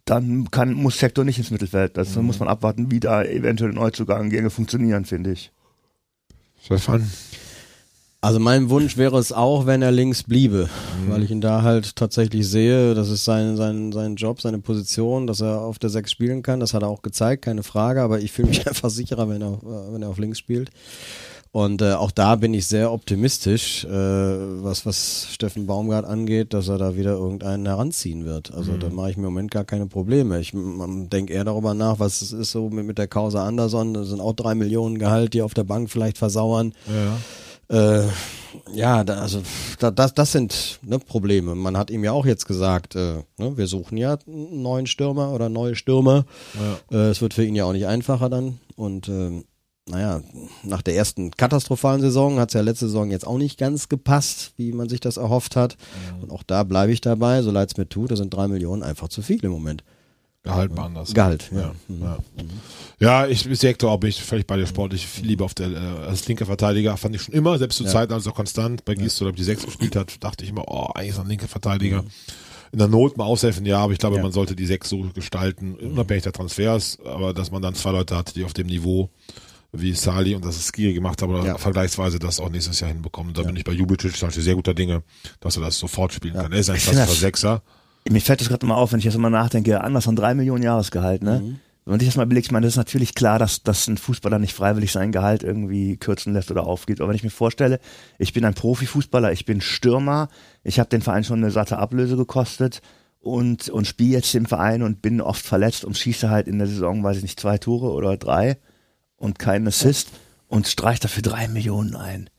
dann 0.09 0.49
kann, 0.49 0.73
muss 0.73 1.01
Hector 1.01 1.23
nicht 1.23 1.37
ins 1.37 1.51
Mittelfeld. 1.51 1.97
Also 1.97 2.19
mhm. 2.19 2.27
muss 2.27 2.39
man 2.39 2.49
abwarten, 2.49 2.91
wie 2.91 2.99
da 2.99 3.23
eventuell 3.23 3.71
Neuzugangänge 3.71 4.49
funktionieren, 4.49 5.05
finde 5.05 5.31
ich. 5.31 5.51
Stefan? 6.63 7.09
Also 8.21 8.37
mein 8.39 8.69
Wunsch 8.69 8.97
wäre 8.97 9.17
es 9.17 9.31
auch, 9.31 9.65
wenn 9.65 9.81
er 9.81 9.91
links 9.91 10.23
bliebe, 10.23 10.67
mhm. 11.05 11.11
weil 11.11 11.23
ich 11.23 11.31
ihn 11.31 11.39
da 11.39 11.61
halt 11.61 11.95
tatsächlich 11.95 12.45
sehe, 12.49 12.93
das 12.93 13.09
ist 13.09 13.23
sein, 13.23 13.55
sein, 13.55 13.93
sein 13.93 14.15
Job, 14.15 14.41
seine 14.41 14.59
Position, 14.59 15.25
dass 15.25 15.39
er 15.39 15.61
auf 15.61 15.79
der 15.79 15.89
Sechs 15.89 16.11
spielen 16.11 16.43
kann, 16.43 16.59
das 16.59 16.73
hat 16.73 16.83
er 16.83 16.89
auch 16.89 17.01
gezeigt, 17.01 17.45
keine 17.45 17.63
Frage, 17.63 18.01
aber 18.01 18.19
ich 18.19 18.33
fühle 18.33 18.49
mich 18.49 18.67
einfach 18.67 18.89
sicherer, 18.89 19.29
wenn 19.29 19.41
er, 19.41 19.59
wenn 19.61 20.01
er 20.01 20.09
auf 20.09 20.17
links 20.17 20.37
spielt. 20.37 20.69
Und 21.51 21.81
äh, 21.81 21.93
auch 21.93 22.11
da 22.11 22.35
bin 22.35 22.53
ich 22.53 22.67
sehr 22.67 22.91
optimistisch, 22.91 23.83
äh, 23.85 23.89
was, 23.89 24.85
was 24.85 25.29
Steffen 25.31 25.65
Baumgart 25.65 26.05
angeht, 26.05 26.53
dass 26.53 26.67
er 26.67 26.77
da 26.77 26.95
wieder 26.95 27.13
irgendeinen 27.13 27.65
heranziehen 27.65 28.25
wird. 28.25 28.53
Also 28.53 28.73
mhm. 28.73 28.79
da 28.81 28.89
mache 28.89 29.11
ich 29.11 29.17
mir 29.17 29.27
im 29.27 29.33
Moment 29.33 29.49
gar 29.49 29.63
keine 29.63 29.87
Probleme. 29.87 30.39
Ich 30.41 30.51
denke 30.53 31.33
eher 31.33 31.45
darüber 31.45 31.73
nach, 31.73 31.99
was 31.99 32.21
es 32.21 32.33
ist 32.33 32.51
so 32.51 32.69
mit, 32.69 32.85
mit 32.85 32.99
der 32.99 33.07
Causa 33.07 33.47
Anderson. 33.47 33.95
Das 33.95 34.09
sind 34.09 34.19
auch 34.19 34.33
drei 34.33 34.53
Millionen 34.53 34.99
Gehalt, 34.99 35.33
die 35.33 35.41
auf 35.41 35.55
der 35.55 35.63
Bank 35.63 35.89
vielleicht 35.89 36.19
versauern. 36.19 36.73
Ja. 36.85 37.17
Äh, 37.69 38.07
ja, 38.73 39.03
da, 39.03 39.19
also 39.19 39.41
da, 39.79 39.91
das, 39.91 40.13
das 40.13 40.31
sind 40.31 40.79
ne, 40.81 40.99
Probleme. 40.99 41.55
Man 41.55 41.77
hat 41.77 41.91
ihm 41.91 42.03
ja 42.03 42.11
auch 42.11 42.25
jetzt 42.25 42.45
gesagt, 42.45 42.95
äh, 42.95 43.23
ne, 43.37 43.57
wir 43.57 43.67
suchen 43.67 43.97
ja 43.97 44.17
einen 44.27 44.61
neuen 44.61 44.87
Stürmer 44.87 45.31
oder 45.31 45.49
neue 45.49 45.75
Stürmer. 45.75 46.25
Ja. 46.91 46.97
Äh, 46.97 47.09
es 47.09 47.21
wird 47.21 47.33
für 47.33 47.45
ihn 47.45 47.55
ja 47.55 47.65
auch 47.65 47.73
nicht 47.73 47.87
einfacher 47.87 48.29
dann. 48.29 48.59
Und 48.75 49.07
äh, 49.07 49.43
naja, 49.89 50.21
nach 50.63 50.81
der 50.81 50.95
ersten 50.95 51.31
katastrophalen 51.31 52.01
Saison 52.01 52.39
hat 52.39 52.49
es 52.49 52.53
ja 52.53 52.61
letzte 52.61 52.87
Saison 52.87 53.11
jetzt 53.11 53.25
auch 53.25 53.37
nicht 53.37 53.57
ganz 53.57 53.89
gepasst, 53.89 54.53
wie 54.57 54.71
man 54.71 54.89
sich 54.89 54.99
das 54.99 55.17
erhofft 55.17 55.55
hat. 55.55 55.77
Mhm. 56.15 56.23
Und 56.23 56.31
auch 56.31 56.43
da 56.43 56.63
bleibe 56.63 56.91
ich 56.91 57.01
dabei, 57.01 57.41
so 57.41 57.51
leid 57.51 57.71
es 57.71 57.77
mir 57.77 57.89
tut, 57.89 58.11
da 58.11 58.15
sind 58.15 58.33
drei 58.33 58.47
Millionen 58.47 58.83
einfach 58.83 59.09
zu 59.09 59.21
viel 59.21 59.43
im 59.43 59.51
Moment. 59.51 59.83
Gehalt 60.49 60.75
mal 60.75 60.85
anders. 60.85 61.13
Gehalt, 61.13 61.49
ja. 61.51 61.59
Ja, 61.61 61.73
mhm. 61.87 62.01
ja. 62.01 62.17
ja 62.99 63.27
ich 63.27 63.47
sehe 63.51 63.75
auch, 63.83 63.97
bin 63.97 64.09
ich 64.09 64.21
völlig 64.21 64.47
bei 64.47 64.57
der 64.57 64.65
Sport. 64.65 64.93
Ich 64.93 65.07
viel 65.07 65.25
lieber 65.25 65.45
auf 65.45 65.53
der, 65.53 65.71
äh, 65.71 66.07
als 66.07 66.27
linker 66.27 66.45
Verteidiger 66.45 66.97
fand 66.97 67.15
ich 67.15 67.21
schon 67.21 67.33
immer, 67.33 67.57
selbst 67.57 67.77
zu 67.77 67.83
ja. 67.83 67.89
Zeiten, 67.89 68.13
als 68.13 68.25
er 68.25 68.33
konstant 68.33 68.85
bei 68.85 68.95
Gisdol 68.95 69.29
ja. 69.29 69.35
die 69.35 69.43
Sechs 69.43 69.65
gespielt 69.65 69.95
hat, 69.95 70.23
dachte 70.23 70.43
ich 70.43 70.49
immer, 70.51 70.65
oh, 70.67 70.89
eigentlich 70.93 71.09
ist 71.11 71.17
er 71.17 71.23
ein 71.23 71.29
linker 71.29 71.47
Verteidiger. 71.47 72.03
Mhm. 72.03 72.09
In 72.71 72.77
der 72.77 72.87
Not 72.87 73.17
mal 73.17 73.23
aushelfen, 73.23 73.65
ja, 73.65 73.79
aber 73.79 73.93
ich 73.93 73.99
glaube, 73.99 74.17
ja. 74.17 74.21
man 74.21 74.31
sollte 74.31 74.55
die 74.55 74.67
Sechs 74.67 74.89
so 74.89 74.99
gestalten, 75.15 75.73
unabhängig 75.75 76.23
der 76.23 76.33
Transfers, 76.33 76.99
aber 77.03 77.33
dass 77.33 77.49
man 77.49 77.63
dann 77.63 77.73
zwei 77.73 77.91
Leute 77.91 78.15
hat, 78.15 78.35
die 78.35 78.43
auf 78.43 78.53
dem 78.53 78.67
Niveau 78.67 79.09
wie 79.71 79.93
Sali 79.93 80.35
und 80.35 80.43
das 80.43 80.57
ist 80.57 80.73
Skiri 80.73 80.93
gemacht 80.93 81.21
haben, 81.21 81.33
oder 81.33 81.45
ja. 81.45 81.57
vergleichsweise 81.57 82.19
das 82.19 82.39
auch 82.39 82.49
nächstes 82.49 82.79
Jahr 82.79 82.89
hinbekommen. 82.89 83.33
Da 83.33 83.43
bin 83.43 83.55
ich 83.55 83.63
bei 83.63 83.71
Jubicic 83.71 84.15
zum 84.15 84.27
Beispiel 84.27 84.43
sehr 84.43 84.55
guter 84.55 84.73
Dinge, 84.73 85.03
dass 85.39 85.57
er 85.57 85.63
das 85.63 85.77
sofort 85.77 86.13
spielen 86.13 86.33
kann. 86.33 86.51
Er 86.51 86.59
ist 86.59 86.69
ein 86.69 86.77
klassischer 86.77 87.19
Sechser. 87.19 87.61
Mir 88.07 88.21
fällt 88.21 88.41
das 88.41 88.49
gerade 88.49 88.65
mal 88.65 88.75
auf, 88.75 88.91
wenn 88.91 88.99
ich 88.99 89.05
jetzt 89.05 89.17
mal 89.17 89.29
nachdenke, 89.29 89.81
anders 89.81 90.05
von 90.05 90.15
drei 90.15 90.33
Millionen 90.33 90.63
Jahresgehalt, 90.63 91.23
ne? 91.23 91.41
Mhm. 91.43 91.59
Wenn 91.85 91.93
man 91.93 91.99
sich 92.01 92.09
das 92.09 92.17
mal 92.17 92.25
überlegt, 92.25 92.45
ich 92.45 92.51
meine, 92.51 92.67
das 92.67 92.73
ist 92.73 92.77
natürlich 92.77 93.15
klar, 93.15 93.39
dass, 93.39 93.63
dass 93.63 93.87
ein 93.87 93.97
Fußballer 93.97 94.37
nicht 94.37 94.53
freiwillig 94.53 94.91
sein 94.91 95.11
Gehalt 95.11 95.41
irgendwie 95.41 95.97
kürzen 95.97 96.33
lässt 96.33 96.51
oder 96.51 96.67
aufgibt. 96.67 97.01
Aber 97.01 97.09
wenn 97.09 97.15
ich 97.15 97.23
mir 97.23 97.31
vorstelle, 97.31 97.79
ich 98.19 98.31
bin 98.31 98.45
ein 98.45 98.53
Profifußballer, 98.53 99.31
ich 99.31 99.45
bin 99.45 99.59
Stürmer, 99.59 100.29
ich 100.63 100.79
habe 100.79 100.89
den 100.89 101.01
Verein 101.01 101.23
schon 101.23 101.39
eine 101.39 101.49
satte 101.49 101.79
Ablöse 101.79 102.15
gekostet 102.15 102.83
und, 103.19 103.69
und 103.69 103.87
spiele 103.87 104.17
jetzt 104.17 104.35
im 104.35 104.45
Verein 104.45 104.83
und 104.83 105.01
bin 105.01 105.19
oft 105.19 105.43
verletzt 105.43 105.83
und 105.83 105.97
schieße 105.97 106.29
halt 106.29 106.47
in 106.47 106.59
der 106.59 106.67
Saison, 106.67 107.03
weiß 107.03 107.17
ich 107.17 107.23
nicht, 107.23 107.39
zwei 107.39 107.57
Tore 107.57 107.91
oder 107.91 108.17
drei 108.17 108.57
und 109.17 109.39
keinen 109.39 109.67
Assist 109.67 110.09
und 110.47 110.67
streiche 110.67 111.01
dafür 111.01 111.23
drei 111.23 111.47
Millionen 111.47 111.95
ein. 111.95 112.29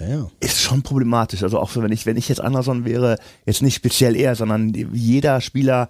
Ja, 0.00 0.06
ja. 0.08 0.30
Ist 0.40 0.60
schon 0.60 0.82
problematisch. 0.82 1.42
Also 1.42 1.58
auch 1.58 1.74
wenn 1.76 1.92
ich, 1.92 2.06
wenn 2.06 2.16
ich 2.16 2.28
jetzt 2.28 2.40
Anderson 2.40 2.84
wäre, 2.84 3.18
jetzt 3.46 3.62
nicht 3.62 3.74
speziell 3.76 4.16
er, 4.16 4.34
sondern 4.36 4.72
jeder 4.92 5.40
Spieler, 5.40 5.88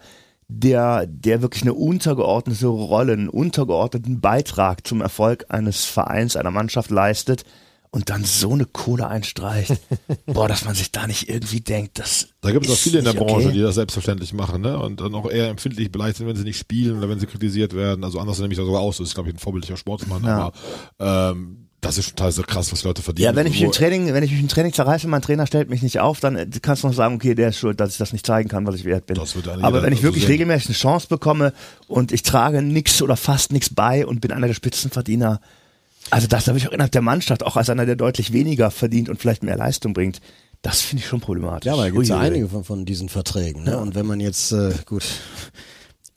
der, 0.48 1.06
der 1.06 1.42
wirklich 1.42 1.62
eine 1.62 1.74
untergeordnete 1.74 2.68
Rolle, 2.68 3.14
einen 3.14 3.28
untergeordneten 3.28 4.20
Beitrag 4.20 4.86
zum 4.86 5.00
Erfolg 5.00 5.46
eines 5.48 5.84
Vereins, 5.84 6.36
einer 6.36 6.52
Mannschaft 6.52 6.90
leistet 6.90 7.44
und 7.90 8.10
dann 8.10 8.24
so 8.24 8.52
eine 8.52 8.66
Kohle 8.66 9.08
einstreicht. 9.08 9.74
Boah, 10.26 10.46
dass 10.48 10.64
man 10.64 10.74
sich 10.74 10.92
da 10.92 11.06
nicht 11.06 11.28
irgendwie 11.28 11.60
denkt, 11.60 11.98
das 11.98 12.28
Da 12.42 12.52
gibt 12.52 12.66
es 12.66 12.72
auch 12.72 12.76
viele 12.76 12.98
in 12.98 13.04
der 13.04 13.14
Branche, 13.14 13.46
okay. 13.46 13.52
die 13.54 13.60
das 13.60 13.74
selbstverständlich 13.76 14.32
machen, 14.34 14.60
ne? 14.60 14.78
Und 14.78 15.00
dann 15.00 15.14
auch 15.14 15.28
eher 15.30 15.48
empfindlich 15.48 15.90
beleidigt 15.90 16.18
sind, 16.18 16.26
wenn 16.28 16.36
sie 16.36 16.44
nicht 16.44 16.58
spielen 16.58 16.98
oder 16.98 17.08
wenn 17.08 17.18
sie 17.18 17.26
kritisiert 17.26 17.74
werden. 17.74 18.04
Also 18.04 18.20
anders 18.20 18.38
nehme 18.38 18.52
ich 18.52 18.58
da 18.58 18.64
sogar 18.64 18.82
aus. 18.82 18.98
Das 18.98 19.08
ist, 19.08 19.14
glaube 19.14 19.30
ich, 19.30 19.34
ein 19.34 19.38
vorbildlicher 19.38 19.76
Sportsmann, 19.76 20.22
Ja. 20.24 20.52
aber 20.98 21.32
ähm, 21.32 21.65
das 21.80 21.98
ist 21.98 22.10
total 22.10 22.32
so 22.32 22.42
krass, 22.42 22.72
was 22.72 22.82
Leute 22.84 23.02
verdienen. 23.02 23.24
Ja, 23.26 23.36
wenn 23.36 23.46
ich 23.46 23.54
mich 23.54 23.62
im 23.62 23.72
Training, 23.72 24.12
wenn 24.12 24.24
ich 24.24 24.30
mich 24.32 24.40
im 24.40 24.48
Training 24.48 24.72
zerreiße, 24.72 25.06
mein 25.08 25.22
Trainer 25.22 25.46
stellt 25.46 25.70
mich 25.70 25.82
nicht 25.82 26.00
auf, 26.00 26.20
dann 26.20 26.36
äh, 26.36 26.46
kannst 26.60 26.82
du 26.82 26.88
noch 26.88 26.94
sagen, 26.94 27.14
okay, 27.16 27.34
der 27.34 27.50
ist 27.50 27.58
schuld, 27.58 27.78
dass 27.80 27.92
ich 27.92 27.98
das 27.98 28.12
nicht 28.12 28.26
zeigen 28.26 28.48
kann, 28.48 28.66
was 28.66 28.74
ich 28.74 28.84
wert 28.84 29.06
bin. 29.06 29.16
Das 29.16 29.36
wird 29.36 29.46
eigentlich 29.48 29.64
Aber 29.64 29.82
wenn 29.82 29.92
ich 29.92 30.00
so 30.00 30.04
wirklich 30.04 30.24
sehen. 30.24 30.32
regelmäßig 30.32 30.68
eine 30.68 30.76
Chance 30.76 31.06
bekomme 31.08 31.52
und 31.86 32.12
ich 32.12 32.22
trage 32.22 32.62
nichts 32.62 33.02
oder 33.02 33.16
fast 33.16 33.52
nichts 33.52 33.72
bei 33.72 34.06
und 34.06 34.20
bin 34.20 34.32
einer 34.32 34.46
der 34.46 34.54
Spitzenverdiener, 34.54 35.40
also 36.10 36.26
das 36.26 36.48
habe 36.48 36.58
ich 36.58 36.66
auch 36.68 36.72
innerhalb 36.72 36.92
der 36.92 37.02
Mannschaft, 37.02 37.44
auch 37.44 37.56
als 37.56 37.70
einer, 37.70 37.86
der 37.86 37.96
deutlich 37.96 38.32
weniger 38.32 38.70
verdient 38.70 39.08
und 39.08 39.20
vielleicht 39.20 39.42
mehr 39.42 39.56
Leistung 39.56 39.92
bringt, 39.92 40.20
das 40.62 40.80
finde 40.80 41.02
ich 41.02 41.08
schon 41.08 41.20
problematisch. 41.20 41.66
Ja, 41.66 41.74
aber 41.74 41.82
da 41.82 41.90
gibt 41.90 42.02
es 42.02 42.08
ja 42.08 42.18
einige 42.18 42.48
von, 42.48 42.64
von 42.64 42.84
diesen 42.84 43.08
Verträgen. 43.08 43.64
Ne? 43.64 43.78
Und 43.78 43.94
wenn 43.94 44.06
man 44.06 44.20
jetzt, 44.20 44.52
äh, 44.52 44.72
gut, 44.86 45.04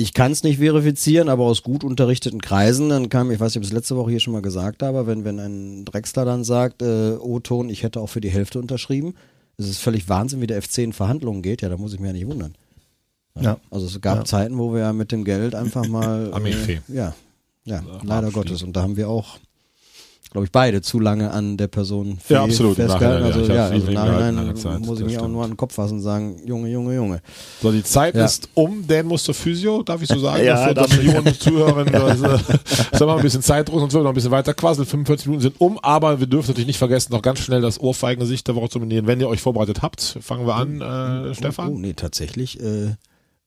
ich 0.01 0.13
kann 0.13 0.31
es 0.31 0.43
nicht 0.43 0.59
verifizieren, 0.59 1.27
aber 1.27 1.43
aus 1.43 1.61
gut 1.61 1.83
unterrichteten 1.83 2.39
Kreisen, 2.41 2.87
dann 2.87 3.09
kam, 3.09 3.31
ich 3.31 3.39
weiß 3.41 3.51
nicht, 3.51 3.57
ob 3.57 3.63
ich 3.63 3.69
es 3.69 3.73
letzte 3.73 3.97
Woche 3.97 4.11
hier 4.11 4.21
schon 4.21 4.31
mal 4.31 4.41
gesagt 4.41 4.81
habe, 4.81 5.05
wenn, 5.07 5.25
wenn 5.25 5.39
ein 5.39 5.83
Drexler 5.83 6.23
dann 6.23 6.45
sagt, 6.45 6.81
äh, 6.81 7.15
O-Ton, 7.19 7.69
ich 7.69 7.83
hätte 7.83 7.99
auch 7.99 8.07
für 8.07 8.21
die 8.21 8.29
Hälfte 8.29 8.59
unterschrieben, 8.59 9.13
es 9.57 9.67
ist 9.67 9.79
völlig 9.79 10.07
Wahnsinn, 10.07 10.39
wie 10.39 10.47
der 10.47 10.61
FC 10.61 10.77
in 10.79 10.93
Verhandlungen 10.93 11.41
geht, 11.41 11.61
ja, 11.61 11.67
da 11.67 11.75
muss 11.75 11.93
ich 11.93 11.99
mir 11.99 12.07
ja 12.07 12.13
nicht 12.13 12.27
wundern. 12.27 12.55
Ja. 13.41 13.57
Also 13.71 13.87
es 13.87 13.99
gab 13.99 14.19
Ja. 14.19 14.25
Zeiten, 14.25 14.57
wo 14.57 14.73
wir 14.73 14.79
ja 14.79 14.93
mit 14.93 15.11
dem 15.11 15.25
Geld 15.25 15.53
einfach 15.53 15.85
mal 15.87 16.33
Armeefee. 16.33 16.79
äh, 16.89 16.95
ja, 16.95 17.13
ja, 17.65 17.83
leider 18.01 18.27
Abstieg. 18.27 18.33
Gottes. 18.35 18.63
Und 18.63 18.77
da 18.77 18.81
haben 18.83 18.95
wir 18.95 19.09
auch, 19.09 19.37
glaube 20.31 20.45
ich, 20.45 20.51
beide 20.51 20.81
zu 20.81 20.99
lange 20.99 21.31
an 21.31 21.57
der 21.57 21.67
Person 21.67 22.19
Ja, 22.29 22.43
absolut, 22.43 22.75
festgehalten. 22.75 23.27
Nachhinein, 23.27 23.55
ja. 23.55 23.63
Also 23.65 23.87
Ich 23.87 23.93
ja, 23.93 24.01
also 24.03 24.13
im 24.13 24.15
Nachhinein 24.35 24.81
muss 24.81 24.99
ich 24.99 25.03
das 25.05 25.13
mich 25.13 25.19
auch 25.19 25.27
nur 25.27 25.43
an 25.43 25.51
den 25.51 25.57
Kopf 25.57 25.73
fassen 25.73 25.95
und 25.95 26.01
sagen, 26.01 26.35
Junge, 26.45 26.69
Junge, 26.69 26.93
Junge. 26.95 27.21
So, 27.61 27.71
die 27.71 27.83
Zeit 27.83 28.13
Ja. 28.15 28.25
ist 28.25 28.47
um. 28.53 28.85
Dan 28.87 29.07
muss 29.07 29.23
zur 29.23 29.33
Physio, 29.33 29.81
darf 29.83 30.01
ich 30.01 30.07
so 30.07 30.19
sagen? 30.19 30.43
Ja, 30.45 30.71
das 30.73 30.75
darf 30.75 30.87
dann 30.89 31.05
Millionen 31.05 31.33
Zuhörerinnen. 31.33 31.91
Das, 31.93 32.21
äh, 32.21 32.37
sagen 32.97 33.11
wir 33.11 33.15
ein 33.15 33.21
bisschen 33.23 33.41
Zeitdruck, 33.41 33.79
sonst 33.79 33.93
wird 33.93 34.03
noch 34.03 34.11
ein 34.11 34.15
bisschen 34.15 34.31
weiter 34.31 34.53
quasseln. 34.53 34.85
45 34.85 35.27
Minuten 35.27 35.41
sind 35.41 35.55
um, 35.59 35.79
aber 35.79 36.19
wir 36.19 36.27
dürfen 36.27 36.49
natürlich 36.49 36.67
nicht 36.67 36.77
vergessen, 36.79 37.11
noch 37.11 37.21
ganz 37.23 37.39
schnell 37.39 37.61
das 37.61 37.79
Ohrfeigengesicht 37.79 38.47
der 38.47 38.55
Woche 38.55 38.69
zu 38.69 38.79
nominieren. 38.79 39.07
Wenn 39.07 39.19
ihr 39.19 39.27
euch 39.29 39.41
vorbereitet 39.41 39.81
habt, 39.81 40.17
fangen 40.21 40.45
wir 40.45 40.55
an, 40.55 40.81
äh, 40.81 41.33
Stefan. 41.33 41.69
Oh, 41.73 41.77
nee, 41.79 41.93
tatsächlich, 41.93 42.59
äh, 42.61 42.95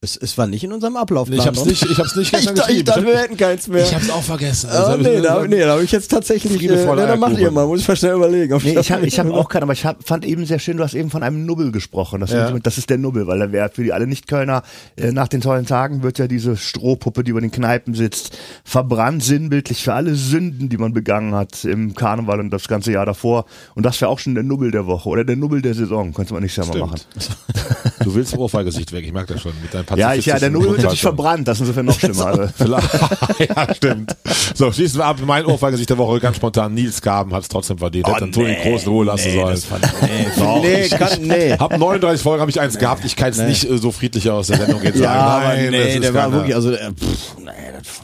es, 0.04 0.16
es 0.16 0.36
war 0.36 0.48
nicht 0.48 0.64
in 0.64 0.72
unserem 0.72 0.96
Ablaufplan. 0.96 1.38
ich 1.38 1.46
hab's 1.46 1.64
nicht, 1.64 1.82
ich 1.88 1.96
hab's 1.96 2.16
nicht 2.16 2.26
ich, 2.32 2.38
gestern 2.38 2.56
dachte- 2.56 2.72
ich 2.72 2.84
geschrieben. 2.84 3.04
dachte, 3.04 3.06
wir 3.06 3.18
hätten 3.22 3.36
keins 3.36 3.68
mehr. 3.68 3.84
Ich 3.84 3.94
hab's 3.94 4.10
auch 4.10 4.22
vergessen. 4.22 4.68
Ah, 4.72 4.82
Also, 4.86 5.02
nee, 5.08 5.20
da, 5.20 5.46
nee, 5.46 5.60
da 5.60 5.72
habe 5.74 5.84
ich 5.84 5.92
jetzt 5.92 6.10
tatsächlich, 6.10 6.60
äh, 6.60 6.74
nee, 6.76 6.96
dann 6.96 7.20
macht 7.20 7.38
ihr 7.38 7.50
mal, 7.52 7.66
muss 7.68 7.80
ich 7.82 7.88
mal 7.88 7.94
schnell 7.96 8.14
überlegen. 8.16 8.58
Nee, 8.64 8.76
ich 8.80 8.90
habe 8.90 9.06
ich 9.06 9.20
hab 9.20 9.30
auch 9.32 9.48
keinen, 9.48 9.62
aber 9.62 9.72
ich 9.74 9.84
hab, 9.86 10.04
fand 10.06 10.24
eben 10.24 10.44
sehr 10.44 10.58
schön, 10.58 10.76
du 10.76 10.82
hast 10.82 10.94
eben 10.94 11.08
von 11.10 11.22
einem 11.22 11.46
Nubbel 11.46 11.70
gesprochen. 11.70 12.20
Das, 12.20 12.32
Ja. 12.32 12.50
das 12.50 12.78
ist 12.78 12.90
der 12.90 12.98
Nubbel, 12.98 13.28
weil 13.28 13.40
er 13.40 13.52
wäre 13.52 13.70
für 13.72 13.84
die 13.84 13.92
alle 13.92 14.08
Nicht-Kölner, 14.08 14.62
äh, 14.96 15.12
nach 15.12 15.28
den 15.28 15.40
tollen 15.40 15.66
Tagen 15.66 16.02
wird 16.02 16.18
ja 16.18 16.26
diese 16.26 16.56
Strohpuppe, 16.56 17.22
die 17.22 17.30
über 17.30 17.40
den 17.40 17.52
Kneipen 17.52 17.94
sitzt, 17.94 18.36
verbrannt 18.64 19.22
sinnbildlich 19.22 19.84
für 19.84 19.94
alle 19.94 20.16
Sünden, 20.16 20.68
die 20.68 20.78
man 20.78 20.92
begangen 20.92 21.32
hat 21.34 21.64
im 21.64 21.94
Karneval 21.94 22.40
und 22.40 22.50
das 22.50 22.66
ganze 22.66 22.90
Jahr 22.90 23.06
davor. 23.06 23.44
Und 23.76 23.86
das 23.86 24.00
wäre 24.00 24.10
auch 24.10 24.18
schon 24.18 24.34
der 24.34 24.42
Nubbel 24.42 24.72
der 24.72 24.86
Woche 24.86 25.08
oder 25.08 25.22
der 25.24 25.36
Nubbel 25.36 25.62
der 25.62 25.74
Saison, 25.74 26.12
könnte 26.12 26.32
man 26.34 26.42
nicht 26.42 26.52
Stimmt. 26.54 26.74
machen. 26.76 27.00
Du 28.04 28.14
willst 28.14 28.36
Ohrfeigesicht 28.36 28.92
weg, 28.92 29.04
ich 29.04 29.12
merke 29.12 29.34
das 29.34 29.42
schon. 29.42 29.52
Mit 29.62 29.72
deinem 29.72 29.98
Ja, 29.98 30.14
ich, 30.14 30.26
ja, 30.26 30.38
der 30.38 30.50
Nubbel 30.50 30.70
wird 30.70 30.82
natürlich 30.82 31.00
Grundhaltung. 31.02 31.24
verbrannt, 31.24 31.48
das 31.48 31.56
ist 31.58 31.60
insofern 31.62 31.86
noch 31.86 31.98
schlimmer. 31.98 32.26
Also, 32.26 32.42
ja, 33.38 33.74
stimmt. 33.74 34.16
So, 34.54 34.72
schließen 34.72 34.98
wir 34.98 35.06
ab. 35.06 35.18
Mein 35.24 35.46
Ohrfeigesicht 35.46 35.90
der 35.90 35.98
Woche 35.98 36.20
ganz 36.20 36.36
spontan. 36.36 36.74
Nils 36.74 37.00
Gaben 37.02 37.32
hat 37.34 37.42
es 37.42 37.48
trotzdem 37.48 37.78
verdient. 37.78 38.06
Oh, 38.08 38.14
Hätte 38.14 38.26
nee, 38.40 38.56
Groß 38.62 38.82
in 38.84 38.88
Ruhe 38.88 39.04
lassen 39.04 39.32
sollen. 39.32 39.62
Doch, 40.38 40.62
nee, 40.62 40.82
ich, 40.82 40.90
kann, 40.90 41.08
nee. 41.22 41.52
Hab 41.52 41.76
39 41.78 42.22
Folgen, 42.22 42.40
habe 42.40 42.50
ich 42.50 42.60
eins 42.60 42.78
gehabt. 42.78 43.04
Ich 43.04 43.16
kann 43.16 43.30
es 43.30 43.38
nicht 43.38 43.68
äh, 43.68 43.78
so 43.78 43.92
friedlicher 43.92 44.34
aus 44.34 44.48
der 44.48 44.58
Sendung 44.58 44.82
jetzt 44.82 44.98
Ja, 44.98 45.12
sagen. 45.14 45.46
Nein, 45.46 45.70
nee, 45.70 45.98
der 46.00 46.14
war 46.14 46.22
keiner. 46.24 46.34
wirklich, 46.36 46.54
also, 46.54 46.72
äh, 46.72 46.90
pff, 46.92 47.38
nee, 47.38 47.50
das, 47.78 48.02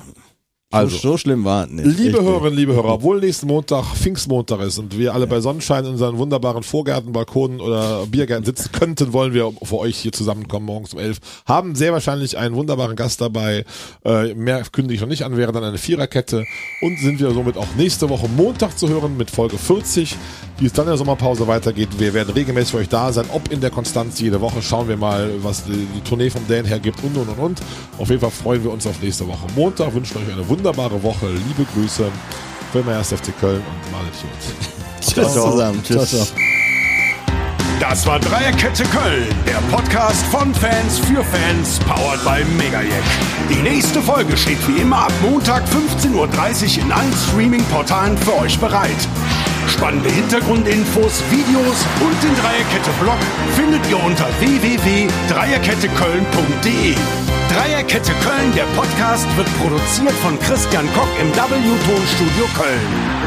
Also. 0.71 0.99
so, 0.99 1.17
schlimm 1.17 1.47
war 1.47 1.65
es 1.65 1.71
nicht. 1.71 1.99
Liebe. 1.99 2.23
Hörerinnen, 2.23 2.55
liebe 2.55 2.75
Hörer, 2.75 2.93
obwohl 2.93 3.21
nächsten 3.21 3.47
Montag 3.47 3.87
Pfingstmontag 3.97 4.61
ist 4.61 4.79
und 4.79 4.99
wir 4.99 5.15
alle 5.15 5.27
bei 5.27 5.41
Sonnenschein 5.41 5.83
in 5.87 5.93
unseren 5.93 6.19
wunderbaren 6.19 6.63
Vorgärten, 6.63 7.11
Balkonen 7.11 7.59
oder 7.59 8.05
Biergärten 8.05 8.45
sitzen 8.45 8.71
könnten, 8.73 9.15
wollen 9.15 9.33
wir 9.33 9.51
für 9.63 9.79
euch 9.79 9.97
hier 9.97 10.13
zusammenkommen 10.13 10.67
morgens 10.67 10.93
um 10.93 11.01
elf. 11.01 11.21
Haben 11.47 11.75
sehr 11.75 11.95
wahrscheinlich 11.95 12.37
einen 12.37 12.55
wunderbaren 12.55 12.97
Gast 12.97 13.23
dabei. 13.23 13.65
Äh, 14.05 14.35
mehr 14.35 14.63
kündige 14.71 14.97
ich 14.97 15.01
noch 15.01 15.09
nicht 15.09 15.25
an, 15.25 15.39
wäre 15.39 15.53
dann 15.53 15.65
eine 15.65 15.79
Viererkette 15.79 16.45
und 16.83 16.99
sind 16.99 17.19
wir 17.19 17.31
somit 17.31 17.57
auch 17.57 17.69
nächste 17.79 18.11
Woche 18.11 18.29
Montag 18.29 18.79
zu 18.79 18.91
hören 18.91 19.17
mit 19.17 19.31
Folge 19.31 19.57
40, 19.57 20.17
wie 20.59 20.67
es 20.67 20.75
dann 20.75 20.85
in 20.85 20.91
der 20.91 20.99
Sommerpause 20.99 21.47
weitergeht. 21.49 21.89
Wir 21.99 22.13
werden 22.13 22.35
regelmäßig 22.35 22.73
für 22.73 22.79
euch 22.79 22.91
da 22.91 23.11
sein, 23.11 23.25
ob 23.33 23.51
in 23.51 23.63
der 23.63 23.71
Konstanz 23.71 24.21
jede 24.21 24.39
Woche. 24.43 24.61
Schauen 24.61 24.87
wir 24.87 24.99
mal, 24.99 25.31
was 25.43 25.65
die, 25.65 25.87
die 25.97 26.01
Tournee 26.03 26.29
vom 26.29 26.43
Dan 26.47 26.67
hergibt 26.67 27.03
und 27.03 27.17
und 27.17 27.29
und 27.31 27.39
und. 27.39 27.63
Auf 27.97 28.11
jeden 28.11 28.21
Fall 28.21 28.31
freuen 28.31 28.63
wir 28.63 28.71
uns 28.71 28.87
auf 28.87 29.01
nächste 29.01 29.27
Woche 29.27 29.47
Montag, 29.57 29.95
wünschen 29.95 30.19
euch 30.19 30.31
eine 30.31 30.47
wunderbare 30.47 30.58
Woche. 30.65 31.29
Liebe 31.31 31.65
Grüße, 31.75 32.11
Firma 32.73 32.99
1. 32.99 33.09
FC 33.09 33.33
Köln 33.41 33.63
und 33.63 33.93
malet 33.93 34.13
gut. 34.21 34.31
Tschüss 35.01 35.33
zusammen. 35.33 35.83
Tschüss. 35.85 36.11
ciao. 36.11 36.27
Das 37.81 38.07
war 38.07 38.19
Dreierkette 38.19 38.83
Köln, 38.85 39.29
der 39.47 39.59
Podcast 39.75 40.25
von 40.27 40.53
Fans 40.53 40.99
für 40.99 41.23
Fans, 41.23 41.79
powered 41.87 42.23
by 42.25 42.45
Megajack. 42.57 43.05
Die 43.49 43.63
nächste 43.63 44.03
Folge 44.03 44.37
steht 44.37 44.59
wie 44.67 44.81
immer 44.81 45.05
ab 45.05 45.13
Montag 45.23 45.63
15.30 45.69 46.15
Uhr 46.15 46.29
in 46.85 46.91
allen 46.93 47.15
Streaming-Portalen 47.29 48.19
für 48.19 48.37
euch 48.41 48.59
bereit. 48.59 48.97
Spannende 49.69 50.11
Hintergrundinfos, 50.11 51.23
Videos 51.31 51.87
und 52.01 52.21
den 52.23 52.35
Dreierkette-Blog 52.35 53.19
findet 53.55 53.89
ihr 53.89 54.03
unter 54.05 54.27
www.dreierketteköln.de. 54.41 56.97
Dreierkette 57.59 58.13
Köln, 58.23 58.55
der 58.55 58.67
Podcast, 58.77 59.27
wird 59.37 59.49
produziert 59.59 60.13
von 60.23 60.39
Christian 60.39 60.87
Koch 60.95 61.09
im 61.21 61.29
W-Ton-Studio 61.35 62.47
Köln. 62.57 63.18